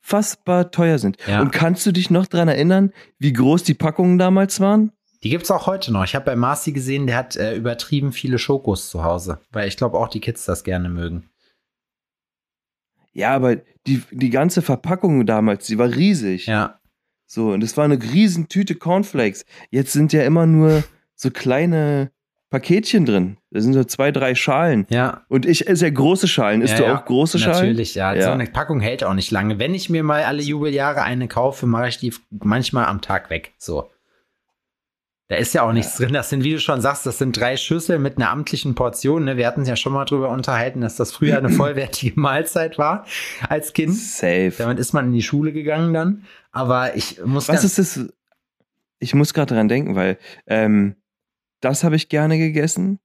unfassbar 0.10 0.72
teuer 0.72 0.98
sind. 0.98 1.18
Ja. 1.28 1.42
Und 1.42 1.52
kannst 1.52 1.86
du 1.86 1.92
dich 1.92 2.10
noch 2.10 2.28
dran 2.28 2.48
erinnern, 2.48 2.92
wie 3.18 3.34
groß 3.34 3.64
die 3.64 3.74
Packungen 3.74 4.18
damals 4.18 4.60
waren? 4.60 4.92
Die 5.24 5.30
gibt's 5.30 5.52
auch 5.52 5.68
heute 5.68 5.92
noch. 5.92 6.04
Ich 6.06 6.16
habe 6.16 6.26
bei 6.26 6.36
Marci 6.36 6.72
gesehen, 6.72 7.06
der 7.06 7.18
hat 7.18 7.36
äh, 7.36 7.56
übertrieben 7.56 8.14
viele 8.14 8.40
Schokos 8.40 8.90
zu 8.90 9.04
Hause, 9.04 9.40
weil 9.52 9.68
ich 9.68 9.76
glaube 9.76 9.98
auch 9.98 10.08
die 10.08 10.22
Kids 10.22 10.46
das 10.46 10.64
gerne 10.64 10.90
mögen. 10.90 11.30
Ja, 13.12 13.36
aber 13.36 13.58
die, 13.86 14.02
die 14.12 14.30
ganze 14.30 14.62
Verpackung 14.62 15.26
damals, 15.26 15.66
die 15.68 15.78
war 15.78 15.90
riesig. 15.90 16.46
Ja. 16.46 16.80
So, 17.26 17.52
und 17.52 17.62
das 17.62 17.76
war 17.76 17.86
eine 17.86 18.02
riesen 18.02 18.48
Tüte 18.48 18.76
Cornflakes. 18.76 19.46
Jetzt 19.70 19.92
sind 19.92 20.14
ja 20.14 20.24
immer 20.24 20.46
nur 20.46 20.84
so 21.16 21.30
kleine 21.30 22.12
Paketchen 22.50 23.06
drin. 23.06 23.38
Da 23.52 23.62
sind 23.62 23.74
so 23.74 23.84
zwei, 23.84 24.12
drei 24.12 24.34
Schalen. 24.34 24.88
Ja. 24.90 25.22
Und 25.28 25.46
ich 25.46 25.68
esse 25.68 25.86
ja 25.86 25.92
große 25.92 26.28
Schalen. 26.28 26.62
Isst 26.62 26.74
ja, 26.74 26.80
du 26.80 26.84
ja. 26.86 26.98
auch 26.98 27.06
große 27.06 27.38
Schalen? 27.38 27.58
Natürlich, 27.58 27.96
ja. 27.96 28.14
Ja. 28.14 28.24
So 28.24 28.32
eine 28.32 28.46
Packung 28.48 28.80
hält 28.80 29.04
auch 29.04 29.14
nicht 29.14 29.30
lange. 29.30 29.60
Wenn 29.60 29.76
ich 29.76 29.90
mir 29.90 30.04
mal 30.04 30.24
alle 30.24 30.42
Jubeljahre 30.42 31.04
eine 31.04 31.28
kaufe, 31.28 31.68
mache 31.68 31.90
ich 31.90 31.98
die 31.98 32.14
manchmal 32.32 32.86
am 32.86 33.02
Tag 33.02 33.30
weg. 33.30 33.54
So. 33.58 33.90
Da 35.28 35.36
ist 35.36 35.54
ja 35.54 35.62
auch 35.62 35.74
nichts 35.74 35.96
drin. 35.98 36.12
Das 36.12 36.32
sind, 36.32 36.44
wie 36.44 36.54
du 36.54 36.60
schon 36.60 36.82
sagst, 36.82 37.06
das 37.06 37.20
sind 37.20 37.40
drei 37.40 37.56
Schüsseln 37.56 38.02
mit 38.02 38.18
einer 38.18 38.32
amtlichen 38.32 38.74
Portion. 38.74 39.26
Ne? 39.26 39.38
Wir 39.38 39.46
hatten 39.46 39.60
uns 39.60 39.70
ja 39.70 39.76
schon 39.76 39.94
mal 39.94 40.06
drüber 40.06 40.30
unterhalten, 40.30 40.82
dass 40.82 40.96
das 40.96 41.12
früher 41.12 41.38
eine 41.38 41.50
vollwertige 41.52 42.20
Mahlzeit 42.20 42.80
war 42.80 43.06
als 43.48 43.74
Kind. 43.74 43.96
Safe. 43.96 44.54
Damit 44.58 44.80
ist 44.80 44.94
man 44.94 45.06
in 45.06 45.12
die 45.14 45.22
Schule 45.22 45.54
gegangen 45.54 45.94
dann. 45.94 46.26
Aber 46.52 46.96
ich 46.96 47.24
muss 47.24 47.48
Was 47.48 47.64
ist 47.64 47.78
das? 47.78 48.12
Ich 48.98 49.14
muss 49.14 49.36
gerade 49.36 49.54
dran 49.54 49.68
denken, 49.68 49.96
weil 49.96 50.18
ähm, 50.48 50.96
das 51.62 51.84
habe 51.84 51.96
ich 51.96 52.10
gerne 52.10 52.38
gegessen. 52.38 53.00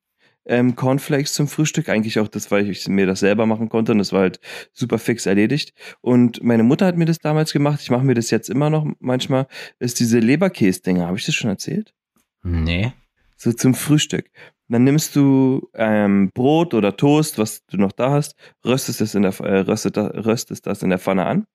Ähm, 0.47 0.77
Cornflakes 0.77 1.33
zum 1.33 1.49
Frühstück, 1.49 1.89
eigentlich 1.89 2.19
auch 2.19 2.29
das, 2.29 2.51
weil 2.51 2.69
ich 2.69 2.87
mir 2.87 3.07
das 3.07 3.21
selber 3.21 3.47
machen 3.47 3.71
konnte 3.71 3.93
und 3.93 3.99
das 3.99 4.13
war 4.13 4.21
halt 4.21 4.41
super 4.73 4.99
fix 4.99 5.25
erledigt. 5.25 5.73
Und 6.03 6.43
meine 6.43 6.63
Mutter 6.63 6.85
hat 6.85 6.99
mir 6.99 7.07
das 7.07 7.19
damals 7.19 7.53
gemacht, 7.53 7.81
ich 7.81 7.91
mache 7.91 8.05
mir 8.05 8.15
das 8.15 8.31
jetzt 8.31 8.51
immer 8.51 8.69
noch 8.69 8.87
manchmal, 8.99 9.47
ist 9.79 10.01
diese 10.01 10.19
Leberkäse-Dinger, 10.19 11.07
habe 11.07 11.17
ich 11.17 11.25
das 11.25 11.35
schon 11.35 11.49
erzählt? 11.49 11.95
Nee. 12.43 12.93
So 13.37 13.53
zum 13.53 13.75
Frühstück. 13.75 14.31
Dann 14.69 14.85
nimmst 14.85 15.17
du 15.17 15.69
ähm, 15.75 16.31
Brot 16.35 16.75
oder 16.75 16.97
Toast, 16.97 17.39
was 17.39 17.65
du 17.67 17.77
noch 17.77 17.93
da 17.93 18.11
hast, 18.11 18.35
röstest 18.65 19.01
es 19.01 19.15
in 19.15 19.23
der 19.23 19.39
äh, 19.41 19.61
röstet, 19.61 19.97
röstest 19.97 20.67
das 20.67 20.83
in 20.83 20.91
der 20.91 20.99
Pfanne 20.99 21.27
an. 21.27 21.47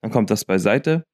Dann 0.00 0.10
kommt 0.10 0.30
das 0.30 0.44
beiseite. 0.44 1.04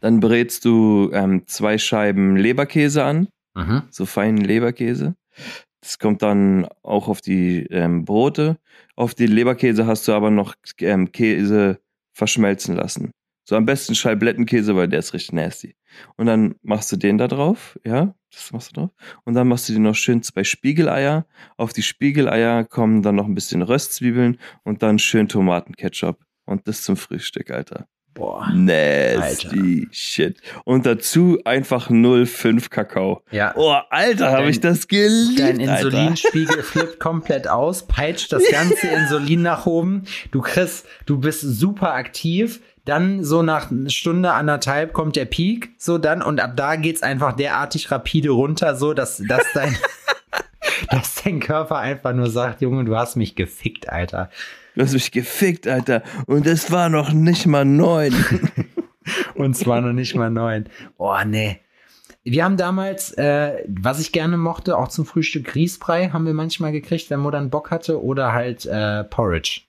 Dann 0.00 0.20
brätst 0.20 0.64
du 0.64 1.10
ähm, 1.12 1.46
zwei 1.46 1.78
Scheiben 1.78 2.36
Leberkäse 2.36 3.04
an, 3.04 3.28
Mhm. 3.58 3.82
so 3.90 4.06
feinen 4.06 4.38
Leberkäse. 4.38 5.16
Das 5.80 5.98
kommt 5.98 6.22
dann 6.22 6.66
auch 6.82 7.08
auf 7.08 7.20
die 7.20 7.66
ähm, 7.70 8.04
Brote. 8.04 8.58
Auf 8.96 9.14
die 9.14 9.26
Leberkäse 9.26 9.86
hast 9.86 10.08
du 10.08 10.12
aber 10.12 10.30
noch 10.30 10.54
ähm, 10.80 11.12
Käse 11.12 11.80
verschmelzen 12.12 12.76
lassen. 12.76 13.12
So 13.48 13.56
am 13.56 13.64
besten 13.64 13.94
Scheiblettenkäse, 13.94 14.76
weil 14.76 14.88
der 14.88 14.98
ist 14.98 15.14
richtig 15.14 15.32
nasty. 15.32 15.74
Und 16.16 16.26
dann 16.26 16.56
machst 16.62 16.92
du 16.92 16.96
den 16.96 17.16
da 17.16 17.28
drauf, 17.28 17.78
ja, 17.84 18.14
das 18.30 18.52
machst 18.52 18.70
du 18.70 18.80
drauf. 18.80 18.90
Und 19.24 19.34
dann 19.34 19.48
machst 19.48 19.68
du 19.68 19.72
dir 19.72 19.80
noch 19.80 19.94
schön 19.94 20.22
zwei 20.22 20.44
Spiegeleier. 20.44 21.26
Auf 21.56 21.72
die 21.72 21.82
Spiegeleier 21.82 22.64
kommen 22.64 23.02
dann 23.02 23.14
noch 23.14 23.24
ein 23.26 23.34
bisschen 23.34 23.62
Röstzwiebeln 23.62 24.38
und 24.64 24.82
dann 24.82 24.98
schön 24.98 25.28
Tomatenketchup. 25.28 26.22
Und 26.44 26.68
das 26.68 26.82
zum 26.82 26.96
Frühstück, 26.96 27.50
Alter. 27.50 27.86
Boah. 28.18 28.50
Nasty 28.52 29.88
shit. 29.92 30.38
Und 30.64 30.86
dazu 30.86 31.38
einfach 31.44 31.88
0,5 31.88 32.68
Kakao. 32.68 33.22
Ja. 33.30 33.54
Oh, 33.56 33.74
Alter, 33.90 34.32
habe 34.32 34.50
ich 34.50 34.60
das 34.60 34.88
geliebt, 34.88 35.38
Dein. 35.38 35.60
Insulinspiegel 35.60 36.62
flippt 36.62 36.98
komplett 36.98 37.46
aus, 37.48 37.86
peitscht 37.86 38.32
das 38.32 38.42
ganze 38.50 38.88
Insulin 38.88 39.42
nach 39.42 39.66
oben. 39.66 40.02
Du 40.32 40.40
kriegst, 40.40 40.86
du 41.06 41.18
bist 41.18 41.42
super 41.42 41.94
aktiv. 41.94 42.60
Dann 42.84 43.22
so 43.22 43.42
nach 43.42 43.70
einer 43.70 43.90
Stunde, 43.90 44.32
anderthalb 44.32 44.94
kommt 44.94 45.14
der 45.14 45.26
Peak, 45.26 45.72
so 45.76 45.98
dann 45.98 46.22
und 46.22 46.40
ab 46.40 46.52
da 46.56 46.76
geht's 46.76 47.02
einfach 47.02 47.36
derartig 47.36 47.90
rapide 47.90 48.30
runter, 48.30 48.76
so 48.76 48.94
dass, 48.94 49.22
dass 49.28 49.44
dein, 49.52 49.76
dass 50.90 51.16
dein 51.22 51.40
Körper 51.40 51.76
einfach 51.76 52.14
nur 52.14 52.30
sagt, 52.30 52.62
Junge, 52.62 52.84
du 52.84 52.96
hast 52.96 53.16
mich 53.16 53.34
gefickt, 53.34 53.90
Alter. 53.90 54.30
Du 54.78 54.84
hast 54.84 54.92
mich 54.92 55.10
gefickt, 55.10 55.66
Alter. 55.66 56.04
Und 56.26 56.46
es 56.46 56.70
war 56.70 56.88
noch 56.88 57.12
nicht 57.12 57.46
mal 57.46 57.64
neun. 57.64 58.14
Und 59.34 59.56
zwar 59.56 59.80
noch 59.80 59.92
nicht 59.92 60.14
mal 60.14 60.30
neun. 60.30 60.68
Oh, 60.98 61.18
nee. 61.26 61.58
Wir 62.22 62.44
haben 62.44 62.56
damals, 62.56 63.10
äh, 63.18 63.64
was 63.66 63.98
ich 63.98 64.12
gerne 64.12 64.36
mochte, 64.36 64.78
auch 64.78 64.86
zum 64.86 65.04
Frühstück 65.04 65.46
Grießbrei 65.46 66.10
haben 66.10 66.26
wir 66.26 66.32
manchmal 66.32 66.70
gekriegt, 66.70 67.10
wenn 67.10 67.18
Mutter 67.18 67.38
dann 67.38 67.50
Bock 67.50 67.72
hatte, 67.72 68.00
oder 68.00 68.32
halt 68.32 68.66
äh, 68.66 69.02
Porridge. 69.02 69.62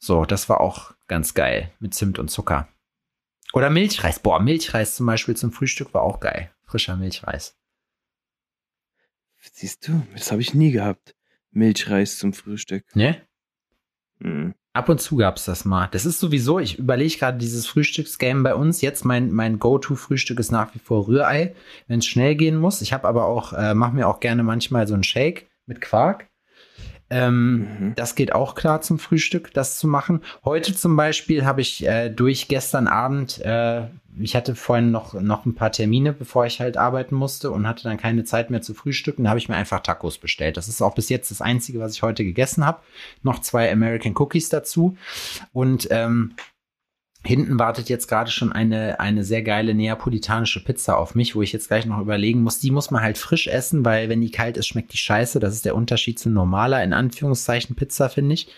So, 0.00 0.24
das 0.24 0.48
war 0.48 0.60
auch 0.60 0.94
ganz 1.06 1.34
geil 1.34 1.70
mit 1.78 1.94
Zimt 1.94 2.18
und 2.18 2.28
Zucker. 2.28 2.66
Oder 3.52 3.70
Milchreis. 3.70 4.18
Boah, 4.18 4.40
Milchreis 4.40 4.96
zum 4.96 5.06
Beispiel 5.06 5.36
zum 5.36 5.52
Frühstück 5.52 5.94
war 5.94 6.02
auch 6.02 6.18
geil. 6.18 6.50
Frischer 6.64 6.96
Milchreis. 6.96 7.56
Siehst 9.38 9.86
du, 9.86 10.04
das 10.12 10.32
habe 10.32 10.42
ich 10.42 10.54
nie 10.54 10.72
gehabt. 10.72 11.14
Milchreis 11.52 12.18
zum 12.18 12.32
Frühstück. 12.32 12.96
Ne? 12.96 13.22
Hm. 14.22 14.54
Ab 14.74 14.88
und 14.88 15.00
zu 15.02 15.16
gab's 15.16 15.44
das 15.44 15.66
mal. 15.66 15.88
Das 15.92 16.06
ist 16.06 16.18
sowieso, 16.18 16.58
ich 16.58 16.78
überlege 16.78 17.18
gerade 17.18 17.36
dieses 17.36 17.66
Frühstücksgame 17.66 18.42
bei 18.42 18.54
uns. 18.54 18.80
Jetzt 18.80 19.04
mein, 19.04 19.30
mein 19.30 19.58
Go-To-Frühstück 19.58 20.40
ist 20.40 20.50
nach 20.50 20.74
wie 20.74 20.78
vor 20.78 21.08
Rührei, 21.08 21.54
wenn 21.88 21.98
es 21.98 22.06
schnell 22.06 22.36
gehen 22.36 22.56
muss. 22.56 22.80
Ich 22.80 22.94
habe 22.94 23.06
aber 23.06 23.26
auch, 23.26 23.52
äh, 23.52 23.74
mache 23.74 23.94
mir 23.94 24.08
auch 24.08 24.20
gerne 24.20 24.42
manchmal 24.42 24.86
so 24.86 24.94
einen 24.94 25.04
Shake 25.04 25.50
mit 25.66 25.82
Quark. 25.82 26.28
Ähm, 27.12 27.52
Mhm. 27.52 27.94
Das 27.94 28.14
geht 28.14 28.32
auch 28.32 28.54
klar 28.54 28.80
zum 28.80 28.98
Frühstück, 28.98 29.52
das 29.52 29.78
zu 29.78 29.86
machen. 29.86 30.22
Heute 30.44 30.74
zum 30.74 30.96
Beispiel 30.96 31.44
habe 31.44 31.60
ich 31.60 31.86
äh, 31.86 32.08
durch 32.08 32.48
gestern 32.48 32.86
Abend, 32.86 33.40
äh, 33.44 33.86
ich 34.18 34.36
hatte 34.36 34.54
vorhin 34.54 34.90
noch, 34.90 35.14
noch 35.14 35.46
ein 35.46 35.54
paar 35.54 35.72
Termine, 35.72 36.12
bevor 36.12 36.44
ich 36.46 36.60
halt 36.60 36.76
arbeiten 36.76 37.14
musste 37.14 37.50
und 37.50 37.66
hatte 37.66 37.84
dann 37.84 37.96
keine 37.96 38.24
Zeit 38.24 38.50
mehr 38.50 38.62
zu 38.62 38.74
frühstücken. 38.74 39.24
Da 39.24 39.30
habe 39.30 39.38
ich 39.38 39.48
mir 39.48 39.56
einfach 39.56 39.80
Tacos 39.80 40.18
bestellt. 40.18 40.56
Das 40.56 40.68
ist 40.68 40.82
auch 40.82 40.94
bis 40.94 41.08
jetzt 41.08 41.30
das 41.30 41.40
Einzige, 41.40 41.80
was 41.80 41.94
ich 41.94 42.02
heute 42.02 42.24
gegessen 42.24 42.66
habe. 42.66 42.80
Noch 43.22 43.40
zwei 43.40 43.72
American 43.72 44.14
Cookies 44.16 44.48
dazu. 44.50 44.96
Und 45.52 45.88
ähm, 45.90 46.34
Hinten 47.24 47.58
wartet 47.58 47.88
jetzt 47.88 48.08
gerade 48.08 48.30
schon 48.30 48.52
eine, 48.52 48.98
eine 48.98 49.22
sehr 49.22 49.42
geile 49.42 49.74
neapolitanische 49.74 50.62
Pizza 50.64 50.98
auf 50.98 51.14
mich, 51.14 51.36
wo 51.36 51.42
ich 51.42 51.52
jetzt 51.52 51.68
gleich 51.68 51.86
noch 51.86 52.00
überlegen 52.00 52.42
muss. 52.42 52.58
Die 52.58 52.70
muss 52.72 52.90
man 52.90 53.02
halt 53.02 53.16
frisch 53.16 53.46
essen, 53.46 53.84
weil 53.84 54.08
wenn 54.08 54.20
die 54.20 54.30
kalt 54.30 54.56
ist, 54.56 54.66
schmeckt 54.66 54.92
die 54.92 54.98
scheiße. 54.98 55.38
Das 55.38 55.54
ist 55.54 55.64
der 55.64 55.76
Unterschied 55.76 56.18
zu 56.18 56.30
normaler, 56.30 56.82
in 56.82 56.92
Anführungszeichen, 56.92 57.76
Pizza, 57.76 58.08
finde 58.08 58.34
ich. 58.34 58.48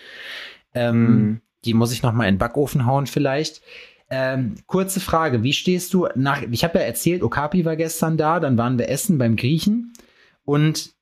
Ähm, 0.73 1.05
Mhm. 1.07 1.41
Die 1.65 1.73
muss 1.73 1.91
ich 1.91 2.03
noch 2.03 2.13
mal 2.13 2.27
in 2.27 2.35
den 2.35 2.39
Backofen 2.39 2.85
hauen 2.85 3.07
vielleicht. 3.07 3.61
Ähm, 4.09 4.55
kurze 4.67 4.99
Frage, 4.99 5.41
wie 5.41 5.53
stehst 5.53 5.93
du 5.93 6.07
nach, 6.15 6.43
ich 6.43 6.63
habe 6.63 6.77
ja 6.77 6.85
erzählt, 6.85 7.23
Okapi 7.23 7.65
war 7.65 7.75
gestern 7.75 8.17
da, 8.17 8.39
dann 8.39 8.57
waren 8.57 8.77
wir 8.77 8.87
essen 8.87 9.17
beim 9.17 9.35
Griechen 9.35 9.93
und 10.43 10.93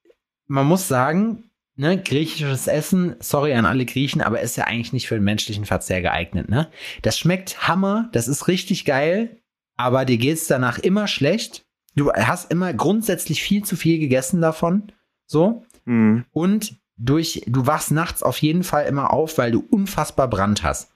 man 0.47 0.65
muss 0.65 0.87
sagen, 0.87 1.43
ne, 1.75 2.01
griechisches 2.01 2.67
Essen, 2.67 3.15
sorry 3.19 3.53
an 3.53 3.65
alle 3.65 3.85
Griechen, 3.85 4.21
aber 4.21 4.41
ist 4.41 4.55
ja 4.55 4.65
eigentlich 4.65 4.93
nicht 4.93 5.07
für 5.07 5.15
den 5.15 5.23
menschlichen 5.23 5.65
Verzehr 5.65 6.01
geeignet, 6.01 6.49
ne? 6.49 6.69
Das 7.01 7.17
schmeckt 7.17 7.67
Hammer, 7.67 8.09
das 8.11 8.27
ist 8.27 8.47
richtig 8.47 8.85
geil, 8.85 9.41
aber 9.75 10.05
dir 10.05 10.17
geht's 10.17 10.47
danach 10.47 10.79
immer 10.79 11.07
schlecht. 11.07 11.65
Du 11.95 12.11
hast 12.11 12.51
immer 12.51 12.73
grundsätzlich 12.73 13.43
viel 13.43 13.63
zu 13.63 13.75
viel 13.75 13.99
gegessen 13.99 14.41
davon, 14.41 14.91
so. 15.25 15.63
Hm. 15.85 16.25
Und 16.31 16.77
durch, 16.97 17.43
du 17.47 17.65
wachst 17.65 17.91
nachts 17.91 18.23
auf 18.23 18.37
jeden 18.37 18.63
Fall 18.63 18.85
immer 18.85 19.11
auf, 19.11 19.37
weil 19.37 19.51
du 19.51 19.65
unfassbar 19.69 20.29
Brand 20.29 20.63
hast. 20.63 20.91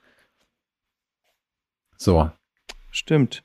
So. 1.96 2.30
Stimmt. 2.90 3.44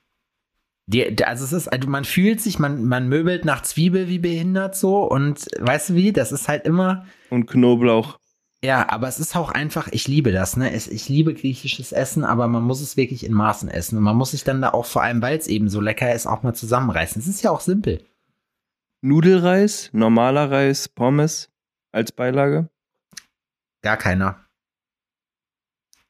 Die, 0.86 1.24
also 1.24 1.46
es 1.46 1.54
ist, 1.54 1.67
also 1.69 1.88
man 1.88 2.04
fühlt 2.04 2.41
sich, 2.41 2.60
man, 2.60 2.84
man 2.86 3.08
möbelt 3.08 3.46
nach 3.46 3.62
Zwiebel 3.62 4.10
wie 4.10 4.19
behindert 4.19 4.76
so 4.76 5.04
und 5.10 5.46
weißt 5.60 5.89
du 5.91 5.96
wie, 5.96 6.12
das 6.12 6.32
ist 6.34 6.50
halt 6.50 6.65
immer, 6.65 7.06
Und 7.30 7.46
Knoblauch. 7.48 8.20
ja, 8.62 8.89
aber 8.89 9.07
es 9.07 9.18
ist 9.18 9.36
auch 9.38 9.49
einfach, 9.49 9.88
ich 9.91 10.10
liebe 10.10 10.34
das, 10.34 10.57
ne? 10.57 10.74
Es, 10.74 10.88
ich 10.88 11.07
liebe 11.07 11.34
griechisches 11.34 11.93
Essen, 11.93 12.26
aber 12.26 12.49
man 12.49 12.64
muss 12.64 12.82
es 12.82 12.97
wirklich 12.97 13.26
in 13.26 13.34
Maßen 13.34 13.70
essen. 13.70 13.97
Und 13.97 14.03
man 14.03 14.18
muss 14.18 14.32
sich 14.32 14.43
dann 14.43 14.62
da 14.62 14.72
auch, 14.72 14.86
vor 14.86 15.03
allem 15.03 15.22
weil 15.22 15.38
es 15.38 15.47
eben 15.47 15.70
so 15.70 15.80
lecker 15.80 16.14
ist, 16.14 16.28
auch 16.28 16.43
mal 16.43 16.53
zusammenreißen. 16.53 17.22
Es 17.22 17.28
ist 17.30 17.41
ja 17.41 17.51
auch 17.51 17.62
simpel. 17.62 18.03
Nudelreis, 19.01 19.89
normaler 19.93 20.51
Reis, 20.51 20.89
Pommes 20.89 21.49
als 21.91 22.12
Beilage. 22.12 22.70
Gar 23.82 23.97
keiner. 23.97 24.45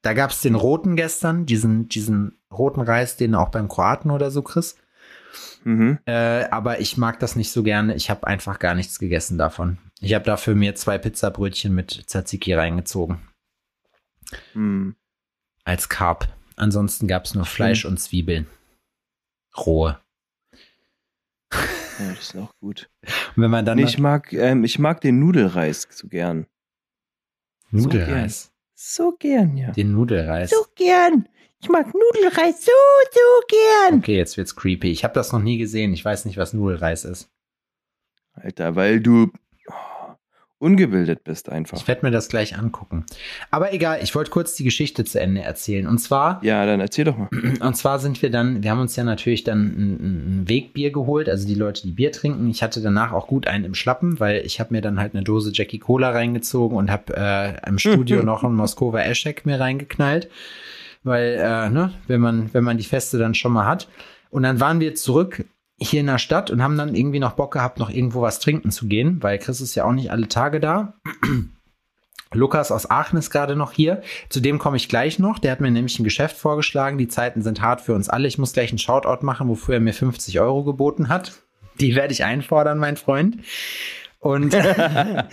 Da 0.03 0.13
gab 0.13 0.31
es 0.31 0.41
den 0.41 0.55
roten 0.55 0.95
gestern, 0.95 1.45
diesen, 1.45 1.87
diesen 1.87 2.37
roten 2.53 2.81
Reis, 2.81 3.17
den 3.17 3.35
auch 3.35 3.49
beim 3.49 3.67
Kroaten 3.67 4.11
oder 4.11 4.31
so 4.31 4.41
kriegst. 4.41 4.79
Mhm. 5.63 5.99
Äh, 6.05 6.45
aber 6.49 6.81
ich 6.81 6.97
mag 6.97 7.19
das 7.19 7.35
nicht 7.35 7.51
so 7.51 7.63
gerne. 7.63 7.95
Ich 7.95 8.09
habe 8.09 8.27
einfach 8.27 8.59
gar 8.59 8.75
nichts 8.75 8.99
gegessen 8.99 9.37
davon. 9.37 9.77
Ich 9.99 10.13
habe 10.13 10.25
dafür 10.25 10.55
mir 10.55 10.75
zwei 10.75 10.97
Pizzabrötchen 10.97 11.73
mit 11.73 12.07
Tzatziki 12.07 12.53
reingezogen. 12.53 13.21
Hm. 14.53 14.95
Als 15.63 15.87
Carb. 15.89 16.27
Ansonsten 16.55 17.07
gab 17.07 17.25
es 17.25 17.35
nur 17.35 17.45
Fleisch 17.45 17.85
und 17.85 17.99
Zwiebeln. 17.99 18.47
Rohe. 19.57 19.99
Ja, 21.99 22.09
das 22.09 22.19
ist 22.19 22.35
auch 22.35 22.53
gut. 22.59 22.89
Und 23.35 23.43
wenn 23.43 23.51
man 23.51 23.65
dann 23.65 23.77
ich 23.77 23.97
mag, 23.99 24.33
ähm, 24.33 24.63
ich 24.63 24.79
mag 24.79 25.01
den 25.01 25.19
Nudelreis 25.19 25.87
so 25.89 26.07
gern. 26.07 26.47
Nudelreis. 27.69 28.51
So 28.73 29.15
gern, 29.17 29.55
ja. 29.55 29.71
Den 29.71 29.93
Nudelreis. 29.93 30.49
gern. 30.75 31.29
Ich 31.63 31.69
mag 31.69 31.87
Nudelreis 31.93 32.65
so, 32.65 32.71
so 33.11 33.19
gern. 33.47 33.99
Okay, 33.99 34.17
jetzt 34.17 34.35
wird's 34.35 34.53
creepy. 34.53 34.91
Ich 34.91 35.05
habe 35.05 35.13
das 35.13 35.31
noch 35.31 35.41
nie 35.41 35.57
gesehen. 35.57 35.93
Ich 35.93 36.03
weiß 36.03 36.25
nicht, 36.25 36.35
was 36.35 36.51
Nudelreis 36.51 37.05
ist. 37.05 37.29
Alter, 38.33 38.75
weil 38.75 38.99
du 38.99 39.31
oh, 39.69 39.73
ungebildet 40.59 41.23
bist 41.23 41.47
einfach. 41.47 41.77
Ich 41.77 41.87
werde 41.87 42.05
mir 42.05 42.11
das 42.11 42.27
gleich 42.27 42.57
angucken. 42.57 43.05
Aber 43.49 43.71
egal, 43.71 43.99
ich 44.03 44.13
wollte 44.13 44.29
kurz 44.29 44.55
die 44.55 44.65
Geschichte 44.65 45.05
zu 45.05 45.21
Ende 45.21 45.41
erzählen. 45.41 45.87
Und 45.87 45.99
zwar 45.99 46.43
Ja, 46.43 46.65
dann 46.65 46.81
erzähl 46.81 47.05
doch 47.05 47.17
mal. 47.17 47.29
Und 47.61 47.77
zwar 47.77 47.97
sind 47.99 48.21
wir 48.21 48.29
dann, 48.29 48.61
wir 48.61 48.69
haben 48.69 48.81
uns 48.81 48.97
ja 48.97 49.05
natürlich 49.05 49.45
dann 49.45 49.67
ein, 49.67 50.41
ein 50.41 50.49
Wegbier 50.49 50.91
geholt, 50.91 51.29
also 51.29 51.47
die 51.47 51.55
Leute, 51.55 51.83
die 51.83 51.93
Bier 51.93 52.11
trinken. 52.11 52.49
Ich 52.49 52.61
hatte 52.61 52.81
danach 52.81 53.13
auch 53.13 53.27
gut 53.27 53.47
einen 53.47 53.63
im 53.63 53.73
Schlappen, 53.73 54.19
weil 54.19 54.45
ich 54.45 54.59
habe 54.59 54.73
mir 54.73 54.81
dann 54.81 54.99
halt 54.99 55.13
eine 55.15 55.23
Dose 55.23 55.51
Jackie 55.53 55.79
Cola 55.79 56.09
reingezogen 56.09 56.77
und 56.77 56.91
habe 56.91 57.15
äh, 57.15 57.69
im 57.69 57.79
Studio 57.79 58.21
noch 58.23 58.43
einen 58.43 58.55
Moskowa 58.55 58.99
Eschek 58.99 59.45
mir 59.45 59.61
reingeknallt, 59.61 60.29
weil 61.03 61.37
äh, 61.39 61.69
ne, 61.69 61.93
wenn 62.07 62.21
man 62.21 62.53
wenn 62.53 62.63
man 62.63 62.77
die 62.77 62.83
Feste 62.83 63.17
dann 63.17 63.35
schon 63.35 63.53
mal 63.53 63.65
hat. 63.65 63.87
Und 64.29 64.43
dann 64.43 64.59
waren 64.59 64.79
wir 64.79 64.95
zurück 64.95 65.45
hier 65.77 65.99
in 65.99 66.07
der 66.07 66.17
Stadt 66.17 66.49
und 66.49 66.63
haben 66.63 66.77
dann 66.77 66.95
irgendwie 66.95 67.19
noch 67.19 67.33
Bock 67.33 67.53
gehabt, 67.53 67.79
noch 67.79 67.89
irgendwo 67.89 68.21
was 68.21 68.39
trinken 68.39 68.71
zu 68.71 68.87
gehen, 68.87 69.21
weil 69.21 69.37
Chris 69.37 69.61
ist 69.61 69.75
ja 69.75 69.85
auch 69.85 69.91
nicht 69.91 70.11
alle 70.11 70.27
Tage 70.27 70.59
da. 70.59 70.93
Lukas 72.33 72.71
aus 72.71 72.89
Aachen 72.89 73.19
ist 73.19 73.29
gerade 73.29 73.55
noch 73.55 73.71
hier. 73.71 74.01
Zu 74.29 74.39
dem 74.39 74.59
komme 74.59 74.77
ich 74.77 74.89
gleich 74.89 75.19
noch. 75.19 75.39
Der 75.39 75.51
hat 75.51 75.61
mir 75.61 75.71
nämlich 75.71 75.99
ein 75.99 76.03
Geschäft 76.03 76.35
vorgeschlagen. 76.35 76.97
Die 76.97 77.07
Zeiten 77.07 77.43
sind 77.43 77.61
hart 77.61 77.81
für 77.81 77.93
uns 77.93 78.09
alle. 78.09 78.27
Ich 78.27 78.39
muss 78.39 78.53
gleich 78.53 78.69
einen 78.69 78.79
Shoutout 78.79 79.23
machen, 79.23 79.47
wofür 79.47 79.75
er 79.75 79.81
mir 79.81 79.93
50 79.93 80.39
Euro 80.39 80.63
geboten 80.63 81.09
hat. 81.09 81.33
Die 81.79 81.95
werde 81.95 82.13
ich 82.13 82.23
einfordern, 82.23 82.77
mein 82.77 82.97
Freund. 82.97 83.37
Und 84.23 84.53
er 84.53 85.27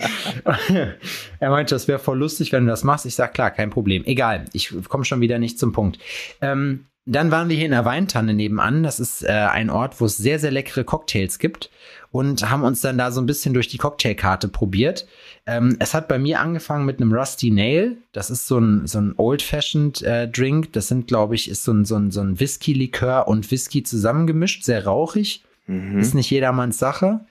meinte, 1.39 1.73
das 1.75 1.87
wäre 1.87 1.97
voll 1.97 2.19
lustig, 2.19 2.51
wenn 2.51 2.65
du 2.65 2.71
das 2.71 2.83
machst. 2.83 3.05
Ich 3.05 3.15
sage, 3.15 3.31
klar, 3.31 3.49
kein 3.49 3.69
Problem. 3.69 4.03
Egal, 4.03 4.45
ich 4.51 4.73
komme 4.89 5.05
schon 5.05 5.21
wieder 5.21 5.39
nicht 5.39 5.57
zum 5.57 5.71
Punkt. 5.71 5.97
Ähm, 6.41 6.87
dann 7.05 7.31
waren 7.31 7.47
wir 7.47 7.55
hier 7.55 7.67
in 7.67 7.71
der 7.71 7.85
Weintanne 7.85 8.33
nebenan. 8.33 8.83
Das 8.83 8.99
ist 8.99 9.23
äh, 9.23 9.29
ein 9.29 9.69
Ort, 9.69 10.01
wo 10.01 10.05
es 10.05 10.17
sehr, 10.17 10.39
sehr 10.39 10.51
leckere 10.51 10.83
Cocktails 10.83 11.39
gibt. 11.39 11.69
Und 12.11 12.49
haben 12.49 12.63
uns 12.63 12.81
dann 12.81 12.97
da 12.97 13.11
so 13.11 13.21
ein 13.21 13.25
bisschen 13.25 13.53
durch 13.53 13.69
die 13.69 13.77
Cocktailkarte 13.77 14.49
probiert. 14.49 15.07
Ähm, 15.45 15.77
es 15.79 15.93
hat 15.93 16.09
bei 16.09 16.19
mir 16.19 16.41
angefangen 16.41 16.85
mit 16.85 16.99
einem 16.99 17.13
Rusty 17.13 17.49
Nail. 17.49 17.95
Das 18.11 18.29
ist 18.29 18.45
so 18.45 18.59
ein, 18.59 18.87
so 18.87 18.99
ein 18.99 19.13
Old-Fashioned 19.15 20.01
äh, 20.01 20.27
Drink. 20.27 20.73
Das 20.73 20.89
sind, 20.89 21.07
glaube 21.07 21.35
ich, 21.35 21.49
ist 21.49 21.63
so 21.63 21.71
ein, 21.71 21.85
so 21.85 21.95
ein, 21.95 22.11
so 22.11 22.19
ein 22.19 22.41
Whisky-Likör 22.41 23.29
und 23.29 23.49
Whisky 23.51 23.83
zusammengemischt. 23.83 24.65
Sehr 24.65 24.83
rauchig. 24.83 25.45
Mhm. 25.67 25.97
Ist 25.97 26.13
nicht 26.13 26.29
jedermanns 26.29 26.77
Sache. 26.77 27.21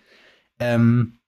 Ähm, 0.58 1.19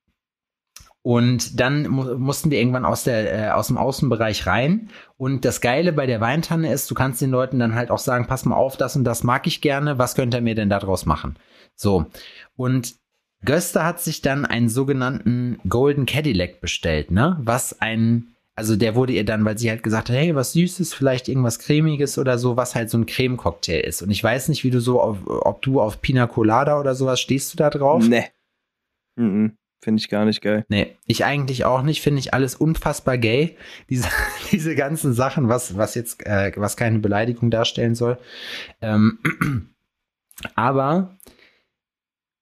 und 1.02 1.58
dann 1.58 1.88
mu 1.88 2.16
mussten 2.16 2.50
wir 2.50 2.58
irgendwann 2.58 2.84
aus, 2.84 3.02
der, 3.04 3.48
äh, 3.48 3.50
aus 3.50 3.66
dem 3.66 3.76
Außenbereich 3.76 4.46
rein. 4.46 4.88
Und 5.16 5.44
das 5.44 5.60
Geile 5.60 5.92
bei 5.92 6.06
der 6.06 6.20
Weintanne 6.20 6.72
ist, 6.72 6.90
du 6.90 6.94
kannst 6.94 7.20
den 7.20 7.30
Leuten 7.30 7.58
dann 7.58 7.74
halt 7.74 7.90
auch 7.90 7.98
sagen, 7.98 8.26
pass 8.28 8.44
mal 8.44 8.54
auf, 8.54 8.76
das 8.76 8.94
und 8.94 9.04
das 9.04 9.24
mag 9.24 9.46
ich 9.46 9.60
gerne, 9.60 9.98
was 9.98 10.14
könnt 10.14 10.34
ihr 10.34 10.40
mir 10.40 10.54
denn 10.54 10.70
daraus 10.70 11.04
machen? 11.04 11.36
So. 11.74 12.06
Und 12.56 12.94
Göster 13.44 13.84
hat 13.84 14.00
sich 14.00 14.22
dann 14.22 14.46
einen 14.46 14.68
sogenannten 14.68 15.58
Golden 15.68 16.06
Cadillac 16.06 16.60
bestellt, 16.60 17.10
ne? 17.10 17.36
Was 17.42 17.80
ein, 17.80 18.36
also 18.54 18.76
der 18.76 18.94
wurde 18.94 19.14
ihr 19.14 19.24
dann, 19.24 19.44
weil 19.44 19.58
sie 19.58 19.70
halt 19.70 19.82
gesagt 19.82 20.08
hat, 20.08 20.16
hey, 20.16 20.36
was 20.36 20.52
Süßes, 20.52 20.94
vielleicht 20.94 21.26
irgendwas 21.28 21.58
Cremiges 21.58 22.16
oder 22.18 22.38
so, 22.38 22.56
was 22.56 22.76
halt 22.76 22.90
so 22.90 22.98
ein 22.98 23.06
Creme-Cocktail 23.06 23.80
ist. 23.80 24.02
Und 24.02 24.12
ich 24.12 24.22
weiß 24.22 24.48
nicht, 24.48 24.62
wie 24.62 24.70
du 24.70 24.80
so 24.80 25.00
auf, 25.00 25.18
ob 25.26 25.62
du 25.62 25.80
auf 25.80 26.00
Pina 26.00 26.28
Colada 26.28 26.78
oder 26.78 26.94
sowas 26.94 27.18
stehst 27.18 27.52
du 27.52 27.56
da 27.56 27.70
drauf? 27.70 28.06
Nee. 28.06 28.26
Mhm. 29.16 29.56
Finde 29.82 30.00
ich 30.00 30.08
gar 30.08 30.24
nicht 30.24 30.42
geil. 30.42 30.64
Nee, 30.68 30.96
ich 31.06 31.24
eigentlich 31.24 31.64
auch 31.64 31.82
nicht, 31.82 32.02
finde 32.02 32.20
ich 32.20 32.32
alles 32.32 32.54
unfassbar 32.54 33.18
gay. 33.18 33.56
Diese, 33.90 34.08
diese 34.52 34.76
ganzen 34.76 35.12
Sachen, 35.12 35.48
was, 35.48 35.76
was 35.76 35.96
jetzt, 35.96 36.24
äh, 36.24 36.52
was 36.54 36.76
keine 36.76 37.00
Beleidigung 37.00 37.50
darstellen 37.50 37.96
soll. 37.96 38.18
Ähm, 38.80 39.18
aber 40.54 41.16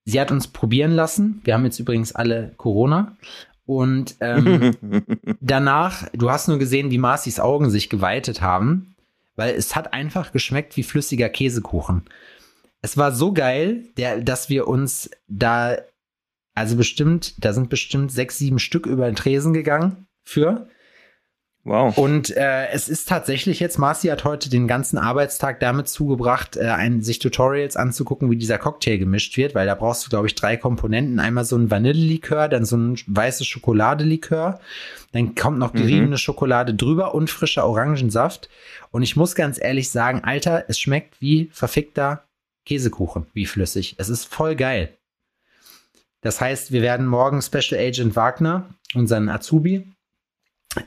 sie 0.04 0.20
hat 0.20 0.30
uns 0.30 0.48
probieren 0.48 0.92
lassen. 0.92 1.40
Wir 1.44 1.54
haben 1.54 1.64
jetzt 1.64 1.78
übrigens 1.78 2.14
alle 2.14 2.52
Corona. 2.58 3.16
Und 3.64 4.16
ähm, 4.20 4.76
danach, 5.40 6.08
du 6.12 6.30
hast 6.30 6.48
nur 6.48 6.58
gesehen, 6.58 6.90
wie 6.90 6.98
Marcis 6.98 7.40
Augen 7.40 7.70
sich 7.70 7.88
geweitet 7.88 8.42
haben, 8.42 8.96
weil 9.36 9.54
es 9.54 9.74
hat 9.74 9.94
einfach 9.94 10.32
geschmeckt 10.32 10.76
wie 10.76 10.82
flüssiger 10.82 11.30
Käsekuchen. 11.30 12.02
Es 12.82 12.98
war 12.98 13.12
so 13.12 13.32
geil, 13.32 13.84
der, 13.96 14.20
dass 14.20 14.50
wir 14.50 14.68
uns 14.68 15.10
da, 15.28 15.78
also 16.54 16.76
bestimmt, 16.76 17.44
da 17.44 17.52
sind 17.52 17.70
bestimmt 17.70 18.12
sechs, 18.12 18.38
sieben 18.38 18.58
Stück 18.58 18.86
über 18.86 19.06
den 19.06 19.16
Tresen 19.16 19.52
gegangen 19.52 20.06
für. 20.24 20.68
wow. 21.64 21.96
Und 21.96 22.36
äh, 22.36 22.68
es 22.68 22.88
ist 22.88 23.08
tatsächlich 23.08 23.60
jetzt, 23.60 23.78
Marci 23.78 24.08
hat 24.08 24.24
heute 24.24 24.50
den 24.50 24.66
ganzen 24.66 24.98
Arbeitstag 24.98 25.60
damit 25.60 25.88
zugebracht, 25.88 26.56
äh, 26.56 26.68
ein, 26.70 27.02
sich 27.02 27.18
Tutorials 27.18 27.76
anzugucken, 27.76 28.30
wie 28.30 28.36
dieser 28.36 28.58
Cocktail 28.58 28.98
gemischt 28.98 29.36
wird, 29.36 29.54
weil 29.54 29.66
da 29.66 29.74
brauchst 29.74 30.04
du, 30.04 30.10
glaube 30.10 30.26
ich, 30.26 30.34
drei 30.34 30.56
Komponenten. 30.56 31.20
Einmal 31.20 31.44
so 31.44 31.56
ein 31.56 31.70
Vanillelikör, 31.70 32.48
dann 32.48 32.64
so 32.64 32.76
ein 32.76 32.98
weißes 33.06 33.46
Schokoladelikör, 33.46 34.58
dann 35.12 35.34
kommt 35.34 35.58
noch 35.58 35.72
geriebene 35.72 36.18
Schokolade 36.18 36.74
drüber 36.74 37.14
und 37.14 37.30
frischer 37.30 37.66
Orangensaft. 37.66 38.48
Und 38.90 39.02
ich 39.02 39.16
muss 39.16 39.34
ganz 39.34 39.58
ehrlich 39.60 39.90
sagen, 39.90 40.22
Alter, 40.24 40.64
es 40.68 40.80
schmeckt 40.80 41.20
wie 41.20 41.48
verfickter 41.52 42.24
Käsekuchen, 42.66 43.26
wie 43.32 43.46
flüssig. 43.46 43.94
Es 43.98 44.08
ist 44.08 44.26
voll 44.26 44.56
geil. 44.56 44.96
Das 46.22 46.40
heißt, 46.40 46.72
wir 46.72 46.82
werden 46.82 47.06
morgen 47.06 47.40
Special 47.40 47.80
Agent 47.80 48.14
Wagner, 48.16 48.74
unseren 48.94 49.28
Azubi, 49.28 49.94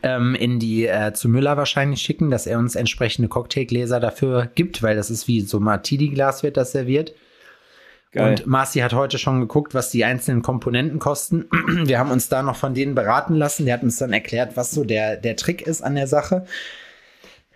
ähm, 0.04 0.36
in 0.36 0.60
die 0.60 0.86
äh, 0.86 1.14
zu 1.14 1.28
Müller 1.28 1.58
wahrscheinlich 1.58 2.02
schicken, 2.02 2.30
dass 2.30 2.48
er 2.48 2.60
uns 2.60 2.76
entsprechende 2.76 3.28
Cocktailgläser 3.28 4.00
dafür 4.00 4.50
gibt, 4.54 4.84
weil 4.84 4.96
das 4.96 5.10
ist 5.10 5.28
wie 5.28 5.42
so 5.42 5.60
Martini-Glas 5.60 6.44
wird 6.44 6.58
das 6.58 6.72
serviert. 6.72 7.14
Geil. 8.12 8.30
Und 8.30 8.46
Marci 8.46 8.80
hat 8.80 8.94
heute 8.94 9.18
schon 9.18 9.40
geguckt, 9.40 9.74
was 9.74 9.90
die 9.90 10.06
einzelnen 10.06 10.44
Komponenten 10.44 11.00
kosten. 11.00 11.46
Wir 11.68 11.98
haben 11.98 12.12
uns 12.12 12.30
da 12.30 12.44
noch 12.44 12.56
von 12.56 12.76
denen 12.76 12.94
beraten 12.94 13.34
lassen. 13.34 13.66
Der 13.66 13.74
hat 13.74 13.84
uns 13.84 13.98
dann 13.98 14.14
erklärt, 14.14 14.56
was 14.56 14.72
so 14.72 14.84
der, 14.84 15.18
der 15.18 15.36
Trick 15.36 15.64
ist 15.64 15.82
an 15.82 15.96
der 15.96 16.06
Sache, 16.06 16.46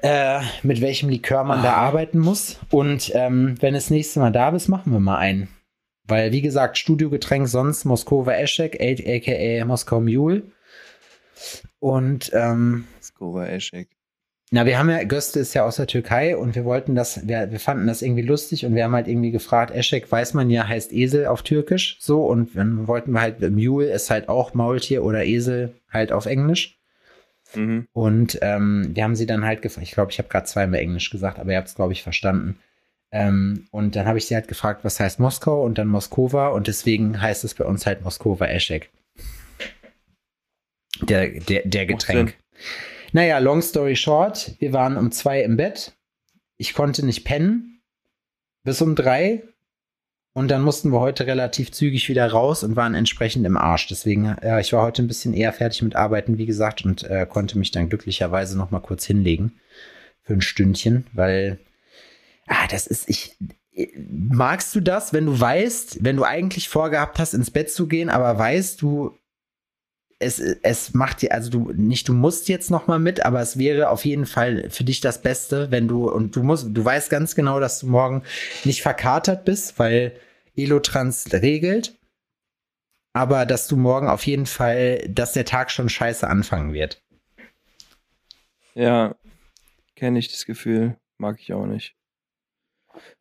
äh, 0.02 0.40
mit 0.64 0.82
welchem 0.82 1.10
Likör 1.10 1.44
man 1.44 1.62
da 1.62 1.74
arbeiten 1.74 2.18
muss. 2.18 2.60
Und 2.72 3.12
ähm, 3.14 3.56
wenn 3.60 3.76
es 3.76 3.92
nächste 3.92 4.20
Mal 4.20 4.32
da 4.32 4.50
bist, 4.50 4.68
machen 4.68 4.92
wir 4.92 5.00
mal 5.00 5.18
einen. 5.18 5.48
Weil, 6.08 6.32
wie 6.32 6.42
gesagt, 6.42 6.78
Studiogetränk 6.78 7.48
sonst 7.48 7.86
Moskova 7.86 8.34
Eschek, 8.34 8.80
aka 8.80 9.66
Moskau 9.66 10.00
Mule. 10.00 10.44
Und 11.80 12.32
ähm, 12.34 12.86
Skova 13.02 13.48
Eschek. 13.48 13.90
na, 14.52 14.66
wir 14.66 14.80
haben 14.80 14.90
ja, 14.90 15.04
Göste 15.04 15.40
ist 15.40 15.54
ja 15.54 15.66
aus 15.66 15.76
der 15.76 15.88
Türkei 15.88 16.38
und 16.38 16.56
wir 16.56 16.66
wollten 16.66 16.96
das, 16.96 17.28
wir, 17.28 17.52
wir 17.52 17.60
fanden 17.60 17.88
das 17.88 18.02
irgendwie 18.02 18.22
lustig 18.22 18.66
und 18.66 18.74
wir 18.76 18.86
haben 18.86 18.96
halt 18.96 19.08
irgendwie 19.08 19.32
gefragt, 19.32 19.76
Eschek 19.76 20.12
weiß 20.12 20.34
man 20.34 20.50
ja, 20.50 20.68
heißt 20.68 20.94
Esel 20.94 21.28
auf 21.28 21.44
Türkisch, 21.44 21.98
so 22.00 22.26
und 22.26 22.56
dann 22.56 22.88
wollten 22.88 23.12
wir 23.12 23.22
halt, 23.22 23.42
Mule 23.42 23.92
ist 23.92 24.10
halt 24.10 24.30
auch 24.30 24.54
Maultier 24.54 25.04
oder 25.04 25.26
Esel 25.26 25.74
halt 25.92 26.12
auf 26.12 26.26
Englisch. 26.26 26.80
Mhm. 27.56 27.88
Und 27.94 28.40
ähm, 28.42 28.92
wir 28.94 29.04
haben 29.04 29.16
sie 29.16 29.26
dann 29.26 29.46
halt 29.46 29.62
gefragt, 29.62 29.88
ich 29.88 29.94
glaube, 29.94 30.12
ich 30.12 30.18
habe 30.18 30.30
gerade 30.30 30.46
zweimal 30.46 30.80
Englisch 30.80 31.10
gesagt, 31.10 31.40
aber 31.40 31.52
ihr 31.52 31.58
habt 31.58 31.70
es, 31.70 31.76
glaube 31.76 31.94
ich, 31.94 32.04
verstanden. 32.04 32.58
Ähm, 33.12 33.68
und 33.72 33.96
dann 33.96 34.06
habe 34.06 34.18
ich 34.18 34.28
sie 34.28 34.36
halt 34.36 34.48
gefragt, 34.48 34.84
was 34.84 35.00
heißt 35.00 35.20
Moskau 35.20 35.64
und 35.64 35.78
dann 35.78 35.88
Moskova 35.88 36.50
und 36.50 36.68
deswegen 36.68 37.22
heißt 37.22 37.44
es 37.44 37.54
bei 37.54 37.66
uns 37.66 37.86
halt 37.86 38.04
Moskova 38.04 38.48
Eschek. 38.48 38.90
Der, 41.02 41.30
der, 41.40 41.62
der 41.66 41.86
Getränk. 41.86 42.36
Naja, 43.14 43.38
long 43.40 43.62
story 43.62 43.96
short, 43.96 44.56
wir 44.60 44.74
waren 44.74 44.98
um 44.98 45.12
zwei 45.12 45.42
im 45.42 45.58
Bett. 45.58 45.94
Ich 46.58 46.74
konnte 46.74 47.06
nicht 47.06 47.24
pennen. 47.24 47.82
Bis 48.64 48.82
um 48.82 48.96
drei. 48.96 49.44
Und 50.34 50.50
dann 50.50 50.62
mussten 50.62 50.92
wir 50.92 51.00
heute 51.00 51.26
relativ 51.26 51.72
zügig 51.72 52.10
wieder 52.10 52.30
raus 52.30 52.64
und 52.64 52.76
waren 52.76 52.94
entsprechend 52.94 53.46
im 53.48 53.58
Arsch. 53.58 53.88
Deswegen, 53.88 54.36
ja, 54.44 54.60
ich 54.60 54.72
war 54.72 54.84
heute 54.84 55.02
ein 55.02 55.08
bisschen 55.08 55.34
eher 55.34 55.52
fertig 55.52 55.82
mit 55.82 55.96
Arbeiten, 55.96 56.38
wie 56.38 56.46
gesagt, 56.46 56.86
und 56.86 57.04
äh, 57.04 57.26
konnte 57.28 57.58
mich 57.58 57.72
dann 57.72 57.90
glücklicherweise 57.90 58.56
noch 58.56 58.70
mal 58.70 58.80
kurz 58.80 59.04
hinlegen 59.06 59.54
für 60.22 60.34
ein 60.34 60.42
Stündchen, 60.42 61.08
weil, 61.14 61.58
ah, 62.48 62.68
das 62.68 62.88
ist, 62.88 63.10
ich, 63.10 63.38
magst 64.10 64.74
du 64.76 64.82
das, 64.82 65.14
wenn 65.14 65.26
du 65.26 65.40
weißt, 65.40 66.04
wenn 66.04 66.18
du 66.18 66.24
eigentlich 66.24 66.70
vorgehabt 66.70 67.20
hast, 67.20 67.34
ins 67.34 67.52
Bett 67.52 67.72
zu 67.72 67.88
gehen, 67.88 68.10
aber 68.10 68.38
weißt 68.38 68.82
du, 68.82 69.18
es, 70.20 70.40
es 70.40 70.96
macht 70.96 71.22
dir, 71.22 71.32
also 71.32 71.52
du, 71.52 71.72
nicht 71.74 72.08
du 72.08 72.14
musst 72.14 72.50
jetzt 72.50 72.72
noch 72.72 72.88
mal 72.88 72.98
mit, 72.98 73.24
aber 73.24 73.40
es 73.40 73.60
wäre 73.60 73.90
auf 73.90 74.04
jeden 74.04 74.26
Fall 74.26 74.70
für 74.72 74.84
dich 74.84 75.00
das 75.00 75.22
Beste, 75.22 75.70
wenn 75.70 75.88
du, 75.88 76.10
und 76.10 76.36
du 76.36 76.42
musst, 76.42 76.70
du 76.72 76.84
weißt 76.84 77.12
ganz 77.12 77.36
genau, 77.36 77.60
dass 77.60 77.80
du 77.80 77.88
morgen 77.88 78.24
nicht 78.64 78.82
verkatert 78.82 79.46
bist, 79.46 79.78
weil 79.78 80.20
Elotrans 80.56 81.32
regelt, 81.34 81.96
aber 83.14 83.46
dass 83.46 83.68
du 83.68 83.78
morgen 83.78 84.08
auf 84.08 84.26
jeden 84.26 84.48
Fall, 84.48 85.08
dass 85.08 85.34
der 85.34 85.46
Tag 85.46 85.70
schon 85.70 85.90
scheiße 85.90 86.28
anfangen 86.28 86.74
wird. 86.74 87.04
Ja, 88.74 89.16
kenne 89.96 90.20
ich 90.20 90.30
das 90.30 90.46
Gefühl. 90.46 90.98
Mag 91.18 91.40
ich 91.40 91.54
auch 91.54 91.66
nicht. 91.66 91.96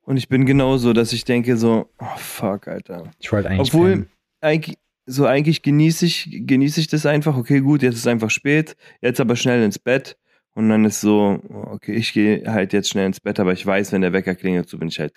Und 0.02 0.16
ich 0.16 0.28
bin 0.28 0.46
genauso, 0.46 0.92
dass 0.92 1.12
ich 1.12 1.24
denke 1.24 1.56
so, 1.56 1.90
oh 1.98 2.16
fuck, 2.16 2.68
Alter. 2.68 3.10
Ich 3.18 3.32
wollte 3.32 3.48
eigentlich. 3.50 3.74
Obwohl, 3.74 4.08
eigentlich, 4.40 4.78
so 5.06 5.26
eigentlich 5.26 5.62
genieße 5.62 6.06
ich, 6.06 6.28
genieße 6.30 6.80
ich 6.80 6.88
das 6.88 7.06
einfach. 7.06 7.36
Okay, 7.36 7.60
gut, 7.60 7.82
jetzt 7.82 7.96
ist 7.96 8.06
einfach 8.06 8.30
spät. 8.30 8.76
Jetzt 9.00 9.20
aber 9.20 9.36
schnell 9.36 9.62
ins 9.62 9.78
Bett. 9.78 10.16
Und 10.54 10.70
dann 10.70 10.84
ist 10.84 11.00
so, 11.00 11.40
okay, 11.50 11.92
ich 11.92 12.12
gehe 12.12 12.50
halt 12.50 12.72
jetzt 12.72 12.88
schnell 12.88 13.06
ins 13.06 13.20
Bett, 13.20 13.38
aber 13.38 13.52
ich 13.52 13.66
weiß, 13.66 13.92
wenn 13.92 14.00
der 14.00 14.14
Wecker 14.14 14.34
klingelt, 14.34 14.68
so 14.70 14.78
bin 14.78 14.88
ich 14.88 14.98
halt 14.98 15.12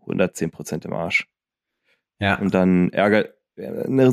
110 0.00 0.50
Prozent 0.50 0.84
im 0.84 0.92
Arsch. 0.92 1.26
Ja. 2.18 2.38
Und 2.38 2.52
dann 2.52 2.90
ärgert, 2.90 3.34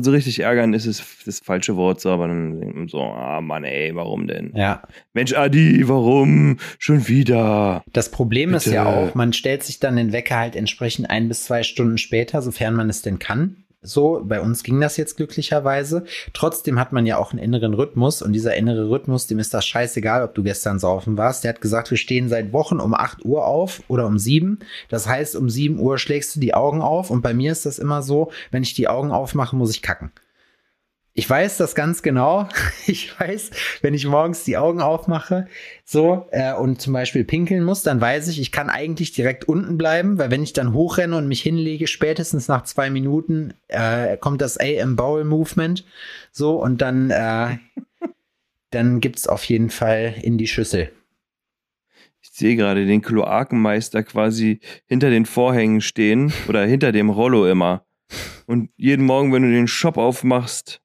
so 0.02 0.10
richtig 0.10 0.40
ärgern 0.40 0.74
ist 0.74 0.86
es 0.86 1.02
das 1.24 1.40
falsche 1.40 1.76
Wort, 1.76 2.00
so, 2.00 2.10
aber 2.10 2.28
dann 2.28 2.88
so, 2.88 3.00
ah 3.00 3.40
Mann, 3.40 3.64
ey, 3.64 3.94
warum 3.94 4.26
denn? 4.26 4.52
Ja. 4.54 4.82
Mensch, 5.12 5.34
Adi, 5.34 5.88
warum? 5.88 6.58
Schon 6.78 7.08
wieder. 7.08 7.82
Das 7.92 8.10
Problem 8.10 8.54
ist 8.54 8.64
Bitte. 8.64 8.76
ja 8.76 8.86
auch, 8.86 9.14
man 9.14 9.32
stellt 9.32 9.62
sich 9.62 9.80
dann 9.80 9.96
den 9.96 10.12
Wecker 10.12 10.36
halt 10.36 10.56
entsprechend 10.56 11.10
ein 11.10 11.28
bis 11.28 11.44
zwei 11.44 11.62
Stunden 11.62 11.98
später, 11.98 12.42
sofern 12.42 12.74
man 12.74 12.90
es 12.90 13.02
denn 13.02 13.18
kann. 13.18 13.64
So, 13.82 14.20
bei 14.22 14.42
uns 14.42 14.62
ging 14.62 14.78
das 14.78 14.98
jetzt 14.98 15.16
glücklicherweise. 15.16 16.04
Trotzdem 16.34 16.78
hat 16.78 16.92
man 16.92 17.06
ja 17.06 17.16
auch 17.16 17.32
einen 17.32 17.42
inneren 17.42 17.72
Rhythmus 17.72 18.20
und 18.20 18.34
dieser 18.34 18.54
innere 18.54 18.90
Rhythmus, 18.90 19.26
dem 19.26 19.38
ist 19.38 19.54
das 19.54 19.64
scheißegal, 19.64 20.22
ob 20.22 20.34
du 20.34 20.42
gestern 20.42 20.78
saufen 20.78 21.16
warst. 21.16 21.44
Der 21.44 21.54
hat 21.54 21.62
gesagt, 21.62 21.90
wir 21.90 21.96
stehen 21.96 22.28
seit 22.28 22.52
Wochen 22.52 22.78
um 22.78 22.92
8 22.92 23.24
Uhr 23.24 23.46
auf 23.46 23.82
oder 23.88 24.06
um 24.06 24.18
7. 24.18 24.58
Das 24.90 25.08
heißt, 25.08 25.34
um 25.34 25.48
7 25.48 25.78
Uhr 25.78 25.96
schlägst 25.96 26.36
du 26.36 26.40
die 26.40 26.52
Augen 26.52 26.82
auf 26.82 27.08
und 27.08 27.22
bei 27.22 27.32
mir 27.32 27.52
ist 27.52 27.64
das 27.64 27.78
immer 27.78 28.02
so, 28.02 28.30
wenn 28.50 28.62
ich 28.62 28.74
die 28.74 28.88
Augen 28.88 29.12
aufmache, 29.12 29.56
muss 29.56 29.70
ich 29.70 29.80
kacken. 29.80 30.12
Ich 31.12 31.28
weiß 31.28 31.56
das 31.56 31.74
ganz 31.74 32.02
genau. 32.02 32.48
Ich 32.86 33.18
weiß, 33.20 33.50
wenn 33.82 33.94
ich 33.94 34.06
morgens 34.06 34.44
die 34.44 34.56
Augen 34.56 34.80
aufmache, 34.80 35.46
so 35.84 36.26
äh, 36.32 36.54
und 36.54 36.80
zum 36.80 36.92
Beispiel 36.92 37.24
pinkeln 37.24 37.62
muss, 37.62 37.82
dann 37.82 38.00
weiß 38.00 38.28
ich, 38.28 38.40
ich 38.40 38.50
kann 38.50 38.68
eigentlich 38.68 39.12
direkt 39.12 39.44
unten 39.44 39.76
bleiben, 39.76 40.18
weil 40.18 40.30
wenn 40.30 40.42
ich 40.42 40.52
dann 40.52 40.72
hochrenne 40.72 41.16
und 41.16 41.28
mich 41.28 41.42
hinlege, 41.42 41.86
spätestens 41.86 42.48
nach 42.48 42.64
zwei 42.64 42.90
Minuten 42.90 43.54
äh, 43.68 44.16
kommt 44.16 44.40
das 44.40 44.58
AM 44.58 44.96
Bowel 44.96 45.24
Movement, 45.24 45.84
so 46.32 46.60
und 46.60 46.80
dann 46.80 47.10
äh, 47.10 47.58
dann 48.70 49.00
gibt's 49.00 49.26
auf 49.26 49.44
jeden 49.44 49.70
Fall 49.70 50.14
in 50.22 50.38
die 50.38 50.46
Schüssel. 50.46 50.92
Ich 52.22 52.30
sehe 52.30 52.56
gerade 52.56 52.86
den 52.86 53.02
Kloakenmeister 53.02 54.02
quasi 54.02 54.60
hinter 54.86 55.10
den 55.10 55.26
Vorhängen 55.26 55.80
stehen 55.80 56.32
oder 56.48 56.64
hinter 56.64 56.92
dem 56.92 57.10
Rollo 57.10 57.46
immer. 57.46 57.84
Und 58.46 58.70
jeden 58.76 59.04
Morgen, 59.06 59.32
wenn 59.32 59.42
du 59.42 59.50
den 59.50 59.68
Shop 59.68 59.96
aufmachst, 59.96 60.80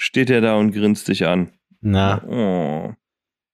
steht 0.00 0.30
er 0.30 0.40
da 0.40 0.56
und 0.56 0.72
grinst 0.72 1.08
dich 1.08 1.26
an. 1.26 1.52
Na, 1.82 2.22
Oh, 2.26 2.92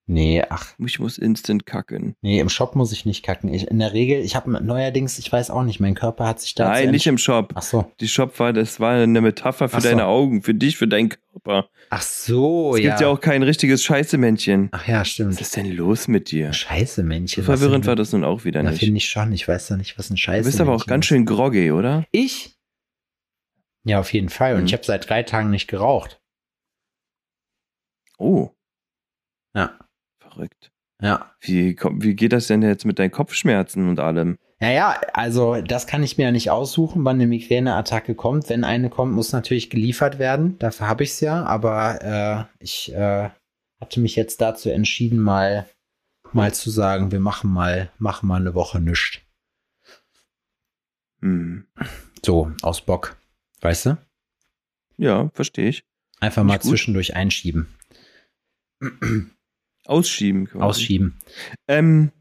nee, 0.07 0.43
ach, 0.49 0.75
ich 0.85 0.99
muss 1.01 1.19
instant 1.19 1.67
kacken. 1.67 2.15
nee, 2.23 2.39
im 2.41 2.49
Shop 2.49 2.77
muss 2.77 2.93
ich 2.93 3.05
nicht 3.05 3.25
kacken. 3.25 3.53
Ich, 3.53 3.69
in 3.69 3.79
der 3.81 3.93
Regel, 3.93 4.21
ich 4.21 4.37
habe 4.37 4.51
neuerdings, 4.65 5.19
ich 5.19 5.31
weiß 5.33 5.51
auch 5.51 5.63
nicht, 5.65 5.81
mein 5.81 5.95
Körper 5.95 6.27
hat 6.27 6.41
sich 6.41 6.55
da 6.55 6.69
Nein, 6.69 6.91
nicht 6.93 7.07
im 7.09 7.19
Shop. 7.19 7.53
Ach 7.57 7.63
so. 7.63 7.91
Die 8.01 8.07
Shop 8.09 8.39
war, 8.39 8.53
das 8.53 8.79
war 8.81 8.95
eine 8.95 9.21
Metapher 9.21 9.69
für 9.69 9.77
Ach 9.79 9.81
so. 9.81 9.89
deine 9.89 10.07
Augen, 10.07 10.43
für 10.43 10.55
dich, 10.55 10.77
für 10.77 10.87
deinen 10.89 11.09
Körper. 11.11 11.69
Ach 11.91 12.03
so, 12.03 12.75
es 12.77 12.83
gibt 12.83 13.01
ja 13.01 13.09
auch 13.09 13.21
kein 13.21 13.43
richtiges 13.43 13.83
Scheiße-Männchen. 13.85 14.69
Ach 14.73 14.87
ja, 14.87 15.01
Was 15.01 15.09
stimmt. 15.09 15.41
ist 15.41 15.57
denn 15.57 15.71
los 15.73 16.07
mit 16.09 16.31
dir? 16.31 16.53
Scheiße, 16.53 17.03
Männchen. 17.03 17.43
So 17.45 17.47
verwirrend 17.53 17.85
was 17.85 17.89
war 17.89 17.97
das 17.97 18.13
nun 18.13 18.25
auch 18.25 18.45
wieder 18.45 18.63
nicht. 18.63 18.79
finde 18.81 18.97
ich 18.99 19.09
schon. 19.09 19.33
Ich 19.33 19.47
weiß 19.49 19.69
ja 19.71 19.77
nicht, 19.77 19.99
was 19.99 20.11
ein 20.11 20.17
Scheiße 20.17 20.43
Du 20.43 20.47
bist 20.49 20.61
aber 20.61 20.73
auch 20.75 20.87
ganz 20.87 21.05
ist. 21.05 21.09
schön 21.09 21.27
groggy, 21.27 21.71
oder? 21.73 22.05
Ich? 22.13 22.57
Ja, 23.85 24.01
auf 24.01 24.13
jeden 24.13 24.29
Fall. 24.31 24.55
Und 24.55 24.63
Mhm. 24.63 24.67
ich 24.67 24.73
habe 24.73 24.85
seit 24.85 25.09
drei 25.09 25.23
Tagen 25.23 25.51
nicht 25.51 25.69
geraucht. 25.69 26.21
Oh, 28.19 28.51
Ja. 29.55 29.79
verrückt. 30.19 30.71
Ja. 31.03 31.35
Wie, 31.41 31.77
wie 31.77 32.15
geht 32.15 32.33
das 32.33 32.47
denn 32.47 32.63
jetzt 32.63 32.85
mit 32.87 32.99
deinen 32.99 33.11
Kopfschmerzen 33.11 33.89
und 33.89 34.01
allem? 34.01 34.39
Ja, 34.61 34.71
ja, 34.71 35.01
also 35.13 35.61
das 35.61 35.87
kann 35.87 36.03
ich 36.03 36.17
mir 36.17 36.25
ja 36.25 36.31
nicht 36.33 36.51
aussuchen, 36.51 37.05
wann 37.05 37.17
eine 37.17 37.27
Migräneattacke 37.27 38.15
kommt. 38.15 38.49
Wenn 38.49 38.65
eine 38.65 38.89
kommt, 38.89 39.13
muss 39.13 39.33
natürlich 39.33 39.69
geliefert 39.69 40.19
werden. 40.19 40.59
Dafür 40.59 40.89
habe 40.89 41.05
ich 41.05 41.11
es 41.11 41.21
ja. 41.21 41.45
Aber 41.45 42.49
äh, 42.59 42.63
ich 42.65 42.91
äh, 42.95 43.29
hatte 43.81 44.01
mich 44.01 44.17
jetzt 44.17 44.41
dazu 44.41 44.71
entschieden, 44.71 45.19
mal, 45.19 45.69
mal 46.33 46.55
zu 46.55 46.71
sagen, 46.71 47.13
wir 47.13 47.21
machen 47.21 47.51
mal, 47.51 47.91
machen 47.99 48.27
mal 48.29 48.41
eine 48.41 48.55
Woche 48.55 48.81
nichts. 48.81 49.19
Hm. 51.21 51.67
So, 52.25 52.51
aus 52.63 52.81
Bock. 52.81 53.17
Weißt 53.61 53.87
du? 53.87 53.99
Ja, 54.97 55.29
verstehe 55.35 55.69
ich. 55.69 55.85
Einfach 56.21 56.43
Nicht 56.43 56.49
mal 56.49 56.59
gut. 56.59 56.71
zwischendurch 56.71 57.15
einschieben. 57.15 57.69
Ausschieben. 59.85 60.47
Quasi. 60.47 60.63
Ausschieben. 60.63 61.19
Ähm, 61.69 62.13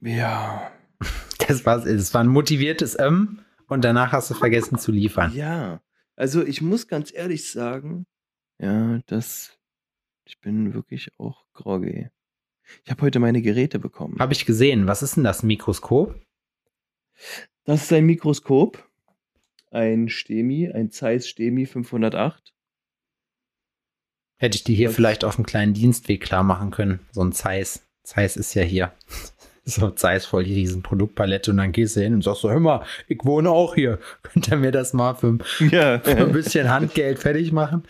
ja. 0.00 0.70
Das 1.48 1.66
war, 1.66 1.80
das 1.80 2.14
war 2.14 2.20
ein 2.20 2.28
motiviertes 2.28 2.94
M 2.94 3.40
und 3.66 3.82
danach 3.82 4.12
hast 4.12 4.30
du 4.30 4.34
vergessen 4.34 4.78
zu 4.78 4.92
liefern. 4.92 5.32
Ja. 5.34 5.82
Also 6.14 6.44
ich 6.44 6.60
muss 6.60 6.86
ganz 6.86 7.12
ehrlich 7.12 7.50
sagen, 7.50 8.06
ja, 8.60 9.00
das, 9.06 9.58
ich 10.26 10.38
bin 10.40 10.74
wirklich 10.74 11.10
auch 11.18 11.46
groggy. 11.54 12.10
Ich 12.84 12.90
habe 12.90 13.02
heute 13.02 13.18
meine 13.18 13.42
Geräte 13.42 13.78
bekommen. 13.78 14.18
Habe 14.20 14.34
ich 14.34 14.46
gesehen. 14.46 14.86
Was 14.86 15.02
ist 15.02 15.16
denn 15.16 15.24
das? 15.24 15.42
Mikroskop? 15.42 16.14
Das 17.64 17.82
ist 17.82 17.92
ein 17.92 18.06
Mikroskop. 18.06 18.86
Ein 19.70 20.08
Stemi, 20.08 20.70
ein 20.70 20.90
Zeiss 20.90 21.26
Stemi 21.26 21.66
508. 21.66 22.52
Hätte 24.40 24.56
ich 24.56 24.64
die 24.64 24.74
hier 24.74 24.90
vielleicht 24.90 25.22
auf 25.22 25.36
einem 25.36 25.44
kleinen 25.44 25.74
Dienstweg 25.74 26.22
klar 26.22 26.42
machen 26.42 26.70
können. 26.70 27.00
So 27.12 27.22
ein 27.22 27.32
Zeiss. 27.32 27.86
Zeiss 28.02 28.36
ist 28.36 28.54
ja 28.54 28.62
hier. 28.62 28.92
So 29.66 29.90
Zeiss 29.90 30.24
voll 30.24 30.44
die 30.44 30.54
riesen 30.54 30.82
Produktpalette 30.82 31.50
und 31.50 31.58
dann 31.58 31.70
gehst 31.70 31.94
du 31.94 32.00
hin 32.00 32.14
und 32.14 32.24
sagst 32.24 32.40
so, 32.40 32.50
hör 32.50 32.58
mal, 32.58 32.82
ich 33.06 33.20
wohne 33.24 33.50
auch 33.50 33.74
hier. 33.74 34.00
Könnt 34.22 34.48
ihr 34.48 34.56
mir 34.56 34.72
das 34.72 34.94
mal 34.94 35.14
für, 35.14 35.38
Ja. 35.70 36.00
für 36.02 36.16
ein 36.16 36.32
bisschen 36.32 36.70
Handgeld 36.70 37.18
fertig 37.18 37.52
machen? 37.52 37.84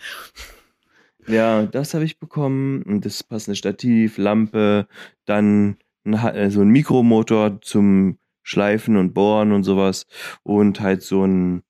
Ja, 1.27 1.63
das 1.63 1.93
habe 1.93 2.03
ich 2.03 2.19
bekommen 2.19 2.83
und 2.83 3.05
das 3.05 3.23
passende 3.23 3.55
Stativ, 3.55 4.17
Lampe, 4.17 4.85
dann 5.25 5.77
äh, 6.03 6.49
so 6.49 6.61
ein 6.61 6.69
Mikromotor 6.69 7.61
zum 7.61 8.17
Schleifen 8.43 8.97
und 8.97 9.13
Bohren 9.13 9.53
und 9.53 9.63
sowas 9.63 10.05
und 10.43 10.81
halt 10.81 11.01
so 11.03 11.25
ein 11.25 11.63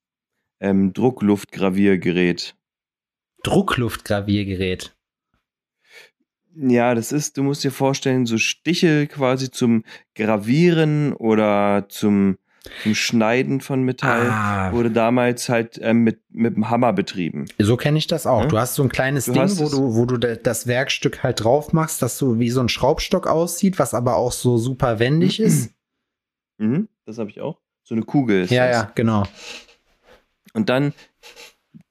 ähm, 0.60 0.94
Druckluftgraviergerät. 0.94 2.56
Druckluftgraviergerät. 3.44 4.96
Ja, 6.56 6.94
das 6.96 7.12
ist, 7.14 7.38
du 7.38 7.44
musst 7.44 7.64
dir 7.64 7.72
vorstellen, 7.72 8.26
so 8.26 8.38
Stiche 8.38 9.08
quasi 9.08 9.50
zum 9.50 9.86
Gravieren 10.16 11.14
oder 11.14 11.86
zum, 11.88 12.38
zum 12.84 12.94
Schneiden 12.94 13.62
von 13.62 13.84
Metall 13.84 14.30
Ah, 14.30 14.74
wurde 14.74 14.92
damals 14.92 15.48
halt 15.48 15.80
ähm, 15.82 16.00
mit, 16.04 16.20
mit 16.30 16.58
dem 16.58 16.70
Hammer 16.70 16.92
betrieben. 16.92 17.46
so 17.58 17.78
kenne 17.78 17.98
ich 17.98 18.08
das 18.08 18.28
auch. 18.28 18.42
Ja? 18.42 18.48
Du 18.48 18.58
hast 18.58 18.76
so 18.76 18.84
ein 18.84 18.89
kleines 18.89 19.26
Du 19.28 19.32
Ding, 19.34 19.58
wo 19.60 19.70
du, 19.70 19.96
wo 19.96 20.06
du 20.06 20.18
da- 20.18 20.36
das 20.36 20.68
Werkstück 20.68 21.24
halt 21.24 21.42
drauf 21.42 21.72
machst, 21.72 22.02
das 22.02 22.18
so 22.18 22.38
wie 22.38 22.50
so 22.50 22.60
ein 22.60 22.68
Schraubstock 22.70 23.28
aussieht, 23.28 23.80
was 23.80 23.94
aber 23.94 24.18
auch 24.18 24.34
so 24.34 24.58
super 24.58 25.00
wendig 25.00 25.39
ist. 25.39 25.72
Mhm, 26.58 26.89
das 27.06 27.18
habe 27.18 27.30
ich 27.30 27.39
auch. 27.39 27.62
So 27.84 27.96
eine 27.96 28.04
Kugel 28.04 28.44
ist 28.44 28.52
Ja, 28.52 28.68
das. 28.68 28.76
ja, 28.76 28.92
genau. 28.94 29.24
Und 30.54 30.68
dann 30.68 30.94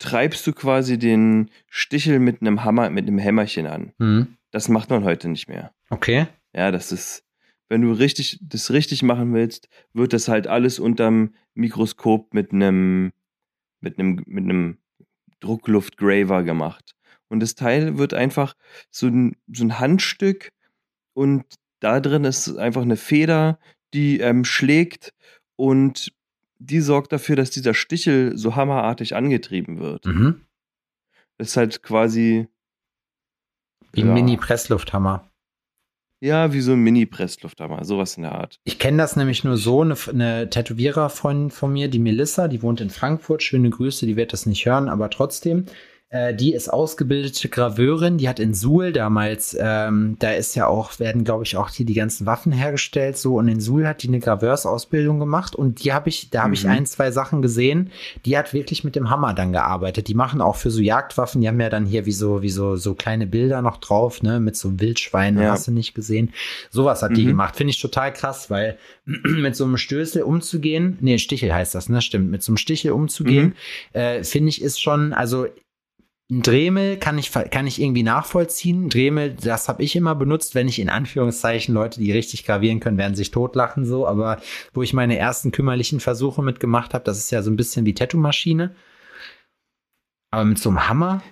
treibst 0.01 0.44
du 0.46 0.53
quasi 0.53 0.98
den 0.98 1.51
Stichel 1.68 2.18
mit 2.18 2.40
einem 2.40 2.64
Hammer, 2.64 2.90
mit 2.90 3.07
einem 3.07 3.18
Hämmerchen 3.18 3.66
an. 3.66 3.92
Hm. 3.98 4.36
Das 4.51 4.68
macht 4.68 4.90
man 4.90 5.05
heute 5.05 5.28
nicht 5.28 5.48
mehr. 5.48 5.72
Okay. 5.90 6.26
Ja, 6.53 6.72
das 6.72 6.90
ist, 6.90 7.22
wenn 7.68 7.82
du 7.82 7.92
richtig, 7.92 8.40
das 8.42 8.72
richtig 8.72 9.05
machen 9.05 9.32
willst, 9.32 9.68
wird 9.92 10.12
das 10.12 10.26
halt 10.26 10.48
alles 10.48 10.80
unterm 10.80 11.34
Mikroskop 11.55 12.34
mit 12.34 12.53
einem, 12.53 13.12
mit 13.80 13.98
einem, 13.98 14.24
mit 14.26 14.44
einem 14.44 14.78
Druckluftgraver 15.38 16.42
gemacht. 16.42 16.96
Und 17.28 17.40
das 17.40 17.55
Teil 17.55 17.98
wird 17.98 18.14
einfach 18.14 18.55
so 18.90 19.07
ein, 19.07 19.36
so 19.53 19.62
ein 19.62 19.78
Handstück 19.78 20.51
und 21.12 21.44
da 21.78 22.01
drin 22.01 22.24
ist 22.24 22.57
einfach 22.57 22.82
eine 22.82 22.96
Feder, 22.96 23.59
die 23.94 24.20
ähm, 24.20 24.44
schlägt 24.44 25.12
und 25.57 26.12
die 26.62 26.80
sorgt 26.80 27.11
dafür, 27.12 27.36
dass 27.36 27.50
dieser 27.50 27.74
Stichel 27.74 28.36
so 28.36 28.54
hammerartig 28.54 29.16
angetrieben 29.16 29.80
wird. 29.80 30.04
Mhm. 30.06 30.42
Das 31.38 31.48
ist 31.48 31.56
halt 31.56 31.82
quasi, 31.82 32.46
Wie 33.92 34.02
ein 34.02 34.08
Ja. 34.08 34.14
Mini-Presslufthammer. 34.14 35.26
ja, 36.20 36.52
wie 36.52 36.61
so 36.61 36.72
ein 36.72 36.80
Mini-Presslufthammer, 36.80 37.82
sowas 37.84 38.16
in 38.18 38.24
der 38.24 38.32
Art. 38.32 38.61
Ich 38.64 38.78
kenne 38.78 38.98
das 38.98 39.16
nämlich 39.16 39.42
nur 39.42 39.56
so, 39.56 39.80
eine, 39.80 39.96
eine 40.08 40.50
Tätowiererfreundin 40.50 41.50
von 41.50 41.72
mir, 41.72 41.88
die 41.88 41.98
Melissa, 41.98 42.46
die 42.46 42.62
wohnt 42.62 42.82
in 42.82 42.90
Frankfurt, 42.90 43.42
schöne 43.42 43.70
Grüße, 43.70 44.04
die 44.06 44.16
wird 44.16 44.34
das 44.34 44.44
nicht 44.44 44.66
hören, 44.66 44.90
aber 44.90 45.08
trotzdem, 45.08 45.64
äh, 46.11 46.34
die 46.34 46.52
ist 46.54 46.68
ausgebildete 46.72 47.48
Graveurin, 47.48 48.18
die 48.18 48.28
hat 48.28 48.40
in 48.40 48.52
Suhl 48.52 48.92
damals, 48.92 49.56
ähm, 49.58 50.16
da 50.18 50.32
ist 50.32 50.56
ja 50.56 50.66
auch, 50.66 50.98
werden 50.98 51.22
glaube 51.24 51.44
ich 51.44 51.56
auch 51.56 51.70
hier 51.70 51.86
die 51.86 51.94
ganzen 51.94 52.26
Waffen 52.26 52.50
hergestellt, 52.52 53.16
so 53.16 53.36
und 53.36 53.46
in 53.48 53.61
Suhl 53.61 53.86
hat 53.86 54.02
die 54.02 54.08
eine 54.08 54.18
Graveursausbildung 54.18 55.18
gemacht 55.20 55.54
und 55.54 55.84
die 55.84 55.92
habe 55.92 56.08
ich, 56.08 56.30
da 56.30 56.42
habe 56.42 56.54
ich 56.54 56.64
Mhm. 56.64 56.70
ein, 56.70 56.86
zwei 56.86 57.11
Sachen 57.12 57.42
gesehen, 57.42 57.90
die 58.24 58.36
hat 58.36 58.52
wirklich 58.52 58.82
mit 58.84 58.96
dem 58.96 59.08
Hammer 59.08 59.34
dann 59.34 59.52
gearbeitet. 59.52 60.08
Die 60.08 60.14
machen 60.14 60.40
auch 60.40 60.56
für 60.56 60.70
so 60.70 60.80
Jagdwaffen, 60.80 61.40
die 61.40 61.48
haben 61.48 61.61
ja 61.61 61.68
dann 61.70 61.86
hier 61.86 62.06
wie 62.06 62.12
so, 62.12 62.42
wie 62.42 62.50
so, 62.50 62.74
so 62.76 62.94
kleine 62.94 63.26
Bilder 63.26 63.62
noch 63.62 63.76
drauf, 63.76 64.22
ne, 64.22 64.40
mit 64.40 64.56
so 64.56 64.80
Wildschweinen, 64.80 65.40
Ja. 65.40 65.52
hast 65.52 65.68
du 65.68 65.72
nicht 65.72 65.94
gesehen. 65.94 66.32
Sowas 66.70 67.02
hat 67.02 67.16
die 67.16 67.22
Mhm. 67.22 67.28
gemacht. 67.28 67.56
Finde 67.56 67.70
ich 67.70 67.80
total 67.80 68.12
krass, 68.12 68.50
weil 68.50 68.76
mit 69.06 69.54
so 69.54 69.64
einem 69.64 69.76
Stößel 69.76 70.22
umzugehen, 70.22 70.98
nee, 71.00 71.18
Stichel 71.18 71.54
heißt 71.54 71.74
das, 71.74 71.88
ne? 71.88 72.02
Stimmt, 72.02 72.30
mit 72.30 72.42
so 72.42 72.50
einem 72.50 72.56
Stichel 72.56 72.90
umzugehen, 72.92 73.54
äh, 73.92 74.24
finde 74.24 74.48
ich, 74.48 74.61
ist 74.61 74.80
schon, 74.82 75.12
also 75.12 75.46
Dremel 76.30 76.96
kann 76.96 77.18
ich, 77.18 77.32
kann 77.32 77.66
ich 77.66 77.80
irgendwie 77.80 78.04
nachvollziehen. 78.04 78.88
Dremel, 78.88 79.34
das 79.34 79.68
habe 79.68 79.82
ich 79.82 79.96
immer 79.96 80.14
benutzt, 80.14 80.54
wenn 80.54 80.68
ich 80.68 80.78
in 80.78 80.88
Anführungszeichen 80.88 81.74
Leute, 81.74 81.98
die 82.00 82.12
richtig 82.12 82.44
gravieren 82.46 82.78
können, 82.78 82.98
werden 82.98 83.16
sich 83.16 83.32
totlachen 83.32 83.84
so. 83.84 84.06
Aber 84.06 84.40
wo 84.72 84.82
ich 84.82 84.92
meine 84.92 85.18
ersten 85.18 85.50
kümmerlichen 85.50 85.98
Versuche 85.98 86.42
mitgemacht 86.42 86.94
habe, 86.94 87.02
das 87.02 87.18
ist 87.18 87.32
ja 87.32 87.42
so 87.42 87.50
ein 87.50 87.56
bisschen 87.56 87.84
wie 87.84 87.94
Tattoo-Maschine. 87.94 88.74
Aber 90.30 90.44
mit 90.44 90.58
so 90.58 90.68
einem 90.68 90.88
Hammer, 90.88 91.22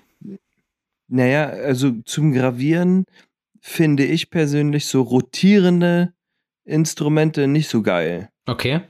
Naja, 1.06 1.46
also 1.46 1.92
zum 2.04 2.32
Gravieren 2.32 3.04
finde 3.60 4.04
ich 4.04 4.30
persönlich 4.30 4.86
so 4.86 5.02
rotierende 5.02 6.12
Instrumente 6.64 7.46
nicht 7.46 7.68
so 7.68 7.82
geil. 7.82 8.30
okay. 8.46 8.80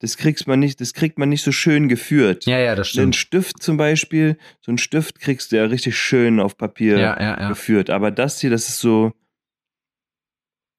Das 0.00 0.16
kriegst 0.16 0.46
man 0.46 0.60
nicht, 0.60 0.80
das 0.80 0.94
kriegt 0.94 1.18
man 1.18 1.28
nicht 1.28 1.42
so 1.42 1.50
schön 1.50 1.88
geführt. 1.88 2.46
Ja, 2.46 2.58
ja, 2.58 2.74
das 2.76 2.88
Ein 2.88 2.90
stimmt. 2.90 3.16
Stift 3.16 3.62
zum 3.62 3.76
Beispiel, 3.76 4.38
so 4.60 4.70
ein 4.70 4.78
Stift 4.78 5.18
kriegst 5.20 5.50
du 5.50 5.56
ja 5.56 5.64
richtig 5.64 5.96
schön 5.96 6.38
auf 6.38 6.56
Papier 6.56 6.98
Ja, 6.98 7.20
ja, 7.20 7.40
ja. 7.40 7.48
geführt. 7.48 7.90
Aber 7.90 8.10
das 8.12 8.40
hier, 8.40 8.50
das 8.50 8.68
ist 8.68 8.78
so, 8.78 9.12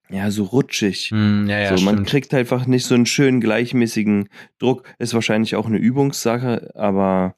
ja, 0.09 0.31
so 0.31 0.43
rutschig. 0.45 1.09
Hm, 1.11 1.47
ja, 1.47 1.59
ja, 1.59 1.77
so, 1.77 1.83
man 1.83 1.95
stimmt. 1.95 2.07
kriegt 2.09 2.33
einfach 2.33 2.65
nicht 2.65 2.85
so 2.85 2.95
einen 2.95 3.05
schönen 3.05 3.41
gleichmäßigen 3.41 4.29
Druck. 4.57 4.83
Ist 4.97 5.13
wahrscheinlich 5.13 5.55
auch 5.55 5.67
eine 5.67 5.77
Übungssache, 5.77 6.71
aber 6.75 7.35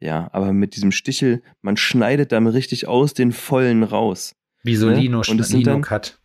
ja, 0.00 0.28
aber 0.32 0.52
mit 0.52 0.74
diesem 0.74 0.90
Stichel, 0.92 1.42
man 1.62 1.76
schneidet 1.76 2.32
dann 2.32 2.46
richtig 2.48 2.88
aus 2.88 3.14
den 3.14 3.32
vollen 3.32 3.82
raus. 3.84 4.34
Wie 4.64 4.74
so 4.76 4.88
ne? 4.88 4.96
Lino, 4.96 5.18
Und 5.28 5.50
Lino 5.50 5.62
dann- 5.62 5.82
Cut. 5.82 6.18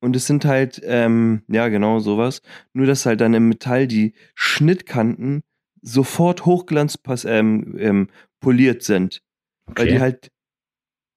Und 0.00 0.14
es 0.16 0.26
sind 0.26 0.44
halt, 0.44 0.80
ähm, 0.84 1.42
ja, 1.48 1.68
genau 1.68 1.98
sowas. 1.98 2.40
Nur, 2.72 2.86
dass 2.86 3.04
halt 3.06 3.20
dann 3.20 3.34
im 3.34 3.48
Metall 3.48 3.86
die 3.88 4.14
Schnittkanten 4.34 5.42
sofort 5.82 6.44
hochglanz 6.44 6.98
ähm, 7.24 7.76
ähm, 7.78 8.08
poliert 8.40 8.82
sind. 8.82 9.22
Weil 9.66 9.86
die 9.88 10.00
halt 10.00 10.30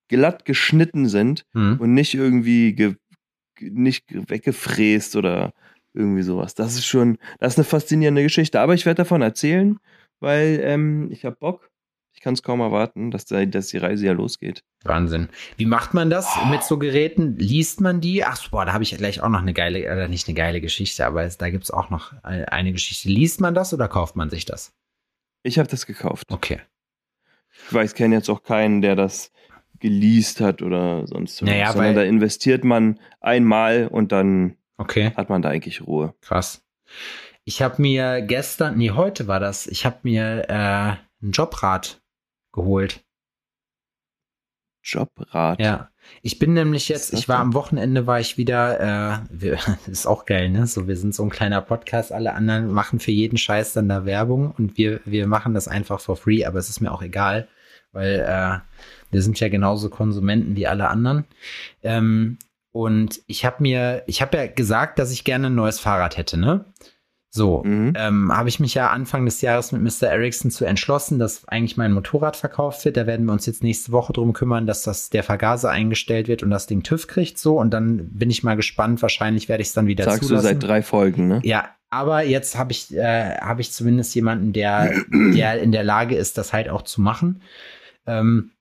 glatt 0.10 0.46
geschnitten 0.46 1.08
sind 1.08 1.46
Hm. 1.54 1.78
und 1.80 1.94
nicht 1.94 2.14
irgendwie 2.14 2.74
ge 2.74 2.96
nicht 3.62 4.08
ge- 4.08 4.24
weggefräst 4.28 5.16
oder 5.16 5.54
irgendwie 5.94 6.24
sowas. 6.24 6.56
Das 6.56 6.74
ist 6.76 6.86
schon, 6.86 7.18
das 7.40 7.54
ist 7.54 7.60
eine 7.60 7.66
faszinierende 7.66 8.24
Geschichte. 8.24 8.60
Aber 8.60 8.74
ich 8.74 8.86
werde 8.86 8.98
davon 9.04 9.22
erzählen, 9.22 9.78
weil 10.20 10.60
ähm, 10.64 11.10
ich 11.12 11.26
habe 11.26 11.36
Bock. 11.40 11.70
Ich 12.14 12.22
kann 12.22 12.34
es 12.34 12.44
kaum 12.44 12.60
erwarten, 12.60 13.10
dass, 13.10 13.26
da, 13.26 13.44
dass 13.46 13.68
die 13.68 13.78
Reise 13.78 14.06
ja 14.06 14.12
losgeht. 14.12 14.64
Wahnsinn. 14.84 15.30
Wie 15.58 15.66
macht 15.66 15.94
man 15.94 16.10
das 16.10 16.28
mit 16.50 16.62
so 16.64 16.78
Geräten? 16.78 17.36
Liest 17.38 17.82
man 17.82 18.00
die? 18.02 18.24
Ach, 18.24 18.48
boah, 18.50 18.66
da 18.66 18.74
habe 18.74 18.84
ich 18.84 18.96
gleich 18.96 19.22
auch 19.22 19.30
noch 19.30 19.42
eine 19.42 19.54
geile, 19.54 19.80
oder 19.92 20.08
nicht 20.08 20.28
eine 20.28 20.36
geile 20.36 20.62
Geschichte, 20.62 21.06
aber 21.06 21.24
es, 21.24 21.38
da 21.38 21.50
gibt 21.50 21.64
es 21.64 21.72
auch 21.72 21.90
noch 21.90 22.14
eine, 22.24 22.52
eine 22.52 22.72
Geschichte. 22.74 23.10
Liest 23.10 23.42
man 23.42 23.54
das 23.56 23.74
oder 23.74 23.88
kauft 23.88 24.16
man 24.16 24.30
sich 24.30 24.46
das? 24.46 24.74
Ich 25.44 25.58
habe 25.58 25.68
das 25.70 25.86
gekauft. 25.88 26.28
Okay. 26.32 26.60
Ich 27.68 27.74
weiß, 27.74 27.96
kenne 27.96 28.16
jetzt 28.16 28.30
auch 28.30 28.44
keinen, 28.44 28.82
der 28.82 28.96
das 28.96 29.32
geleast 29.80 30.42
hat 30.42 30.62
oder 30.62 31.08
sonst 31.08 31.42
was. 31.42 31.50
Naja, 31.50 31.72
Sondern 31.72 31.88
weil- 31.88 31.96
da 31.96 32.04
investiert 32.04 32.64
man 32.64 33.00
einmal 33.20 33.88
und 33.88 34.12
dann 34.12 34.58
Okay, 34.78 35.12
hat 35.16 35.30
man 35.30 35.42
da 35.42 35.50
eigentlich 35.50 35.82
Ruhe. 35.86 36.14
krass. 36.22 36.64
Ich 37.46 37.62
habe 37.62 37.82
mir 37.82 38.22
gestern, 38.22 38.78
nee, 38.78 38.92
heute 38.92 39.28
war 39.28 39.40
das, 39.40 39.66
ich 39.66 39.86
habe 39.86 39.98
mir 40.04 40.46
äh, 40.50 41.26
ein 41.26 41.32
Jobrad 41.32 42.01
geholt. 42.52 43.04
Jobrad. 44.84 45.60
Ja. 45.60 45.90
Ich 46.24 46.40
bin 46.40 46.54
nämlich 46.54 46.90
jetzt, 46.90 47.14
ich 47.14 47.30
war 47.30 47.40
am 47.40 47.54
Wochenende, 47.54 48.08
war 48.08 48.20
ich 48.20 48.38
wieder, 48.38 48.80
äh, 48.80 49.20
wir, 49.30 49.60
ist 49.88 50.08
auch 50.08 50.26
geil, 50.26 50.50
ne? 50.50 50.66
So, 50.66 50.88
wir 50.88 50.98
sind 50.98 51.14
so 51.14 51.24
ein 51.24 51.30
kleiner 51.30 51.62
Podcast, 51.62 52.12
alle 52.12 52.34
anderen 52.34 52.72
machen 52.72 53.00
für 53.00 53.12
jeden 53.12 53.38
Scheiß 53.38 53.74
dann 53.74 53.90
da 53.90 54.06
Werbung 54.06 54.52
und 54.58 54.78
wir, 54.78 55.02
wir 55.06 55.28
machen 55.28 55.54
das 55.54 55.68
einfach 55.68 56.00
for 56.00 56.18
free, 56.18 56.46
aber 56.46 56.60
es 56.60 56.70
ist 56.70 56.82
mir 56.82 56.92
auch 56.92 57.04
egal, 57.04 57.48
weil 57.92 58.26
äh, 58.28 58.60
wir 59.12 59.22
sind 59.22 59.40
ja 59.40 59.50
genauso 59.50 59.90
Konsumenten 59.90 60.56
wie 60.56 60.68
alle 60.68 60.88
anderen. 60.88 61.26
Ähm, 61.84 62.40
und 62.72 63.22
ich 63.28 63.46
habe 63.46 63.58
mir, 63.60 64.04
ich 64.08 64.22
habe 64.22 64.38
ja 64.38 64.48
gesagt, 64.48 64.98
dass 64.98 65.12
ich 65.12 65.24
gerne 65.24 65.48
ein 65.48 65.56
neues 65.56 65.80
Fahrrad 65.80 66.18
hätte, 66.18 66.38
ne? 66.38 66.66
So, 67.34 67.64
Mhm. 67.64 67.94
ähm, 67.96 68.36
habe 68.36 68.50
ich 68.50 68.60
mich 68.60 68.74
ja 68.74 68.90
Anfang 68.90 69.24
des 69.24 69.40
Jahres 69.40 69.72
mit 69.72 69.82
Mr. 69.82 70.10
Ericsson 70.10 70.52
zu 70.52 70.66
entschlossen, 70.66 71.18
dass 71.18 71.48
eigentlich 71.48 71.78
mein 71.78 71.94
Motorrad 71.94 72.36
verkauft 72.36 72.84
wird. 72.84 72.98
Da 72.98 73.08
werden 73.08 73.26
wir 73.26 73.32
uns 73.32 73.46
jetzt 73.46 73.64
nächste 73.64 73.94
Woche 73.94 74.12
drum 74.12 74.34
kümmern, 74.34 74.68
dass 74.68 74.84
das 74.84 75.10
der 75.10 75.24
Vergaser 75.24 75.70
eingestellt 75.70 76.28
wird 76.28 76.44
und 76.44 76.50
das 76.50 76.68
Ding 76.68 76.84
TÜV 76.84 77.08
kriegt 77.08 77.38
so. 77.38 77.58
Und 77.58 77.72
dann 77.72 78.10
bin 78.10 78.30
ich 78.30 78.44
mal 78.44 78.56
gespannt. 78.56 79.02
Wahrscheinlich 79.02 79.48
werde 79.48 79.62
ich 79.62 79.70
es 79.70 79.74
dann 79.74 79.88
wieder 79.88 80.04
Sagst 80.04 80.24
du 80.24 80.28
zulassen. 80.28 80.46
seit 80.48 80.64
drei 80.64 80.82
Folgen, 80.82 81.30
ne? 81.30 81.40
Ja, 81.46 81.70
aber 81.90 82.24
jetzt 82.24 82.58
habe 82.58 82.74
ich, 82.74 82.94
äh, 82.94 83.38
habe 83.38 83.62
ich 83.62 83.72
zumindest 83.72 84.14
jemanden, 84.14 84.52
der, 84.52 84.92
der 85.34 85.62
in 85.62 85.72
der 85.72 85.86
Lage 85.86 86.16
ist, 86.16 86.38
das 86.38 86.52
halt 86.52 86.68
auch 86.68 86.82
zu 86.82 87.00
machen. 87.00 87.42
Ähm, 88.08 88.52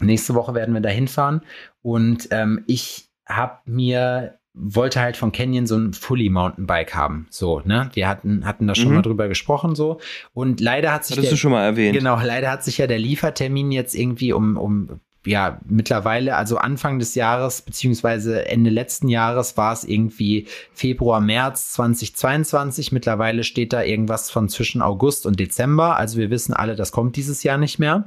nächste 0.00 0.34
Woche 0.34 0.54
werden 0.54 0.74
wir 0.74 0.80
da 0.80 0.88
hinfahren 0.88 1.42
und 1.82 2.28
ähm, 2.32 2.64
ich 2.66 3.08
habe 3.28 3.58
mir 3.64 4.38
wollte 4.56 5.00
halt 5.00 5.16
von 5.16 5.32
Canyon 5.32 5.66
so 5.66 5.76
ein 5.76 5.92
Fully 5.92 6.30
Mountainbike 6.30 6.94
haben, 6.94 7.26
so 7.30 7.60
ne. 7.64 7.90
Wir 7.92 8.08
hatten 8.08 8.46
hatten 8.46 8.66
da 8.66 8.74
schon 8.74 8.88
Mhm. 8.88 8.94
mal 8.94 9.02
drüber 9.02 9.28
gesprochen 9.28 9.74
so 9.74 10.00
und 10.32 10.60
leider 10.60 10.92
hat 10.92 11.04
sich 11.04 11.16
Hattest 11.16 11.32
du 11.32 11.36
schon 11.36 11.52
mal 11.52 11.64
erwähnt. 11.64 11.96
Genau, 11.96 12.18
leider 12.22 12.50
hat 12.50 12.64
sich 12.64 12.78
ja 12.78 12.86
der 12.86 12.98
Liefertermin 12.98 13.70
jetzt 13.70 13.94
irgendwie 13.94 14.32
um, 14.32 14.56
um 14.56 15.00
ja, 15.26 15.58
mittlerweile, 15.68 16.36
also 16.36 16.56
Anfang 16.56 17.00
des 17.00 17.16
Jahres, 17.16 17.60
beziehungsweise 17.62 18.46
Ende 18.46 18.70
letzten 18.70 19.08
Jahres 19.08 19.56
war 19.56 19.72
es 19.72 19.82
irgendwie 19.82 20.46
Februar, 20.72 21.20
März 21.20 21.72
2022. 21.72 22.92
Mittlerweile 22.92 23.42
steht 23.42 23.72
da 23.72 23.82
irgendwas 23.82 24.30
von 24.30 24.48
zwischen 24.48 24.82
August 24.82 25.26
und 25.26 25.40
Dezember. 25.40 25.96
Also 25.96 26.18
wir 26.18 26.30
wissen 26.30 26.54
alle, 26.54 26.76
das 26.76 26.92
kommt 26.92 27.16
dieses 27.16 27.42
Jahr 27.42 27.58
nicht 27.58 27.80
mehr. 27.80 28.04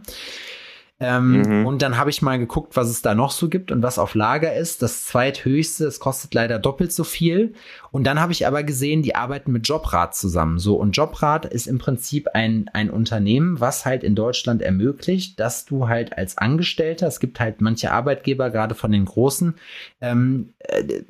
Ähm, 1.00 1.42
Mhm. 1.42 1.66
Und 1.66 1.82
dann 1.82 1.98
habe 1.98 2.10
ich 2.10 2.22
mal 2.22 2.38
geguckt, 2.38 2.76
was 2.76 2.90
es 2.90 3.02
da 3.02 3.16
noch 3.16 3.32
so 3.32 3.50
gibt 3.50 3.72
und 3.72 3.82
was 3.82 4.00
auf 4.00 4.16
Lager 4.16 4.56
ist. 4.56 4.82
Das 4.82 5.06
zweithöchste, 5.06 5.86
es 5.86 6.00
kostet 6.00 6.34
leider 6.34 6.60
doppelt 6.60 6.92
so 6.92 7.04
viel. 7.04 7.54
Und 7.92 8.06
dann 8.06 8.20
habe 8.20 8.32
ich 8.32 8.46
aber 8.46 8.64
gesehen, 8.64 9.02
die 9.02 9.16
arbeiten 9.16 9.52
mit 9.52 9.68
Jobrad 9.68 10.16
zusammen. 10.16 10.60
So, 10.60 10.76
und 10.76 10.96
Jobrad 10.98 11.46
ist 11.46 11.68
im 11.68 11.78
Prinzip 11.78 12.28
ein, 12.34 12.70
ein 12.74 12.90
Unternehmen, 12.90 13.60
was 13.60 13.86
halt 13.86 14.04
in 14.04 14.16
Deutschland 14.16 14.62
ermöglicht, 14.62 15.40
dass 15.40 15.66
du 15.66 15.88
halt 15.88 16.18
als 16.18 16.38
Angestellter, 16.38 17.08
es 17.08 17.20
gibt 17.20 17.40
halt 17.40 17.62
manche 17.62 17.92
Arbeitgeber, 17.92 18.50
gerade 18.50 18.76
von 18.76 18.92
den 18.92 19.06
großen, 19.06 19.56
ähm, 20.02 20.54
äh, 20.60 21.04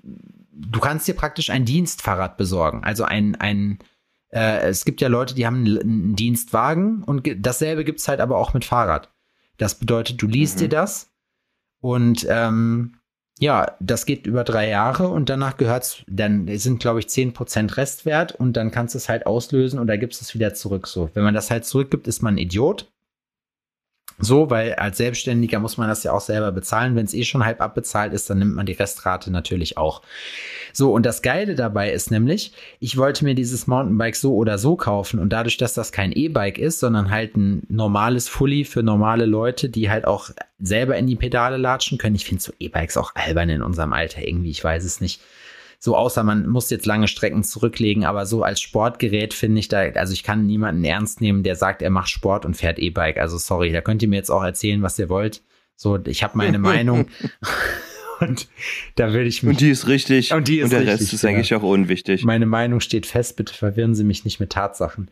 du 0.51 0.79
kannst 0.79 1.07
dir 1.07 1.15
praktisch 1.15 1.49
ein 1.49 1.65
Dienstfahrrad 1.65 2.37
besorgen. 2.37 2.83
Also 2.83 3.05
ein, 3.05 3.35
ein 3.35 3.79
äh, 4.31 4.67
es 4.67 4.85
gibt 4.85 5.01
ja 5.01 5.07
Leute, 5.07 5.33
die 5.33 5.45
haben 5.45 5.65
einen, 5.65 6.15
Dienstwagen 6.15 7.03
und 7.03 7.27
dasselbe 7.37 7.83
gibt's 7.83 8.07
halt 8.07 8.19
aber 8.19 8.37
auch 8.37 8.53
mit 8.53 8.65
Fahrrad. 8.65 9.09
Das 9.59 9.75
bedeutet, 9.75 10.19
du 10.21 10.25
liest 10.27 10.55
Mhm. 10.55 10.59
dir 10.61 10.69
das 10.69 11.11
und 11.81 12.25
ähm, 12.29 12.95
ja, 13.39 13.77
das 13.79 14.05
geht 14.05 14.27
über 14.27 14.43
drei 14.43 14.67
Jahre 14.67 15.07
und 15.07 15.29
danach 15.29 15.55
gehört's, 15.55 16.03
dann 16.07 16.49
sind, 16.57 16.79
glaube 16.81 16.99
ich, 16.99 17.05
10% 17.05 17.77
Restwert 17.77 18.33
und 18.33 18.57
dann 18.57 18.71
kannst 18.71 18.95
du 18.95 18.97
es 18.97 19.07
halt 19.07 19.25
auslösen 19.25 19.79
und 19.79 19.87
da 19.87 19.95
gibst 19.95 20.21
es 20.21 20.33
wieder 20.33 20.53
zurück. 20.53 20.87
So, 20.87 21.09
wenn 21.13 21.23
man 21.23 21.33
das 21.33 21.49
halt 21.49 21.63
zurückgibt, 21.63 22.07
ist 22.07 22.21
man 22.21 22.33
ein 22.33 22.39
Idiot. 22.39 22.91
So, 24.19 24.49
weil 24.49 24.73
als 24.73 24.97
Selbstständiger 24.97 25.59
muss 25.59 25.77
man 25.77 25.87
das 25.87 26.03
ja 26.03 26.11
auch 26.11 26.21
selber 26.21 26.51
bezahlen. 26.51 26.95
Wenn 26.95 27.05
es 27.05 27.13
eh 27.13 27.23
schon 27.23 27.45
halb 27.45 27.61
abbezahlt 27.61 28.13
ist, 28.13 28.29
dann 28.29 28.39
nimmt 28.39 28.55
man 28.55 28.65
die 28.65 28.73
Restrate 28.73 29.31
natürlich 29.31 29.77
auch. 29.77 30.01
So, 30.73 30.93
und 30.93 31.05
das 31.05 31.21
Geile 31.21 31.55
dabei 31.55 31.91
ist 31.91 32.11
nämlich, 32.11 32.51
ich 32.79 32.97
wollte 32.97 33.23
mir 33.23 33.33
dieses 33.33 33.65
Mountainbike 33.67 34.15
so 34.15 34.35
oder 34.35 34.57
so 34.57 34.75
kaufen 34.75 35.19
und 35.19 35.29
dadurch, 35.29 35.57
dass 35.57 35.73
das 35.73 35.91
kein 35.91 36.11
E-Bike 36.11 36.57
ist, 36.57 36.79
sondern 36.79 37.09
halt 37.09 37.37
ein 37.37 37.63
normales 37.69 38.27
Fully 38.27 38.65
für 38.65 38.83
normale 38.83 39.25
Leute, 39.25 39.69
die 39.69 39.89
halt 39.89 40.05
auch 40.05 40.29
selber 40.59 40.97
in 40.97 41.07
die 41.07 41.15
Pedale 41.15 41.57
latschen 41.57 41.97
können. 41.97 42.15
Ich 42.15 42.25
finde 42.25 42.43
so 42.43 42.51
E-Bikes 42.59 42.97
auch 42.97 43.15
albern 43.15 43.49
in 43.49 43.61
unserem 43.61 43.93
Alter 43.93 44.27
irgendwie, 44.27 44.51
ich 44.51 44.63
weiß 44.63 44.83
es 44.83 45.01
nicht. 45.01 45.21
So 45.81 45.95
außer 45.95 46.23
man 46.23 46.47
muss 46.47 46.69
jetzt 46.69 46.85
lange 46.85 47.07
Strecken 47.07 47.43
zurücklegen, 47.43 48.03
aber 48.03 48.25
so 48.25 48.43
als 48.43 48.59
Sportgerät 48.59 49.33
finde 49.33 49.59
ich 49.59 49.69
da, 49.69 49.79
also 49.79 50.11
ich 50.11 50.23
kann 50.23 50.45
niemanden 50.45 50.83
ernst 50.83 51.21
nehmen, 51.21 51.41
der 51.41 51.55
sagt, 51.55 51.81
er 51.81 51.89
macht 51.89 52.09
Sport 52.09 52.45
und 52.45 52.57
fährt 52.57 52.79
E-Bike. 52.79 53.17
Also 53.17 53.37
sorry, 53.37 53.71
da 53.71 53.79
könnt 53.79 54.01
ihr 54.01 54.09
mir 54.09 54.17
jetzt 54.17 54.29
auch 54.29 54.43
erzählen, 54.43 54.81
was 54.81 54.99
ihr 54.99 55.07
wollt. 55.07 55.41
So, 55.77 55.97
ich 56.05 56.21
habe 56.21 56.37
meine 56.37 56.59
Meinung. 56.59 57.07
und 58.19 58.49
da 58.95 59.13
würde 59.13 59.29
ich 59.29 59.41
mich. 59.41 59.51
Und 59.51 59.61
die 59.61 59.69
ist 59.69 59.87
richtig. 59.87 60.33
Und 60.33 60.49
die 60.49 60.59
ist 60.59 60.65
und 60.65 60.71
der 60.71 60.81
richtig, 60.81 60.99
Rest 60.99 61.13
ist 61.13 61.21
ja. 61.23 61.29
eigentlich 61.29 61.55
auch 61.55 61.63
unwichtig. 61.63 62.25
Meine 62.25 62.45
Meinung 62.45 62.81
steht 62.81 63.05
fest, 63.05 63.37
bitte 63.37 63.53
verwirren 63.53 63.95
Sie 63.95 64.03
mich 64.03 64.25
nicht 64.25 64.41
mit 64.41 64.51
Tatsachen. 64.51 65.09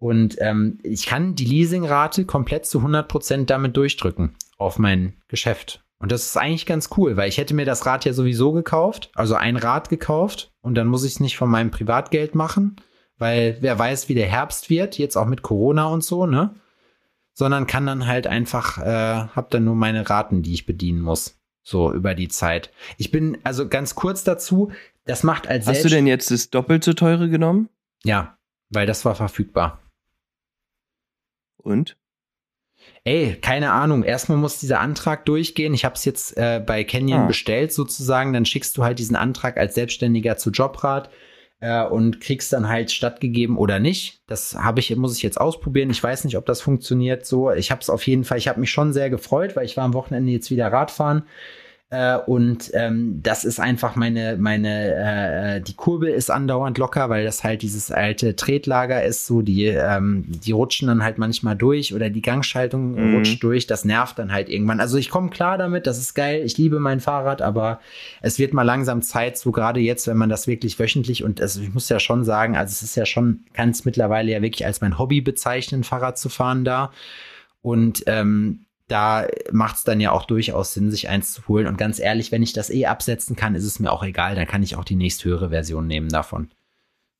Und 0.00 0.36
ähm, 0.40 0.78
ich 0.82 1.06
kann 1.06 1.36
die 1.36 1.44
Leasingrate 1.44 2.24
komplett 2.24 2.66
zu 2.66 2.80
100% 2.80 3.46
damit 3.46 3.76
durchdrücken 3.76 4.34
auf 4.56 4.80
mein 4.80 5.14
Geschäft. 5.28 5.84
Und 5.98 6.12
das 6.12 6.26
ist 6.26 6.36
eigentlich 6.36 6.66
ganz 6.66 6.90
cool, 6.96 7.16
weil 7.16 7.28
ich 7.28 7.38
hätte 7.38 7.54
mir 7.54 7.64
das 7.64 7.84
Rad 7.84 8.04
ja 8.04 8.12
sowieso 8.12 8.52
gekauft, 8.52 9.10
also 9.14 9.34
ein 9.34 9.56
Rad 9.56 9.88
gekauft 9.88 10.52
und 10.60 10.76
dann 10.76 10.86
muss 10.86 11.04
ich 11.04 11.14
es 11.14 11.20
nicht 11.20 11.36
von 11.36 11.50
meinem 11.50 11.70
Privatgeld 11.70 12.34
machen, 12.34 12.76
weil 13.18 13.58
wer 13.60 13.76
weiß, 13.78 14.08
wie 14.08 14.14
der 14.14 14.28
Herbst 14.28 14.70
wird, 14.70 14.96
jetzt 14.96 15.16
auch 15.16 15.26
mit 15.26 15.42
Corona 15.42 15.86
und 15.86 16.04
so, 16.04 16.26
ne? 16.26 16.54
Sondern 17.32 17.66
kann 17.66 17.86
dann 17.86 18.06
halt 18.06 18.26
einfach, 18.26 18.78
äh, 18.78 19.26
hab 19.34 19.50
dann 19.50 19.64
nur 19.64 19.74
meine 19.74 20.08
Raten, 20.08 20.42
die 20.42 20.54
ich 20.54 20.66
bedienen 20.66 21.00
muss. 21.00 21.36
So 21.62 21.92
über 21.92 22.14
die 22.14 22.28
Zeit. 22.28 22.72
Ich 22.96 23.10
bin, 23.10 23.38
also 23.44 23.68
ganz 23.68 23.94
kurz 23.94 24.24
dazu, 24.24 24.72
das 25.04 25.22
macht 25.22 25.48
als 25.48 25.66
Hast 25.66 25.84
du 25.84 25.88
denn 25.88 26.06
jetzt 26.06 26.30
das 26.30 26.50
doppelt 26.50 26.82
so 26.82 26.94
teure 26.94 27.28
genommen? 27.28 27.68
Ja, 28.04 28.38
weil 28.70 28.86
das 28.86 29.04
war 29.04 29.14
verfügbar. 29.14 29.82
Und? 31.56 31.96
Ey, 33.08 33.36
keine 33.40 33.72
Ahnung. 33.72 34.02
Erstmal 34.02 34.36
muss 34.36 34.60
dieser 34.60 34.80
Antrag 34.80 35.24
durchgehen. 35.24 35.72
Ich 35.72 35.86
habe 35.86 35.94
es 35.94 36.04
jetzt 36.04 36.36
äh, 36.36 36.62
bei 36.64 36.84
Canyon 36.84 37.20
Ah. 37.22 37.26
bestellt 37.26 37.72
sozusagen. 37.72 38.34
Dann 38.34 38.44
schickst 38.44 38.76
du 38.76 38.84
halt 38.84 38.98
diesen 38.98 39.16
Antrag 39.16 39.56
als 39.56 39.74
Selbstständiger 39.74 40.36
zu 40.36 40.50
Jobrat 40.50 41.08
äh, 41.60 41.84
und 41.84 42.20
kriegst 42.20 42.52
dann 42.52 42.68
halt 42.68 42.90
stattgegeben 42.90 43.56
oder 43.56 43.78
nicht. 43.78 44.20
Das 44.26 44.54
habe 44.56 44.80
ich, 44.80 44.94
muss 44.96 45.16
ich 45.16 45.22
jetzt 45.22 45.40
ausprobieren. 45.40 45.88
Ich 45.88 46.02
weiß 46.02 46.24
nicht, 46.24 46.36
ob 46.36 46.44
das 46.44 46.60
funktioniert 46.60 47.24
so. 47.24 47.50
Ich 47.50 47.70
habe 47.70 47.80
es 47.80 47.88
auf 47.88 48.06
jeden 48.06 48.24
Fall. 48.24 48.36
Ich 48.36 48.46
habe 48.46 48.60
mich 48.60 48.70
schon 48.70 48.92
sehr 48.92 49.08
gefreut, 49.08 49.56
weil 49.56 49.64
ich 49.64 49.78
war 49.78 49.84
am 49.84 49.94
Wochenende 49.94 50.30
jetzt 50.30 50.50
wieder 50.50 50.70
Radfahren. 50.70 51.22
Äh, 51.90 52.18
und 52.18 52.70
ähm, 52.74 53.20
das 53.22 53.44
ist 53.44 53.60
einfach 53.60 53.96
meine, 53.96 54.36
meine, 54.36 55.56
äh, 55.56 55.60
die 55.62 55.72
Kurbel 55.72 56.10
ist 56.10 56.30
andauernd 56.30 56.76
locker, 56.76 57.08
weil 57.08 57.24
das 57.24 57.44
halt 57.44 57.62
dieses 57.62 57.90
alte 57.90 58.36
Tretlager 58.36 59.02
ist, 59.02 59.24
so 59.24 59.40
die, 59.40 59.64
ähm, 59.64 60.26
die 60.28 60.52
rutschen 60.52 60.88
dann 60.88 61.02
halt 61.02 61.16
manchmal 61.16 61.56
durch 61.56 61.94
oder 61.94 62.10
die 62.10 62.20
Gangschaltung 62.20 62.92
Mhm. 62.92 63.14
rutscht 63.14 63.42
durch, 63.42 63.66
das 63.66 63.86
nervt 63.86 64.18
dann 64.18 64.32
halt 64.32 64.50
irgendwann. 64.50 64.80
Also 64.80 64.98
ich 64.98 65.08
komme 65.08 65.30
klar 65.30 65.56
damit, 65.56 65.86
das 65.86 65.96
ist 65.96 66.12
geil, 66.12 66.42
ich 66.44 66.58
liebe 66.58 66.78
mein 66.78 67.00
Fahrrad, 67.00 67.40
aber 67.40 67.80
es 68.20 68.38
wird 68.38 68.52
mal 68.52 68.64
langsam 68.64 69.00
Zeit, 69.00 69.38
so 69.38 69.50
gerade 69.50 69.80
jetzt, 69.80 70.06
wenn 70.06 70.18
man 70.18 70.28
das 70.28 70.46
wirklich 70.46 70.78
wöchentlich 70.78 71.24
und 71.24 71.40
also 71.40 71.62
ich 71.62 71.72
muss 71.72 71.88
ja 71.88 72.00
schon 72.00 72.22
sagen, 72.22 72.54
also 72.54 72.70
es 72.70 72.82
ist 72.82 72.96
ja 72.96 73.06
schon, 73.06 73.44
kann 73.54 73.70
es 73.70 73.86
mittlerweile 73.86 74.30
ja 74.30 74.42
wirklich 74.42 74.66
als 74.66 74.82
mein 74.82 74.98
Hobby 74.98 75.22
bezeichnen, 75.22 75.84
Fahrrad 75.84 76.18
zu 76.18 76.28
fahren 76.28 76.66
da. 76.66 76.92
Und 77.62 78.04
ähm, 78.06 78.66
da 78.88 79.26
macht 79.52 79.76
es 79.76 79.84
dann 79.84 80.00
ja 80.00 80.12
auch 80.12 80.24
durchaus 80.24 80.72
Sinn, 80.72 80.90
sich 80.90 81.08
eins 81.08 81.32
zu 81.32 81.46
holen. 81.46 81.66
Und 81.66 81.76
ganz 81.76 81.98
ehrlich, 81.98 82.32
wenn 82.32 82.42
ich 82.42 82.54
das 82.54 82.70
eh 82.70 82.86
absetzen 82.86 83.36
kann, 83.36 83.54
ist 83.54 83.64
es 83.64 83.78
mir 83.78 83.92
auch 83.92 84.02
egal. 84.02 84.34
Dann 84.34 84.46
kann 84.46 84.62
ich 84.62 84.76
auch 84.76 84.84
die 84.84 84.96
nächsthöhere 84.96 85.50
Version 85.50 85.86
nehmen 85.86 86.08
davon. 86.08 86.50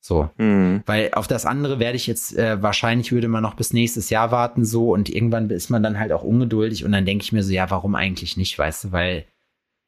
So. 0.01 0.29
Hm. 0.37 0.81
Weil 0.87 1.11
auf 1.13 1.27
das 1.27 1.45
andere 1.45 1.79
werde 1.79 1.95
ich 1.95 2.07
jetzt, 2.07 2.35
äh, 2.35 2.61
wahrscheinlich 2.61 3.11
würde 3.11 3.27
man 3.27 3.43
noch 3.43 3.53
bis 3.53 3.71
nächstes 3.73 4.09
Jahr 4.09 4.31
warten, 4.31 4.65
so. 4.65 4.91
Und 4.93 5.09
irgendwann 5.09 5.49
ist 5.51 5.69
man 5.69 5.83
dann 5.83 5.99
halt 5.99 6.11
auch 6.11 6.23
ungeduldig. 6.23 6.85
Und 6.85 6.91
dann 6.91 7.05
denke 7.05 7.23
ich 7.23 7.31
mir 7.31 7.43
so, 7.43 7.51
ja, 7.51 7.69
warum 7.69 7.95
eigentlich 7.95 8.35
nicht, 8.35 8.57
weißt 8.57 8.85
du? 8.85 8.91
Weil, 8.91 9.25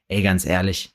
ey, 0.07 0.21
ganz 0.21 0.45
ehrlich, 0.45 0.91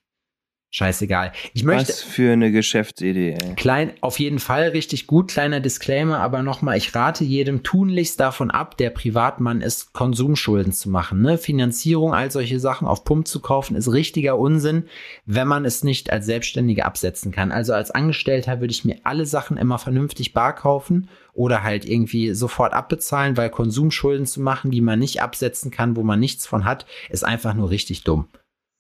scheißegal. 0.71 1.33
Ich 1.55 1.65
möchte. 1.65 1.89
Was 1.89 2.03
für 2.03 2.33
eine 2.33 2.53
Geschäftsidee, 2.53 3.37
ey. 3.41 3.55
Klein, 3.55 3.93
auf 4.01 4.19
jeden 4.19 4.39
Fall 4.39 4.69
richtig 4.69 5.07
gut, 5.07 5.29
kleiner 5.29 5.61
Disclaimer, 5.61 6.19
aber 6.19 6.43
nochmal, 6.43 6.77
ich 6.77 6.95
rate 6.95 7.25
jedem 7.25 7.63
tunlichst 7.63 8.21
davon 8.21 8.51
ab, 8.51 8.77
der 8.77 8.91
Privatmann 8.91 9.61
ist, 9.61 9.93
Konsumschulden 9.93 10.73
zu 10.73 10.91
machen. 10.91 11.23
Ne? 11.23 11.39
Finanzierung, 11.39 12.15
all 12.15 12.31
solche 12.31 12.61
Sachen 12.61 12.87
auf 12.87 13.05
Pump 13.05 13.27
zu 13.27 13.41
kaufen, 13.41 13.77
ist 13.77 13.93
richtiger 13.93 14.39
Unsinn, 14.39 14.85
wenn 15.25 15.49
man 15.49 15.65
es 15.65 15.85
nicht 15.85 16.11
als 16.11 16.27
Selbstständiger 16.27 16.85
absetzen 16.85 17.33
kann. 17.33 17.53
Also 17.53 17.73
als 17.73 17.91
Angestellter 17.91 18.61
würde 18.61 18.73
ich 18.73 18.85
mir 18.85 18.99
alle 19.05 19.27
Sachen 19.27 19.57
immer 19.57 19.79
vernünftig 19.79 20.35
bar 20.35 20.55
kaufen 20.55 21.09
oder 21.33 21.63
halt 21.63 21.85
irgendwie 21.85 22.35
sofort 22.35 22.73
abbezahlen, 22.73 23.37
weil 23.37 23.51
Konsumschulden 23.51 24.27
zu 24.27 24.41
machen, 24.41 24.71
die 24.71 24.81
man 24.81 24.99
nicht 24.99 25.23
absetzen 25.23 25.71
kann, 25.71 25.97
wo 25.97 26.03
man 26.03 26.19
nichts 26.19 26.47
von 26.47 26.65
hat, 26.65 26.87
ist 27.11 27.25
einfach 27.25 27.55
nur 27.55 27.71
richtig 27.71 28.05
dumm. 28.05 28.29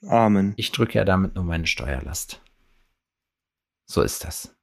Amen. 0.03 0.55
Ich 0.57 0.73
drücke 0.73 0.99
ja 0.99 1.05
damit 1.05 1.35
nur 1.35 1.45
meine 1.45 1.67
Steuerlast. 1.67 2.41
So 3.87 4.03
ist 4.03 4.25
das. 4.25 4.55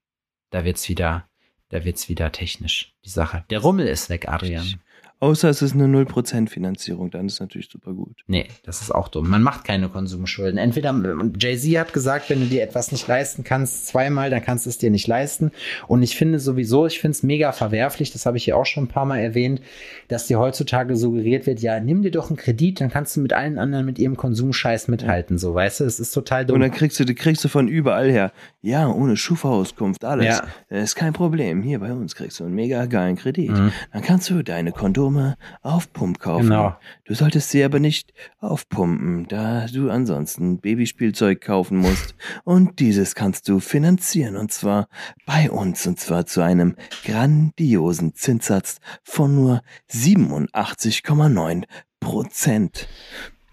Da 0.50 0.66
wird's 0.66 0.88
wieder, 0.90 1.28
da 1.70 1.84
wird's 1.84 2.10
wieder 2.10 2.32
technisch, 2.32 2.94
die 3.04 3.10
Sache. 3.10 3.46
Der 3.50 3.60
Rummel 3.60 3.88
ist 3.88 4.10
weg, 4.10 4.28
Adrian. 4.28 4.82
Außer 5.24 5.50
es 5.50 5.62
ist 5.62 5.74
eine 5.74 5.86
0% 5.86 6.50
Finanzierung, 6.50 7.10
dann 7.10 7.28
ist 7.28 7.40
natürlich 7.40 7.70
super 7.72 7.94
gut. 7.94 8.26
Nee, 8.28 8.48
das 8.66 8.82
ist 8.82 8.94
auch 8.94 9.08
dumm. 9.08 9.30
Man 9.30 9.42
macht 9.42 9.64
keine 9.64 9.88
Konsumschulden. 9.88 10.58
Entweder, 10.58 10.94
Jay-Z 11.40 11.80
hat 11.80 11.94
gesagt, 11.94 12.30
wenn 12.30 12.42
du 12.42 12.48
dir 12.48 12.62
etwas 12.62 12.92
nicht 12.92 13.08
leisten 13.08 13.46
kannst, 13.46 13.88
zweimal, 13.88 14.30
dann 14.30 14.44
kannst 14.44 14.66
du 14.66 14.70
es 14.70 14.80
dir 14.80 14.92
nicht 14.92 15.08
leisten. 15.08 15.52
Und 15.88 16.04
ich 16.04 16.18
finde 16.18 16.40
sowieso, 16.40 16.88
ich 16.88 17.00
finde 17.00 17.16
es 17.16 17.24
mega 17.24 17.54
verwerflich, 17.54 18.12
das 18.12 18.26
habe 18.26 18.36
ich 18.36 18.44
hier 18.44 18.58
auch 18.58 18.66
schon 18.66 18.84
ein 18.84 18.88
paar 18.90 19.06
Mal 19.06 19.20
erwähnt, 19.20 19.62
dass 20.10 20.28
dir 20.28 20.40
heutzutage 20.40 20.98
suggeriert 20.98 21.48
wird, 21.48 21.62
ja, 21.62 21.80
nimm 21.80 22.02
dir 22.02 22.12
doch 22.12 22.28
einen 22.28 22.36
Kredit, 22.36 22.82
dann 22.82 22.90
kannst 22.90 23.16
du 23.16 23.22
mit 23.22 23.32
allen 23.32 23.58
anderen 23.58 23.86
mit 23.86 24.00
ihrem 24.00 24.18
Konsumscheiß 24.18 24.90
mithalten, 24.90 25.38
so, 25.38 25.56
weißt 25.56 25.80
du, 25.80 25.86
es 25.86 26.02
ist 26.02 26.12
total 26.12 26.46
dumm. 26.46 26.56
Und 26.56 26.62
dann 26.64 26.72
kriegst 26.72 27.00
du, 27.00 27.06
kriegst 27.16 27.46
du 27.46 27.48
von 27.48 27.70
überall 27.70 28.12
her. 28.12 28.34
Ja, 28.62 28.90
ohne 28.90 29.16
Schufa-Auskunft, 29.16 30.04
alles. 30.04 30.26
Ja. 30.26 30.44
Das 30.70 30.84
ist 30.84 30.96
kein 30.96 31.14
Problem. 31.14 31.62
Hier 31.62 31.80
bei 31.80 31.94
uns 31.94 32.14
kriegst 32.14 32.42
du 32.42 32.44
einen 32.44 32.56
mega 32.56 32.88
geilen 32.88 33.16
Kredit. 33.16 33.52
Mhm. 33.52 33.72
Dann 33.94 34.02
kannst 34.02 34.30
du 34.30 34.44
deine 34.44 34.74
Kondome 34.74 35.13
auf 35.62 35.92
Pump 35.94 36.20
kaufen. 36.20 36.50
Genau. 36.50 36.76
Du 37.06 37.14
solltest 37.14 37.50
sie 37.50 37.64
aber 37.64 37.80
nicht 37.80 38.14
aufpumpen, 38.40 39.28
da 39.28 39.66
du 39.68 39.90
ansonsten 39.90 40.60
Babyspielzeug 40.60 41.42
kaufen 41.42 41.78
musst. 41.78 42.16
Und 42.44 42.80
dieses 42.80 43.16
kannst 43.16 43.48
du 43.50 43.60
finanzieren 43.60 44.36
und 44.38 44.52
zwar 44.52 44.88
bei 45.26 45.50
uns 45.50 45.86
und 45.88 46.00
zwar 46.00 46.26
zu 46.26 46.42
einem 46.42 46.76
grandiosen 47.06 48.16
Zinssatz 48.16 48.80
von 49.04 49.36
nur 49.36 49.62
87,9 49.92 51.64
Prozent. 52.00 52.88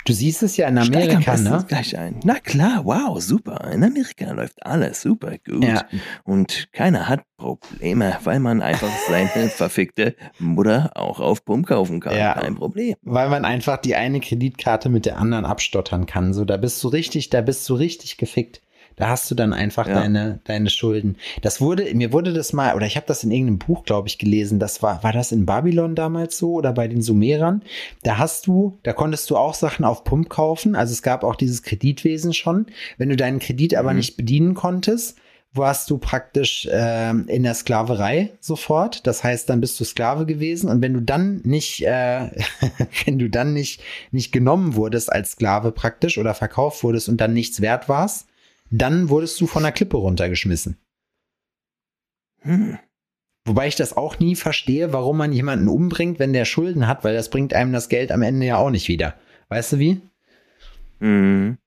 Du 0.05 0.13
siehst 0.13 0.43
es 0.43 0.57
ja 0.57 0.69
in 0.69 0.79
Amerika, 0.79 1.37
ne? 1.37 1.65
gleich 1.69 1.97
ein. 1.97 2.21
Na 2.25 2.39
klar, 2.39 2.85
wow, 2.85 3.21
super. 3.21 3.71
In 3.73 3.85
Amerika 3.85 4.33
läuft 4.33 4.65
alles 4.65 5.03
super 5.03 5.37
gut. 5.45 5.65
Ja. 5.65 5.85
Und 6.25 6.69
keiner 6.73 7.09
hat 7.09 7.23
Probleme, 7.37 8.17
weil 8.25 8.41
man 8.41 8.63
einfach 8.63 8.91
seine 9.09 9.49
verfickte 9.49 10.15
Mutter 10.39 10.91
auch 10.95 11.21
auf 11.21 11.45
Pump 11.45 11.67
kaufen 11.67 12.01
kann. 12.01 12.17
Ja. 12.17 12.35
Kein 12.35 12.55
Problem. 12.55 12.97
weil 13.03 13.29
man 13.29 13.45
einfach 13.45 13.77
die 13.79 13.95
eine 13.95 14.21
Kreditkarte 14.21 14.89
mit 14.89 15.07
der 15.07 15.19
anderen 15.19 15.45
abstottern 15.45 16.07
kann. 16.07 16.33
So, 16.33 16.45
da 16.45 16.57
bist 16.57 16.83
du 16.83 16.89
richtig, 16.89 17.31
da 17.31 17.41
bist 17.41 17.69
du 17.69 17.75
richtig 17.75 18.17
gefickt. 18.17 18.63
Da 19.01 19.09
hast 19.09 19.31
du 19.31 19.35
dann 19.35 19.53
einfach 19.53 19.89
Ja. 19.89 19.95
deine, 19.95 20.41
deine 20.45 20.71
Schulden. 20.71 21.17
Das 21.43 21.61
wurde, 21.61 21.93
mir 21.95 22.13
wurde 22.13 22.33
das 22.33 22.53
mal, 22.53 22.75
oder 22.77 22.87
ich 22.87 22.97
habe 22.97 23.07
das 23.07 23.25
in 23.25 23.31
irgendeinem 23.31 23.59
Buch, 23.59 23.85
glaube 23.85 24.09
ich, 24.09 24.19
gelesen. 24.19 24.59
Das 24.59 24.83
war, 24.83 25.03
war 25.03 25.13
das 25.13 25.33
in 25.33 25.47
Babylon 25.47 25.95
damals 25.95 26.39
so 26.39 26.53
oder 26.53 26.73
bei 26.73 26.87
den 26.87 27.03
Sumerern? 27.03 27.63
Da 28.03 28.19
hast 28.19 28.47
du, 28.47 28.79
da 28.83 28.93
konntest 28.93 29.29
du 29.31 29.37
auch 29.37 29.55
Sachen 29.55 29.85
auf 29.85 30.05
Pump 30.05 30.29
kaufen. 30.29 30.77
Also 30.77 30.93
es 30.93 31.03
gab 31.03 31.25
auch 31.25 31.35
dieses 31.35 31.63
Kreditwesen 31.63 32.33
schon. 32.35 32.67
Wenn 32.99 33.09
du 33.09 33.17
deinen 33.17 33.39
Kredit 33.41 33.75
aber 33.75 33.91
Mhm. 33.91 33.97
nicht 33.97 34.17
bedienen 34.17 34.55
konntest, 34.55 35.17
warst 35.53 35.91
du 35.91 35.99
praktisch 35.99 36.69
ähm, 36.71 37.25
in 37.27 37.43
der 37.43 37.55
Sklaverei 37.55 38.31
sofort. 38.39 39.05
Das 39.09 39.25
heißt, 39.25 39.51
dann 39.51 39.61
bist 39.61 39.81
du 39.81 39.85
Sklave 39.85 40.25
gewesen 40.25 40.71
und 40.71 40.81
wenn 40.81 40.95
du 40.95 41.01
dann 41.03 41.41
nicht, 41.43 41.85
äh, 41.85 42.31
wenn 43.05 43.19
du 43.19 43.29
dann 43.29 43.53
nicht 43.53 43.81
nicht 44.13 44.31
genommen 44.31 44.77
wurdest 44.77 45.11
als 45.13 45.33
Sklave 45.33 45.73
praktisch 45.73 46.19
oder 46.19 46.35
verkauft 46.35 46.85
wurdest 46.85 47.09
und 47.09 47.21
dann 47.21 47.33
nichts 47.33 47.61
wert 47.61 47.89
warst, 47.89 48.27
dann 48.71 49.09
wurdest 49.09 49.41
du 49.41 49.47
von 49.47 49.63
der 49.63 49.73
Klippe 49.73 49.97
runtergeschmissen. 49.97 50.79
Hm. 52.43 52.79
Wobei 53.45 53.69
ich 53.69 53.77
das 53.77 53.97
auch 53.97 54.19
nie 54.19 54.37
verstehe, 54.37 54.93
warum 54.93 55.17
man 55.17 55.33
jemanden 55.33 55.69
umbringt, 55.69 56.19
wenn 56.19 56.33
der 56.33 56.45
Schulden 56.45 56.87
hat, 56.87 57.05
weil 57.05 57.15
das 57.15 57.31
bringt 57.31 57.55
einem 57.55 57.73
das 57.73 57.89
Geld 57.89 58.13
am 58.13 58.23
Ende 58.23 58.47
ja 58.47 58.57
auch 58.57 58.71
nicht 58.71 58.89
wieder. 58.89 59.19
Weißt 59.49 59.73
du 59.73 59.79
wie? 59.79 60.01
Mhm. 61.01 61.59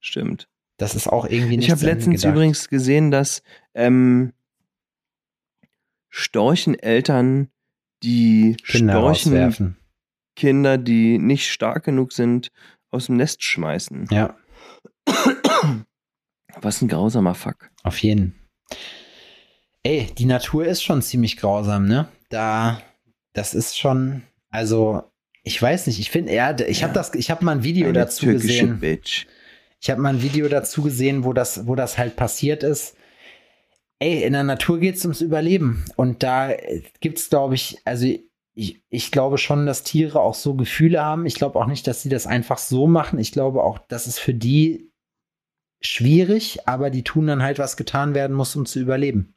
Stimmt. 0.00 0.48
Das 0.76 0.94
ist 0.94 1.08
auch 1.08 1.26
irgendwie 1.26 1.56
nicht 1.56 1.66
Ich 1.66 1.72
habe 1.72 1.84
letztens 1.84 2.22
gedacht. 2.22 2.34
übrigens 2.34 2.68
gesehen, 2.68 3.10
dass 3.10 3.42
ähm, 3.74 4.32
Storcheneltern 6.08 7.48
die 8.04 8.56
Kinder 8.64 8.92
Storchenkinder, 8.94 8.98
rauswerfen. 9.00 9.76
die 10.84 11.18
nicht 11.18 11.50
stark 11.50 11.84
genug 11.84 12.12
sind, 12.12 12.52
aus 12.90 13.06
dem 13.06 13.16
Nest 13.16 13.42
schmeißen. 13.42 14.06
Ja, 14.12 14.36
Was 16.62 16.82
ein 16.82 16.88
grausamer 16.88 17.34
Fuck. 17.34 17.70
auf 17.82 17.98
jeden. 18.02 18.34
Ey, 19.82 20.08
die 20.18 20.26
Natur 20.26 20.66
ist 20.66 20.82
schon 20.82 21.02
ziemlich 21.02 21.36
grausam, 21.36 21.86
ne? 21.86 22.08
Da, 22.30 22.82
das 23.32 23.54
ist 23.54 23.78
schon, 23.78 24.22
also, 24.50 25.02
ich 25.44 25.60
weiß 25.60 25.86
nicht, 25.86 25.98
ich 25.98 26.10
finde, 26.10 26.34
ja, 26.34 26.58
ich 26.58 26.82
habe 26.82 26.92
das, 26.92 27.14
ich 27.14 27.30
habe 27.30 27.44
mal 27.44 27.52
ein 27.52 27.62
Video 27.62 27.88
Eine 27.88 28.00
dazu 28.00 28.26
gesehen. 28.26 28.80
Bitch. 28.80 29.26
Ich 29.80 29.90
habe 29.90 30.00
mal 30.00 30.10
ein 30.14 30.22
Video 30.22 30.48
dazu 30.48 30.82
gesehen, 30.82 31.24
wo 31.24 31.32
das, 31.32 31.66
wo 31.66 31.74
das 31.74 31.98
halt 31.98 32.16
passiert 32.16 32.62
ist. 32.62 32.96
Ey, 34.00 34.24
in 34.24 34.32
der 34.32 34.44
Natur 34.44 34.78
geht 34.80 34.96
es 34.96 35.04
ums 35.04 35.20
Überleben. 35.20 35.84
Und 35.96 36.22
da 36.22 36.52
gibt 37.00 37.18
es, 37.18 37.30
glaube 37.30 37.54
ich, 37.54 37.78
also 37.84 38.06
ich, 38.54 38.82
ich 38.90 39.12
glaube 39.12 39.38
schon, 39.38 39.66
dass 39.66 39.84
Tiere 39.84 40.20
auch 40.20 40.34
so 40.34 40.54
Gefühle 40.54 41.00
haben. 41.00 41.26
Ich 41.26 41.36
glaube 41.36 41.58
auch 41.60 41.66
nicht, 41.66 41.86
dass 41.86 42.02
sie 42.02 42.08
das 42.08 42.26
einfach 42.26 42.58
so 42.58 42.88
machen. 42.88 43.18
Ich 43.20 43.30
glaube 43.30 43.62
auch, 43.62 43.78
dass 43.78 44.06
es 44.06 44.18
für 44.18 44.34
die 44.34 44.87
schwierig, 45.80 46.66
aber 46.66 46.90
die 46.90 47.04
tun 47.04 47.26
dann 47.26 47.42
halt, 47.42 47.58
was 47.58 47.76
getan 47.76 48.14
werden 48.14 48.34
muss, 48.36 48.56
um 48.56 48.66
zu 48.66 48.80
überleben. 48.80 49.34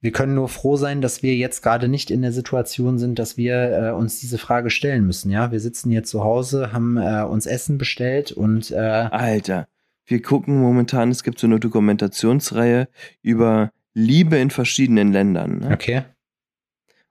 Wir 0.00 0.12
können 0.12 0.34
nur 0.34 0.48
froh 0.48 0.76
sein, 0.76 1.00
dass 1.00 1.22
wir 1.22 1.34
jetzt 1.34 1.62
gerade 1.62 1.88
nicht 1.88 2.10
in 2.10 2.22
der 2.22 2.32
Situation 2.32 2.98
sind, 2.98 3.18
dass 3.18 3.36
wir 3.36 3.54
äh, 3.72 3.90
uns 3.92 4.20
diese 4.20 4.38
Frage 4.38 4.70
stellen 4.70 5.06
müssen. 5.06 5.30
Ja, 5.30 5.50
wir 5.50 5.58
sitzen 5.58 5.90
hier 5.90 6.04
zu 6.04 6.22
Hause, 6.22 6.72
haben 6.72 6.96
äh, 6.96 7.22
uns 7.22 7.46
Essen 7.46 7.78
bestellt 7.78 8.30
und 8.30 8.70
äh, 8.70 8.76
Alter, 8.76 9.68
wir 10.04 10.22
gucken 10.22 10.60
momentan, 10.60 11.10
es 11.10 11.22
gibt 11.22 11.38
so 11.38 11.46
eine 11.46 11.58
Dokumentationsreihe 11.58 12.88
über 13.22 13.72
Liebe 13.94 14.36
in 14.36 14.50
verschiedenen 14.50 15.12
Ländern. 15.12 15.60
Ne? 15.60 15.70
okay. 15.72 16.02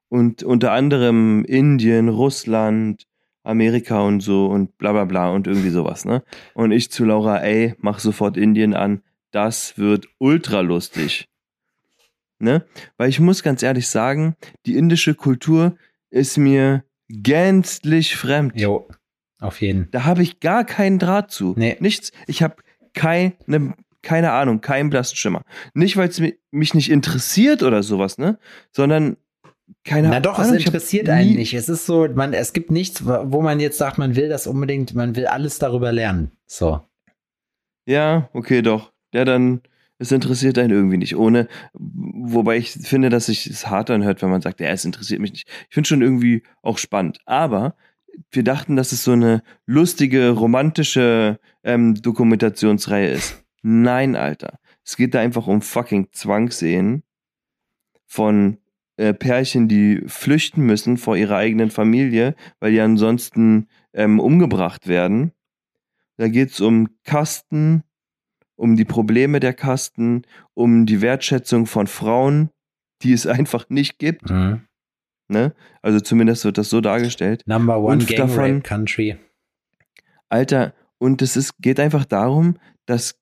Und 0.07 0.43
unter 0.43 0.71
anderem 0.71 1.43
Indien, 1.43 2.07
Russland, 2.07 3.07
Amerika 3.45 4.01
und 4.01 4.21
so 4.21 4.47
und 4.47 4.77
bla 4.77 4.91
bla 4.91 5.05
bla 5.05 5.29
und 5.29 5.47
irgendwie 5.47 5.69
sowas, 5.69 6.05
ne? 6.05 6.23
Und 6.53 6.71
ich 6.71 6.91
zu 6.91 7.05
Laura, 7.05 7.39
ey, 7.39 7.75
mach 7.79 7.99
sofort 7.99 8.37
Indien 8.37 8.73
an. 8.73 9.01
Das 9.31 9.77
wird 9.77 10.07
ultra 10.17 10.61
lustig. 10.61 11.27
Ne? 12.39 12.65
Weil 12.97 13.09
ich 13.09 13.19
muss 13.19 13.43
ganz 13.43 13.63
ehrlich 13.63 13.87
sagen, 13.87 14.35
die 14.65 14.75
indische 14.75 15.15
Kultur 15.15 15.77
ist 16.09 16.37
mir 16.37 16.83
gänzlich 17.07 18.15
fremd. 18.15 18.59
Jo, 18.59 18.87
auf 19.39 19.61
jeden. 19.61 19.89
Da 19.91 20.05
habe 20.05 20.23
ich 20.23 20.39
gar 20.39 20.65
keinen 20.65 20.99
Draht 20.99 21.31
zu. 21.31 21.53
Nee. 21.57 21.77
Nichts. 21.79 22.11
Ich 22.27 22.41
habe 22.41 22.55
keine, 22.93 23.33
keine 24.01 24.31
Ahnung, 24.31 24.61
keinen 24.61 24.89
blassen 24.89 25.17
Schimmer. 25.17 25.43
Nicht, 25.73 25.97
weil 25.97 26.09
es 26.09 26.21
mich 26.51 26.73
nicht 26.73 26.89
interessiert 26.89 27.63
oder 27.63 27.83
sowas, 27.83 28.17
ne? 28.17 28.39
Sondern 28.71 29.17
keine 29.83 30.09
Na 30.09 30.19
doch, 30.19 30.37
Ahnung. 30.39 30.55
es 30.55 30.65
interessiert 30.65 31.05
nie- 31.07 31.11
einen 31.13 31.35
nicht. 31.35 31.53
Es 31.53 31.69
ist 31.69 31.85
so, 31.85 32.07
man, 32.13 32.33
es 32.33 32.53
gibt 32.53 32.71
nichts, 32.71 33.05
wo 33.05 33.41
man 33.41 33.59
jetzt 33.59 33.77
sagt, 33.77 33.97
man 33.97 34.15
will 34.15 34.29
das 34.29 34.47
unbedingt, 34.47 34.93
man 34.93 35.15
will 35.15 35.27
alles 35.27 35.59
darüber 35.59 35.91
lernen. 35.91 36.31
So. 36.45 36.81
Ja, 37.87 38.29
okay, 38.33 38.61
doch. 38.61 38.91
Ja, 39.13 39.25
dann, 39.25 39.61
es 39.97 40.11
interessiert 40.11 40.57
einen 40.57 40.71
irgendwie 40.71 40.97
nicht. 40.97 41.15
Ohne, 41.15 41.47
wobei 41.73 42.57
ich 42.57 42.71
finde, 42.71 43.09
dass 43.09 43.27
sich 43.27 43.47
es 43.47 43.67
hart 43.67 43.89
anhört, 43.89 44.21
wenn 44.21 44.29
man 44.29 44.41
sagt, 44.41 44.59
ja, 44.59 44.67
es 44.67 44.85
interessiert 44.85 45.21
mich 45.21 45.31
nicht. 45.31 45.47
Ich 45.69 45.73
finde 45.73 45.87
schon 45.87 46.01
irgendwie 46.01 46.43
auch 46.61 46.77
spannend. 46.77 47.19
Aber 47.25 47.75
wir 48.31 48.43
dachten, 48.43 48.75
dass 48.75 48.91
es 48.91 49.03
so 49.03 49.11
eine 49.11 49.41
lustige, 49.65 50.29
romantische 50.31 51.39
ähm, 51.63 51.95
Dokumentationsreihe 52.01 53.09
ist. 53.09 53.43
Nein, 53.61 54.15
Alter. 54.15 54.59
Es 54.83 54.95
geht 54.97 55.13
da 55.13 55.19
einfach 55.19 55.47
um 55.47 55.61
fucking 55.61 56.09
Zwangsehen 56.11 57.03
von 58.05 58.57
äh, 58.97 59.13
Pärchen, 59.13 59.67
die 59.67 60.03
flüchten 60.07 60.65
müssen 60.65 60.97
vor 60.97 61.17
ihrer 61.17 61.37
eigenen 61.37 61.69
Familie, 61.71 62.35
weil 62.59 62.71
die 62.71 62.79
ansonsten 62.79 63.67
ähm, 63.93 64.19
umgebracht 64.19 64.87
werden. 64.87 65.31
Da 66.17 66.27
geht 66.29 66.51
es 66.51 66.61
um 66.61 66.87
Kasten, 67.03 67.83
um 68.55 68.75
die 68.77 68.85
Probleme 68.85 69.39
der 69.39 69.53
Kasten, 69.53 70.21
um 70.53 70.85
die 70.85 71.01
Wertschätzung 71.01 71.65
von 71.65 71.87
Frauen, 71.87 72.49
die 73.01 73.11
es 73.13 73.27
einfach 73.27 73.69
nicht 73.69 73.99
gibt. 73.99 74.29
Mhm. 74.29 74.61
Ne? 75.27 75.53
Also 75.81 75.99
zumindest 75.99 76.45
wird 76.45 76.57
das 76.57 76.69
so 76.69 76.81
dargestellt. 76.81 77.43
Number 77.47 77.79
one 77.79 77.93
Und 77.93 78.07
Gang 78.07 78.17
davon- 78.17 78.39
Rape 78.39 78.61
Country. 78.61 79.17
Alter, 80.29 80.73
und 80.97 81.21
es 81.21 81.35
ist, 81.35 81.57
geht 81.59 81.79
einfach 81.79 82.05
darum, 82.05 82.57
dass 82.85 83.19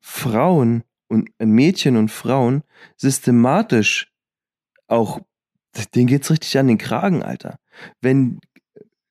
Frauen 0.00 0.82
und 1.08 1.30
äh, 1.38 1.46
Mädchen 1.46 1.96
und 1.96 2.10
Frauen 2.10 2.62
systematisch 2.96 4.09
auch, 4.90 5.20
denen 5.94 6.06
geht's 6.06 6.30
richtig 6.30 6.58
an 6.58 6.68
den 6.68 6.78
Kragen, 6.78 7.22
Alter. 7.22 7.58
Wenn 8.00 8.40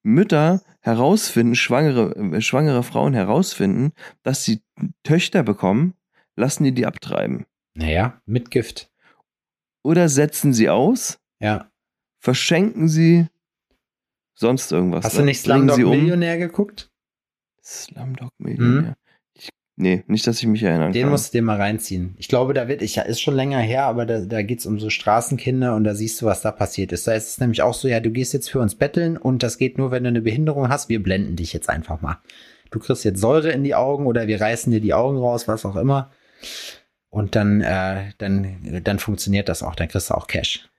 Mütter 0.03 0.61
herausfinden, 0.81 1.55
schwangere, 1.55 2.15
äh, 2.15 2.41
schwangere 2.41 2.83
Frauen 2.83 3.13
herausfinden, 3.13 3.93
dass 4.23 4.43
sie 4.43 4.61
Töchter 5.03 5.43
bekommen, 5.43 5.93
lassen 6.35 6.63
die 6.63 6.73
die 6.73 6.85
abtreiben. 6.85 7.45
Naja, 7.75 8.21
mit 8.25 8.51
Gift. 8.51 8.91
Oder 9.83 10.09
setzen 10.09 10.53
sie 10.53 10.69
aus, 10.69 11.19
Ja. 11.39 11.71
verschenken 12.19 12.87
sie 12.89 13.27
sonst 14.35 14.71
irgendwas. 14.71 15.05
Hast 15.05 15.13
ne? 15.15 15.19
du 15.21 15.25
nicht 15.25 15.43
Bringen 15.45 15.69
Slumdog 15.69 15.91
um. 15.91 15.97
Millionär 15.97 16.37
geguckt? 16.37 16.91
Slumdog 17.63 18.31
Millionär. 18.37 18.91
Ich, 18.91 18.98
nee, 19.79 20.03
nicht, 20.07 20.27
dass 20.27 20.37
ich 20.39 20.45
mich 20.47 20.61
erinnern 20.61 20.91
Den 20.91 21.03
kann. 21.03 21.11
musst 21.11 21.33
du 21.33 21.37
dir 21.39 21.41
mal 21.41 21.57
reinziehen. 21.57 22.13
Ich 22.17 22.27
glaube, 22.27 22.53
da 22.53 22.67
wird, 22.67 22.81
ich 22.83 22.97
ist 22.97 23.21
schon 23.21 23.35
länger 23.35 23.59
her, 23.59 23.85
aber 23.85 24.05
da, 24.05 24.19
da 24.19 24.43
geht 24.43 24.59
es 24.59 24.65
um 24.67 24.79
so 24.79 24.89
Straßenkinder 24.91 25.75
und 25.75 25.83
da 25.83 25.95
siehst 25.95 26.21
du, 26.21 26.27
was 26.27 26.41
da 26.41 26.51
passiert 26.51 26.91
ist. 26.91 27.07
Da 27.07 27.13
ist 27.13 27.29
es 27.29 27.39
nämlich 27.39 27.61
auch 27.63 27.73
so, 27.73 27.87
ja, 27.87 27.99
du 27.99 28.11
gehst 28.11 28.33
jetzt 28.33 28.49
für 28.51 28.59
uns 28.59 28.75
betteln 28.75 29.17
und 29.17 29.41
das 29.41 29.57
geht 29.57 29.77
nur, 29.77 29.89
wenn 29.89 30.03
du 30.03 30.09
eine 30.09 30.21
Behinderung 30.21 30.69
hast. 30.69 30.89
Wir 30.89 31.01
blenden 31.01 31.35
dich 31.35 31.53
jetzt 31.53 31.69
einfach 31.69 32.01
mal. 32.01 32.17
Du 32.71 32.77
kriegst 32.79 33.03
jetzt 33.03 33.19
Säure 33.19 33.51
in 33.51 33.63
die 33.63 33.73
Augen 33.73 34.05
oder 34.05 34.27
wir 34.27 34.39
reißen 34.39 34.71
dir 34.71 34.81
die 34.81 34.93
Augen 34.93 35.17
raus, 35.17 35.47
was 35.47 35.65
auch 35.65 35.75
immer. 35.75 36.11
Und 37.09 37.35
dann, 37.35 37.61
äh, 37.61 38.11
dann, 38.19 38.81
dann 38.83 38.99
funktioniert 38.99 39.49
das 39.49 39.63
auch. 39.63 39.73
Dann 39.73 39.87
kriegst 39.87 40.11
du 40.11 40.13
auch 40.13 40.27
Cash. 40.27 40.69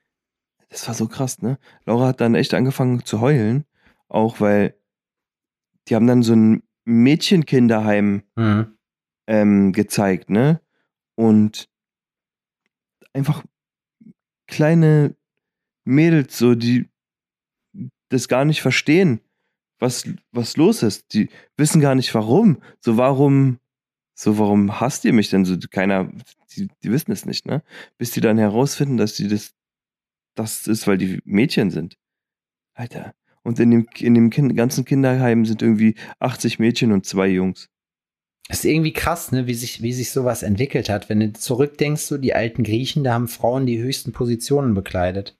Das 0.68 0.86
war 0.86 0.94
so 0.94 1.08
krass, 1.08 1.42
ne? 1.42 1.58
Laura 1.86 2.06
hat 2.06 2.20
dann 2.20 2.36
echt 2.36 2.54
angefangen 2.54 3.04
zu 3.04 3.20
heulen, 3.20 3.64
auch 4.08 4.40
weil 4.40 4.74
die 5.88 5.96
haben 5.96 6.06
dann 6.06 6.22
so 6.22 6.34
ein 6.34 6.62
Mädchenkinderheim 6.84 8.22
Mhm. 8.36 8.76
Ähm, 9.30 9.72
gezeigt, 9.72 10.28
ne? 10.28 10.60
Und 11.14 11.68
einfach 13.12 13.44
kleine 14.48 15.14
Mädels, 15.84 16.36
so, 16.36 16.56
die 16.56 16.88
das 18.08 18.26
gar 18.26 18.44
nicht 18.44 18.60
verstehen, 18.60 19.20
was, 19.78 20.04
was 20.32 20.56
los 20.56 20.82
ist. 20.82 21.14
Die 21.14 21.30
wissen 21.56 21.80
gar 21.80 21.94
nicht 21.94 22.12
warum. 22.12 22.60
So, 22.80 22.96
warum, 22.96 23.60
so, 24.14 24.36
warum 24.36 24.80
hasst 24.80 25.04
ihr 25.04 25.12
mich 25.12 25.30
denn 25.30 25.44
so? 25.44 25.56
Keiner, 25.70 26.10
die, 26.56 26.68
die 26.82 26.90
wissen 26.90 27.12
es 27.12 27.24
nicht, 27.24 27.46
ne? 27.46 27.62
Bis 27.98 28.10
die 28.10 28.20
dann 28.20 28.36
herausfinden, 28.36 28.96
dass 28.96 29.14
die 29.14 29.28
das, 29.28 29.54
das 30.34 30.66
ist, 30.66 30.88
weil 30.88 30.98
die 30.98 31.20
Mädchen 31.24 31.70
sind. 31.70 31.96
Alter. 32.74 33.14
Und 33.42 33.60
in 33.60 33.70
dem, 33.70 33.86
in 33.96 34.14
dem 34.14 34.30
kind, 34.30 34.56
ganzen 34.56 34.84
Kinderheim 34.84 35.46
sind 35.46 35.62
irgendwie 35.62 35.94
80 36.18 36.58
Mädchen 36.58 36.90
und 36.90 37.06
zwei 37.06 37.28
Jungs. 37.28 37.70
Ist 38.48 38.64
irgendwie 38.64 38.92
krass, 38.92 39.30
ne, 39.30 39.46
wie 39.46 39.54
sich, 39.54 39.82
wie 39.82 39.92
sich 39.92 40.10
sowas 40.10 40.42
entwickelt 40.42 40.88
hat. 40.88 41.08
Wenn 41.08 41.20
du 41.20 41.32
zurückdenkst, 41.32 42.02
so 42.02 42.18
die 42.18 42.34
alten 42.34 42.64
Griechen, 42.64 43.04
da 43.04 43.14
haben 43.14 43.28
Frauen 43.28 43.66
die 43.66 43.78
höchsten 43.78 44.12
Positionen 44.12 44.74
bekleidet. 44.74 45.36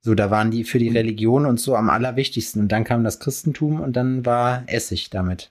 So, 0.00 0.14
da 0.14 0.30
waren 0.30 0.50
die 0.50 0.64
für 0.64 0.78
die 0.78 0.88
Religion 0.88 1.46
und 1.46 1.58
so 1.58 1.76
am 1.76 1.90
allerwichtigsten. 1.90 2.62
Und 2.62 2.72
dann 2.72 2.84
kam 2.84 3.04
das 3.04 3.20
Christentum 3.20 3.80
und 3.80 3.96
dann 3.96 4.24
war 4.24 4.64
Essig 4.66 5.10
damit. 5.10 5.50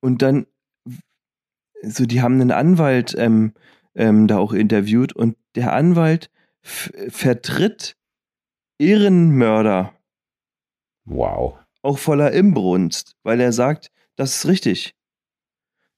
Und 0.00 0.22
dann, 0.22 0.46
so, 1.82 2.06
die 2.06 2.22
haben 2.22 2.40
einen 2.40 2.50
Anwalt 2.50 3.14
ähm, 3.18 3.54
ähm, 3.94 4.26
da 4.26 4.38
auch 4.38 4.52
interviewt 4.52 5.12
und 5.12 5.36
der 5.54 5.72
Anwalt 5.72 6.30
vertritt 6.62 7.96
Ehrenmörder 8.78 9.94
Wow. 11.04 11.58
auch 11.82 11.98
voller 11.98 12.32
Imbrunst, 12.32 13.16
weil 13.22 13.40
er 13.40 13.52
sagt, 13.52 13.90
das 14.16 14.36
ist 14.36 14.46
richtig. 14.46 14.94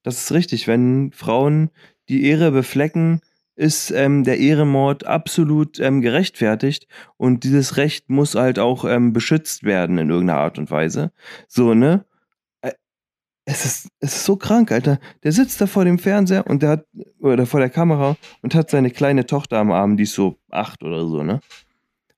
Das 0.07 0.23
ist 0.23 0.31
richtig. 0.31 0.69
Wenn 0.69 1.11
Frauen 1.11 1.71
die 2.09 2.27
Ehre 2.27 2.53
beflecken, 2.53 3.23
ist 3.57 3.91
ähm, 3.91 4.23
der 4.23 4.39
Ehrenmord 4.39 5.05
absolut 5.05 5.81
ähm, 5.81 6.01
gerechtfertigt 6.01 6.87
und 7.17 7.43
dieses 7.43 7.77
Recht 7.77 8.09
muss 8.09 8.37
halt 8.37 8.61
auch 8.61 8.85
ähm, 8.85 9.13
beschützt 9.13 9.65
werden 9.65 9.99
in 9.99 10.09
irgendeiner 10.09 10.39
Art 10.39 10.61
und 10.61 10.71
Weise. 10.71 11.11
So, 11.49 11.75
ne? 11.75 12.05
Es 13.47 13.65
ist, 13.65 13.89
es 13.99 14.15
ist 14.15 14.25
so 14.25 14.37
krank, 14.37 14.71
Alter. 14.71 15.01
Der 15.25 15.33
sitzt 15.33 15.61
da 15.61 15.67
vor 15.67 15.85
dem 15.85 15.99
Fernseher 15.99 16.47
und 16.47 16.63
der 16.63 16.71
hat, 16.71 16.87
oder 17.19 17.45
vor 17.45 17.59
der 17.59 17.71
Kamera 17.71 18.17
und 18.43 18.55
hat 18.55 18.71
seine 18.71 18.93
kleine 18.93 19.27
Tochter 19.27 19.59
am 19.59 19.73
Arm, 19.73 19.97
die 19.97 20.05
ist 20.05 20.15
so 20.15 20.39
acht 20.51 20.85
oder 20.85 21.05
so, 21.09 21.25
ne? 21.25 21.41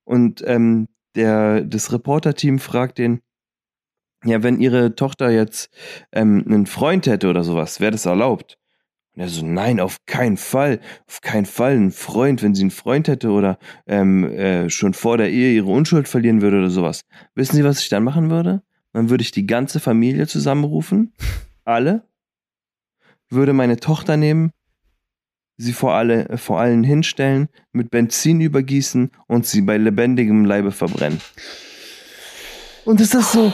Und 0.04 0.42
ähm, 0.46 0.88
der, 1.14 1.62
das 1.62 1.90
Reporter-Team 1.90 2.58
fragt 2.58 2.98
den, 2.98 3.22
ja, 4.24 4.42
wenn 4.42 4.60
ihre 4.60 4.94
Tochter 4.94 5.30
jetzt 5.30 5.70
ähm, 6.12 6.44
einen 6.46 6.66
Freund 6.66 7.06
hätte 7.06 7.28
oder 7.28 7.44
sowas, 7.44 7.80
wäre 7.80 7.92
das 7.92 8.06
erlaubt? 8.06 8.58
Und 9.14 9.22
er 9.22 9.28
so, 9.28 9.44
nein, 9.44 9.80
auf 9.80 9.98
keinen 10.06 10.36
Fall, 10.36 10.80
auf 11.06 11.20
keinen 11.20 11.46
Fall 11.46 11.76
ein 11.76 11.90
Freund, 11.90 12.42
wenn 12.42 12.54
sie 12.54 12.62
einen 12.62 12.70
Freund 12.70 13.08
hätte 13.08 13.30
oder 13.30 13.58
ähm, 13.86 14.24
äh, 14.24 14.70
schon 14.70 14.94
vor 14.94 15.18
der 15.18 15.30
Ehe 15.30 15.52
ihre 15.52 15.70
Unschuld 15.70 16.08
verlieren 16.08 16.40
würde 16.40 16.58
oder 16.58 16.70
sowas. 16.70 17.02
Wissen 17.34 17.56
Sie, 17.56 17.64
was 17.64 17.80
ich 17.80 17.88
dann 17.88 18.04
machen 18.04 18.30
würde? 18.30 18.62
Dann 18.92 19.10
würde 19.10 19.22
ich 19.22 19.30
die 19.30 19.46
ganze 19.46 19.80
Familie 19.80 20.26
zusammenrufen, 20.26 21.12
alle, 21.64 22.08
würde 23.28 23.52
meine 23.52 23.78
Tochter 23.78 24.16
nehmen, 24.16 24.52
sie 25.56 25.72
vor, 25.72 25.94
alle, 25.94 26.38
vor 26.38 26.60
allen 26.60 26.84
hinstellen, 26.84 27.48
mit 27.72 27.90
Benzin 27.90 28.40
übergießen 28.40 29.10
und 29.26 29.46
sie 29.46 29.60
bei 29.60 29.76
lebendigem 29.76 30.44
Leibe 30.44 30.72
verbrennen. 30.72 31.20
Und 32.84 33.00
ist 33.00 33.14
das 33.14 33.32
so, 33.32 33.52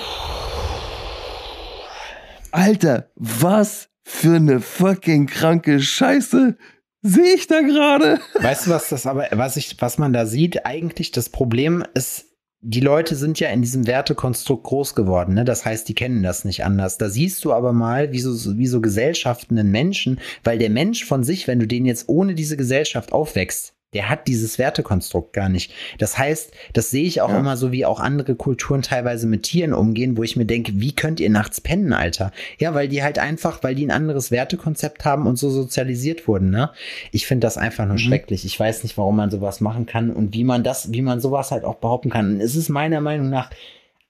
Alter, 2.55 3.11
was 3.16 3.88
für 4.05 4.36
eine 4.36 4.61
fucking 4.61 5.26
kranke 5.26 5.80
Scheiße 5.80 6.57
sehe 7.02 7.34
ich 7.34 7.48
da 7.48 7.62
gerade? 7.62 8.20
Weißt 8.40 8.66
du, 8.66 8.70
was 8.70 8.90
das 8.90 9.07
aber, 9.07 9.26
was 9.32 9.57
ich, 9.57 9.74
was 9.80 9.98
man 9.98 10.12
da 10.12 10.24
sieht, 10.24 10.64
eigentlich 10.64 11.11
das 11.11 11.30
Problem 11.30 11.84
ist, 11.94 12.26
die 12.61 12.78
Leute 12.80 13.16
sind 13.16 13.40
ja 13.40 13.48
in 13.48 13.61
diesem 13.61 13.88
Wertekonstrukt 13.88 14.62
groß 14.62 14.94
geworden, 14.94 15.34
ne? 15.34 15.44
Das 15.44 15.64
heißt, 15.64 15.88
die 15.88 15.96
kennen 15.96 16.22
das 16.22 16.44
nicht 16.44 16.64
anders. 16.64 16.96
Da 16.96 17.11
siehst 17.11 17.44
du 17.44 17.52
aber 17.52 17.72
mal, 17.72 18.12
wie 18.12 18.20
so, 18.20 18.57
wie 18.57 18.68
so 18.68 18.80
Gesellschaften 18.80 19.59
einen 19.59 19.72
Menschen, 19.72 20.20
weil 20.44 20.59
der 20.59 20.70
Mensch 20.70 21.05
von 21.05 21.24
sich, 21.24 21.48
wenn 21.48 21.59
du 21.59 21.66
den 21.66 21.84
jetzt 21.84 22.09
ohne 22.09 22.36
diese 22.36 22.57
Gesellschaft 22.57 23.12
aufwächst, 23.12 23.74
der 23.95 24.11
hat 24.11 24.28
dieses 24.28 24.59
Wertekonstrukt 24.59 25.32
gar 25.32 25.49
nicht. 25.49 25.72
Das 25.99 26.18
heißt, 26.18 26.53
das 26.72 26.90
sehe 26.90 27.05
ich 27.05 27.20
auch 27.20 27.30
ja. 27.30 27.38
immer 27.38 27.57
so, 27.57 27.72
wie 27.72 27.86
auch 27.86 28.01
andere 28.01 28.34
Kulturen 28.34 28.82
teilweise 28.82 29.26
mit 29.26 29.45
Tieren 29.45 29.72
umgehen, 29.72 30.16
wo 30.16 30.22
ich 30.22 30.36
mir 30.36 30.45
denke, 30.45 30.72
wie 30.74 30.92
könnt 30.92 31.20
ihr 31.20 31.30
nachts 31.30 31.61
pennen, 31.61 31.92
Alter? 31.92 32.32
Ja, 32.59 32.74
weil 32.74 32.88
die 32.88 33.03
halt 33.03 33.18
einfach, 33.18 33.62
weil 33.62 33.74
die 33.74 33.86
ein 33.86 33.90
anderes 33.90 34.30
Wertekonzept 34.30 35.05
haben 35.05 35.26
und 35.26 35.36
so 35.36 35.49
sozialisiert 35.49 36.28
wurden, 36.28 36.51
ne? 36.51 36.70
Ich 37.12 37.26
finde 37.26 37.47
das 37.47 37.57
einfach 37.57 37.86
nur 37.86 37.95
mhm. 37.95 37.99
schrecklich. 37.99 38.45
Ich 38.45 38.59
weiß 38.59 38.82
nicht, 38.82 38.99
warum 38.99 39.16
man 39.16 39.30
sowas 39.30 39.61
machen 39.61 39.86
kann 39.86 40.11
und 40.11 40.34
wie 40.34 40.45
man 40.45 40.64
das, 40.64 40.92
wie 40.92 41.03
man 41.03 41.20
sowas 41.20 41.51
halt 41.51 41.64
auch 41.64 41.76
behaupten 41.76 42.11
kann. 42.11 42.34
Und 42.34 42.40
es 42.40 42.57
ist 42.57 42.68
meiner 42.68 43.01
Meinung 43.01 43.30
nach 43.30 43.51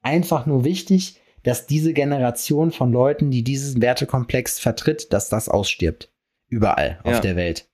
einfach 0.03 0.47
nur 0.47 0.64
wichtig, 0.64 1.20
dass 1.43 1.66
diese 1.66 1.93
Generation 1.93 2.72
von 2.72 2.91
Leuten, 2.91 3.30
die 3.30 3.45
diesen 3.45 3.80
Wertekomplex 3.82 4.59
vertritt, 4.59 5.12
dass 5.12 5.28
das 5.28 5.49
ausstirbt. 5.49 6.11
Überall 6.49 6.99
ja. 7.05 7.12
auf 7.12 7.20
der 7.20 7.37
Welt. 7.37 7.68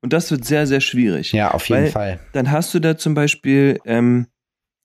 Und 0.00 0.12
das 0.12 0.30
wird 0.30 0.44
sehr, 0.44 0.66
sehr 0.66 0.80
schwierig. 0.80 1.32
Ja, 1.32 1.52
auf 1.52 1.68
jeden 1.68 1.88
Fall. 1.88 2.20
Dann 2.32 2.50
hast 2.50 2.74
du 2.74 2.80
da 2.80 2.96
zum 2.96 3.14
Beispiel, 3.14 3.80
ähm, 3.84 4.26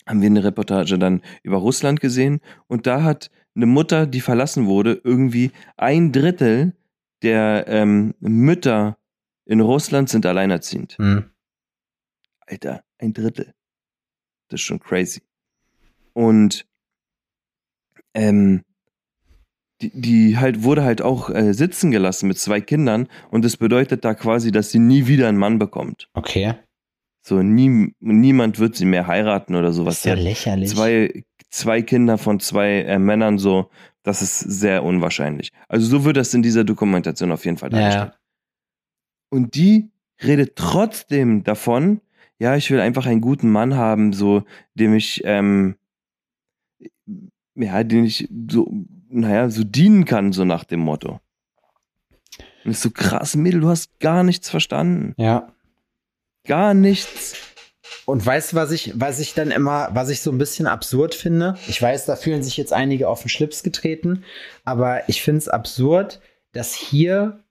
haben 0.08 0.22
wir 0.22 0.28
eine 0.28 0.44
Reportage 0.44 0.98
dann 0.98 1.22
über 1.44 1.58
Russland 1.58 2.00
gesehen 2.00 2.42
und 2.68 2.88
da 2.88 3.04
hat 3.04 3.30
eine 3.56 3.66
Mutter, 3.66 4.08
die 4.08 4.22
verlassen 4.22 4.66
wurde, 4.66 5.00
irgendwie 5.04 5.52
ein 5.78 6.12
Drittel 6.12 6.74
der 7.22 7.66
ähm, 7.68 8.16
Mütter 8.20 8.98
in 9.46 9.60
Russland 9.60 10.10
sind 10.10 10.26
alleinerziehend. 10.26 10.98
Hm. 10.98 11.30
Alter, 12.40 12.84
ein 12.98 13.14
Drittel. 13.14 13.54
Das 14.48 14.60
ist 14.60 14.66
schon 14.66 14.80
crazy. 14.80 15.22
Und 16.14 16.66
ähm, 18.14 18.64
die, 19.82 19.92
die 19.94 20.38
halt 20.38 20.64
wurde 20.64 20.84
halt 20.84 21.02
auch 21.02 21.30
äh, 21.30 21.54
sitzen 21.54 21.92
gelassen 21.92 22.28
mit 22.28 22.38
zwei 22.38 22.62
Kindern 22.62 23.08
und 23.30 23.44
das 23.44 23.58
bedeutet 23.58 24.06
da 24.06 24.14
quasi, 24.14 24.52
dass 24.52 24.72
sie 24.72 24.80
nie 24.80 25.08
wieder 25.08 25.28
einen 25.28 25.38
Mann 25.38 25.60
bekommt. 25.60 26.10
Okay. 26.14 26.54
So, 27.24 27.42
nie, 27.44 27.94
niemand 28.00 28.60
wird 28.60 28.76
sie 28.76 28.86
mehr 28.86 29.08
heiraten 29.08 29.56
oder 29.56 29.72
sowas. 29.72 29.98
Ist 29.98 30.06
ja 30.06 30.16
lächerlich. 30.16 30.70
Zwei, 30.70 31.24
zwei 31.50 31.82
Kinder 31.82 32.18
von 32.18 32.40
zwei 32.40 32.82
äh, 32.82 32.98
Männern, 32.98 33.38
so, 33.38 33.70
das 34.04 34.22
ist 34.22 34.40
sehr 34.40 34.84
unwahrscheinlich. 34.84 35.52
Also 35.68 35.86
so 35.86 36.04
wird 36.04 36.18
das 36.18 36.34
in 36.34 36.42
dieser 36.42 36.64
Dokumentation 36.64 37.32
auf 37.32 37.46
jeden 37.46 37.58
Fall 37.58 37.70
dargestellt. 37.70 38.14
Ja. 38.14 38.20
Und 39.30 39.56
die 39.56 39.92
redet 40.24 40.56
trotzdem 40.56 41.44
davon, 41.44 42.02
ja, 42.40 42.56
ich 42.56 42.72
will 42.72 42.80
einfach 42.80 43.06
einen 43.06 43.22
guten 43.22 43.52
Mann 43.52 43.76
haben, 43.76 44.14
so, 44.14 44.44
dem 44.74 44.96
ich, 44.96 45.22
ähm, 45.26 45.76
ja, 47.56 47.84
den 47.84 48.06
ich 48.06 48.28
so 48.50 48.86
naja, 49.12 49.50
so 49.50 49.64
dienen 49.64 50.06
kann, 50.06 50.34
so 50.34 50.46
nach 50.46 50.64
dem 50.64 50.80
Motto. 50.80 51.20
Und 52.64 52.72
ist 52.72 52.82
so 52.82 52.92
krass, 52.92 53.36
Mädel, 53.36 53.62
du 53.62 53.70
hast 53.70 54.00
gar 54.00 54.24
nichts 54.24 54.50
verstanden. 54.50 55.14
Ja. 55.18 55.52
Gar 56.46 56.74
nichts. 56.74 57.36
Und 58.06 58.26
weißt 58.26 58.54
du, 58.54 58.56
was 58.56 58.72
ich, 58.72 58.94
was 59.00 59.20
ich 59.20 59.34
dann 59.34 59.52
immer, 59.52 59.90
was 59.94 60.10
ich 60.10 60.22
so 60.22 60.32
ein 60.32 60.38
bisschen 60.38 60.68
absurd 60.68 61.14
finde? 61.14 61.58
Ich 61.68 61.82
weiß, 61.82 62.06
da 62.06 62.16
fühlen 62.16 62.44
sich 62.44 62.58
jetzt 62.58 62.74
einige 62.74 63.08
auf 63.08 63.22
den 63.22 63.30
Schlips 63.30 63.64
getreten, 63.64 64.24
aber 64.64 65.08
ich 65.10 65.22
finde 65.22 65.40
es 65.40 65.48
absurd, 65.48 66.20
dass 66.52 66.74
hier 66.74 67.44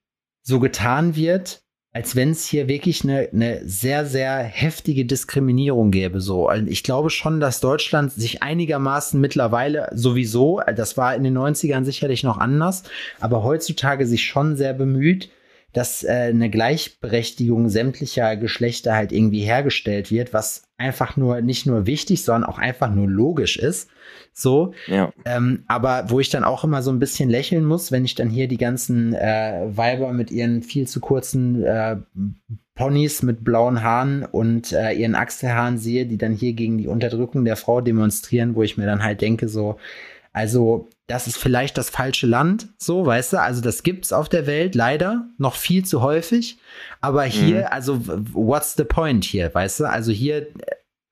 so 0.43 0.61
getan 0.61 1.15
wird, 1.17 1.63
als 1.93 2.15
wenn 2.15 2.31
es 2.31 2.47
hier 2.47 2.69
wirklich 2.69 3.03
eine, 3.03 3.29
eine 3.33 3.67
sehr, 3.67 4.07
sehr 4.07 4.39
heftige 4.39 5.05
Diskriminierung 5.05 5.91
gäbe. 5.91 6.21
So, 6.21 6.51
ich 6.53 6.85
glaube 6.85 7.11
schon, 7.11 7.41
dass 7.41 7.61
Deutschland 7.61 8.13
sich 8.13 8.43
einigermaßen 8.43 9.21
mittlerweile 9.21 9.89
sowieso, 9.93 10.61
das 10.77 10.97
war 10.97 11.17
in 11.17 11.25
den 11.25 11.37
90ern 11.37 11.85
sicherlich 11.85 12.23
noch 12.23 12.39
anders, 12.39 12.85
aber 13.19 13.43
heutzutage 13.43 14.07
sich 14.07 14.25
schon 14.25 14.57
sehr 14.57 14.73
bemüht, 14.73 15.31
dass 15.73 16.03
äh, 16.03 16.31
eine 16.31 16.51
Gleichberechtigung 16.51 17.69
sämtlicher 17.69 18.37
Geschlechter 18.37 18.95
halt 18.95 19.13
irgendwie 19.13 19.43
hergestellt 19.43 20.11
wird, 20.11 20.33
was 20.33 20.65
einfach 20.79 21.17
nur 21.17 21.41
nicht 21.43 21.67
nur 21.67 21.87
wichtig, 21.87 22.25
sondern 22.25 22.49
auch 22.49 22.59
einfach 22.59 22.93
nur 22.93 23.09
logisch 23.09 23.57
ist. 23.57 23.89
So. 24.33 24.73
Ja. 24.87 25.13
Ähm, 25.25 25.65
aber 25.69 26.05
wo 26.09 26.21
ich 26.21 26.31
dann 26.31 26.45
auch 26.45 26.65
immer 26.65 26.83
so 26.83 26.91
ein 26.91 26.99
bisschen 26.99 27.31
lächeln 27.31 27.65
muss, 27.65 27.93
wenn 27.93 28.05
ich 28.05 28.15
dann 28.15 28.31
hier 28.31 28.49
die 28.49 28.57
ganzen 28.57 29.15
äh, 29.15 29.67
Weiber 29.67 30.13
mit 30.13 30.31
ihren 30.31 30.63
viel 30.63 30.89
zu 30.89 31.01
kurzen 31.01 31.63
äh, 31.63 31.97
Ponys 32.75 33.23
mit 33.23 33.45
blauen 33.45 33.83
Haaren 33.83 34.25
und 34.25 34.73
äh, 34.73 34.93
ihren 34.93 35.15
Achselhaaren 35.15 35.77
sehe, 35.77 36.07
die 36.07 36.17
dann 36.17 36.33
hier 36.33 36.55
gegen 36.55 36.79
die 36.79 36.89
Unterdrückung 36.89 37.45
der 37.45 37.57
Frau 37.57 37.83
demonstrieren, 37.83 38.55
wo 38.55 38.63
ich 38.63 38.79
mir 38.79 38.87
dann 38.87 39.05
halt 39.05 39.21
denke, 39.21 39.49
so, 39.49 39.77
also 40.33 40.89
das 41.07 41.27
ist 41.27 41.37
vielleicht 41.37 41.77
das 41.77 41.91
falsche 41.91 42.27
Land, 42.27 42.69
so, 42.79 43.05
weißt 43.05 43.33
du? 43.33 43.41
Also 43.41 43.61
das 43.61 43.83
gibt's 43.83 44.13
auf 44.13 44.29
der 44.29 44.47
Welt 44.47 44.75
leider 44.75 45.27
noch 45.39 45.57
viel 45.57 45.85
zu 45.85 46.03
häufig. 46.03 46.59
Aber 47.01 47.25
hier, 47.25 47.61
mhm. 47.61 47.67
also 47.71 48.01
what's 48.33 48.75
the 48.77 48.85
point 48.85 49.25
hier, 49.25 49.53
weißt 49.53 49.81
du? 49.81 49.85
Also 49.89 50.13
hier, 50.13 50.47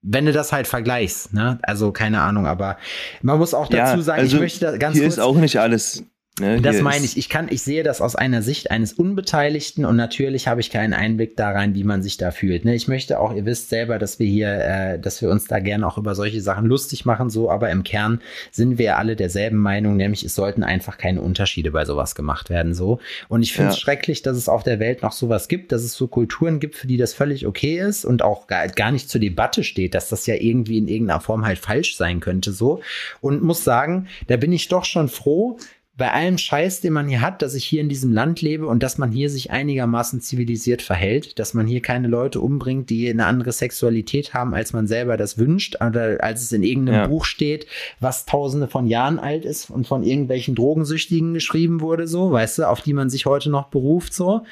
wenn 0.03 0.27
du 0.27 0.33
das 0.33 0.53
halt 0.53 0.69
vergleichst, 0.69 1.35
ne? 1.35 1.59
Also 1.63 1.91
keine 1.91 2.21
Ahnung, 2.21 2.47
aber 2.47 2.79
man 3.23 3.39
muss 3.39 3.55
auch 3.55 3.69
dazu 3.69 3.97
ja, 3.97 4.03
sagen, 4.03 4.21
also 4.21 4.37
ich 4.37 4.41
möchte 4.41 4.61
da 4.67 4.77
ganz 4.77 4.95
hier 4.95 5.05
kurz. 5.05 5.15
Hier 5.15 5.23
ist 5.23 5.29
auch 5.29 5.37
nicht 5.37 5.59
alles 5.59 6.05
Ne, 6.41 6.61
das 6.61 6.81
meine 6.81 7.05
ich. 7.05 7.17
Ich 7.17 7.29
kann, 7.29 7.49
ich 7.51 7.63
sehe 7.63 7.83
das 7.83 8.01
aus 8.01 8.17
einer 8.17 8.43
Sicht 8.43 8.71
eines 8.71 8.93
Unbeteiligten 8.93 9.85
und 9.85 9.97
natürlich 9.97 10.49
habe 10.49 10.61
ich 10.61 10.71
keinen 10.71 10.93
Einblick 10.93 11.37
da 11.37 11.51
rein, 11.51 11.75
wie 11.75 11.85
man 11.85 12.03
sich 12.03 12.17
da 12.17 12.31
fühlt. 12.31 12.65
Ne? 12.65 12.75
Ich 12.75 12.89
möchte 12.89 13.21
auch, 13.21 13.35
ihr 13.35 13.45
wisst 13.45 13.69
selber, 13.69 13.99
dass 13.99 14.19
wir 14.19 14.27
hier, 14.27 14.53
äh, 14.53 14.99
dass 14.99 15.23
wir 15.23 15.31
uns 15.31 15.47
da 15.47 15.59
gerne 15.59 15.87
auch 15.87 15.99
über 15.99 16.15
solche 16.15 16.41
Sachen 16.41 16.67
lustig 16.67 17.05
machen, 17.05 17.31
so, 17.31 17.51
aber 17.51 17.71
im 17.71 17.83
Kern 17.83 18.21
sind 18.51 18.79
wir 18.79 18.99
alle 18.99 19.17
derselben 19.17 19.59
Meinung, 19.59 19.97
nämlich 19.97 20.25
es 20.25 20.35
sollten 20.35 20.63
einfach 20.63 20.99
keine 20.99 21.23
Unterschiede 21.23 21.71
bei 21.71 21.85
sowas 21.85 22.15
gemacht 22.15 22.51
werden, 22.51 22.75
so. 22.75 23.01
Und 23.29 23.43
ich 23.43 23.53
finde 23.53 23.71
es 23.71 23.77
ja. 23.77 23.81
schrecklich, 23.81 24.23
dass 24.23 24.37
es 24.37 24.49
auf 24.49 24.63
der 24.63 24.81
Welt 24.81 25.03
noch 25.03 25.13
sowas 25.13 25.49
gibt, 25.49 25.73
dass 25.73 25.83
es 25.83 25.95
so 25.95 26.07
Kulturen 26.07 26.61
gibt, 26.61 26.77
für 26.77 26.87
die 26.87 26.97
das 26.97 27.15
völlig 27.15 27.47
okay 27.47 27.79
ist 27.79 28.05
und 28.05 28.23
auch 28.23 28.47
gar, 28.47 28.69
gar 28.69 28.93
nicht 28.93 29.09
zur 29.09 29.21
Debatte 29.21 29.65
steht, 29.65 29.95
dass 29.95 30.09
das 30.09 30.27
ja 30.27 30.35
irgendwie 30.35 30.79
in 30.79 30.89
irgendeiner 30.89 31.21
Form 31.21 31.45
halt 31.45 31.59
falsch 31.59 31.97
sein 31.97 32.21
könnte, 32.21 32.53
so. 32.53 32.81
Und 33.21 33.43
muss 33.43 33.65
sagen, 33.65 34.09
da 34.27 34.37
bin 34.37 34.53
ich 34.53 34.69
doch 34.69 34.85
schon 34.85 35.09
froh, 35.09 35.59
bei 35.99 36.13
allem 36.13 36.39
Scheiß, 36.39 36.81
den 36.81 36.93
man 36.93 37.09
hier 37.09 37.21
hat, 37.21 37.43
dass 37.43 37.55
ich 37.55 37.65
hier 37.65 37.81
in 37.81 37.89
diesem 37.89 38.13
Land 38.13 38.41
lebe 38.41 38.69
und 38.69 38.85
dass 38.85 38.99
man 38.99 39.11
hier 39.11 39.29
sich 39.29 39.51
einigermaßen 39.51 40.21
zivilisiert 40.21 40.81
verhält, 40.81 41.41
dass 41.41 41.55
man 41.55 41.67
hier 41.67 41.83
keine 41.83 42.07
Leute 42.07 42.41
umbringt, 42.41 42.89
die 42.89 43.11
eine 43.11 43.27
andere 43.27 43.51
Sexualität 43.51 44.33
haben, 44.33 44.55
als 44.55 44.73
man 44.73 44.87
selber 44.87 45.17
das 45.17 45.39
wünscht, 45.39 45.75
oder 45.83 46.23
als 46.23 46.43
es 46.43 46.53
in 46.53 46.63
irgendeinem 46.63 47.01
ja. 47.01 47.07
Buch 47.09 47.25
steht, 47.25 47.67
was 47.99 48.27
tausende 48.27 48.69
von 48.69 48.87
Jahren 48.87 49.19
alt 49.19 49.45
ist 49.45 49.71
und 49.71 49.89
von 49.89 50.05
irgendwelchen 50.05 50.55
Drogensüchtigen 50.55 51.35
geschrieben 51.35 51.81
wurde, 51.81 52.07
so, 52.07 52.31
weißt 52.31 52.59
du, 52.59 52.69
auf 52.69 52.81
die 52.81 52.93
man 52.95 53.11
sich 53.11 53.27
heute 53.27 53.51
noch 53.51 53.69
beruft, 53.69 54.15
so. 54.15 54.47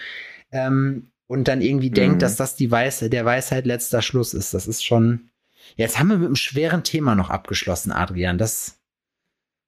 Ähm, 0.51 1.12
und 1.28 1.47
dann 1.47 1.61
irgendwie 1.61 1.90
mhm. 1.90 1.94
denkt, 1.94 2.22
dass 2.22 2.34
das 2.34 2.57
die 2.57 2.72
Weisheit, 2.72 3.12
der 3.12 3.24
Weisheit 3.24 3.66
letzter 3.66 4.03
Schluss 4.03 4.34
ist. 4.34 4.53
Das 4.53 4.66
ist 4.66 4.84
schon. 4.84 5.30
Jetzt 5.76 5.99
haben 5.99 6.09
wir 6.09 6.18
mit 6.18 6.26
einem 6.26 6.36
schweren 6.36 6.82
Thema 6.82 7.14
noch 7.14 7.30
abgeschlossen, 7.30 7.92
Adrian. 7.92 8.36
Das. 8.36 8.80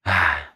Ah. 0.02 0.47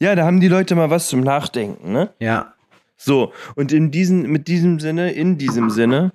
Ja, 0.00 0.14
da 0.14 0.24
haben 0.24 0.40
die 0.40 0.48
Leute 0.48 0.74
mal 0.74 0.90
was 0.90 1.08
zum 1.08 1.20
Nachdenken, 1.20 1.92
ne? 1.92 2.10
Ja. 2.18 2.54
So, 2.96 3.32
und 3.56 3.72
in 3.72 3.90
diesem, 3.90 4.30
mit 4.30 4.46
diesem 4.48 4.78
Sinne, 4.78 5.12
in 5.12 5.36
diesem 5.36 5.70
Sinne, 5.70 6.12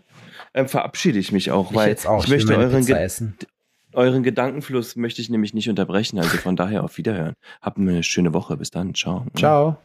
äh, 0.53 0.65
verabschiede 0.65 1.19
ich 1.19 1.31
mich 1.31 1.51
auch, 1.51 1.71
ich 1.71 1.77
weil 1.77 1.97
auch. 2.05 2.23
ich, 2.23 2.29
möchte 2.29 2.55
euren, 2.55 2.85
Ge 2.85 3.09
euren 3.93 4.23
Gedankenfluss 4.23 4.95
möchte 4.95 5.21
ich 5.21 5.29
nämlich 5.29 5.53
nicht 5.53 5.69
unterbrechen. 5.69 6.19
Also 6.19 6.37
von 6.37 6.55
daher 6.55 6.83
auf 6.83 6.97
Wiederhören. 6.97 7.33
Habt 7.61 7.77
eine 7.77 8.03
schöne 8.03 8.33
Woche. 8.33 8.55
Bis 8.57 8.69
dann. 8.69 8.93
Ciao. 8.93 9.25
Ciao. 9.35 9.77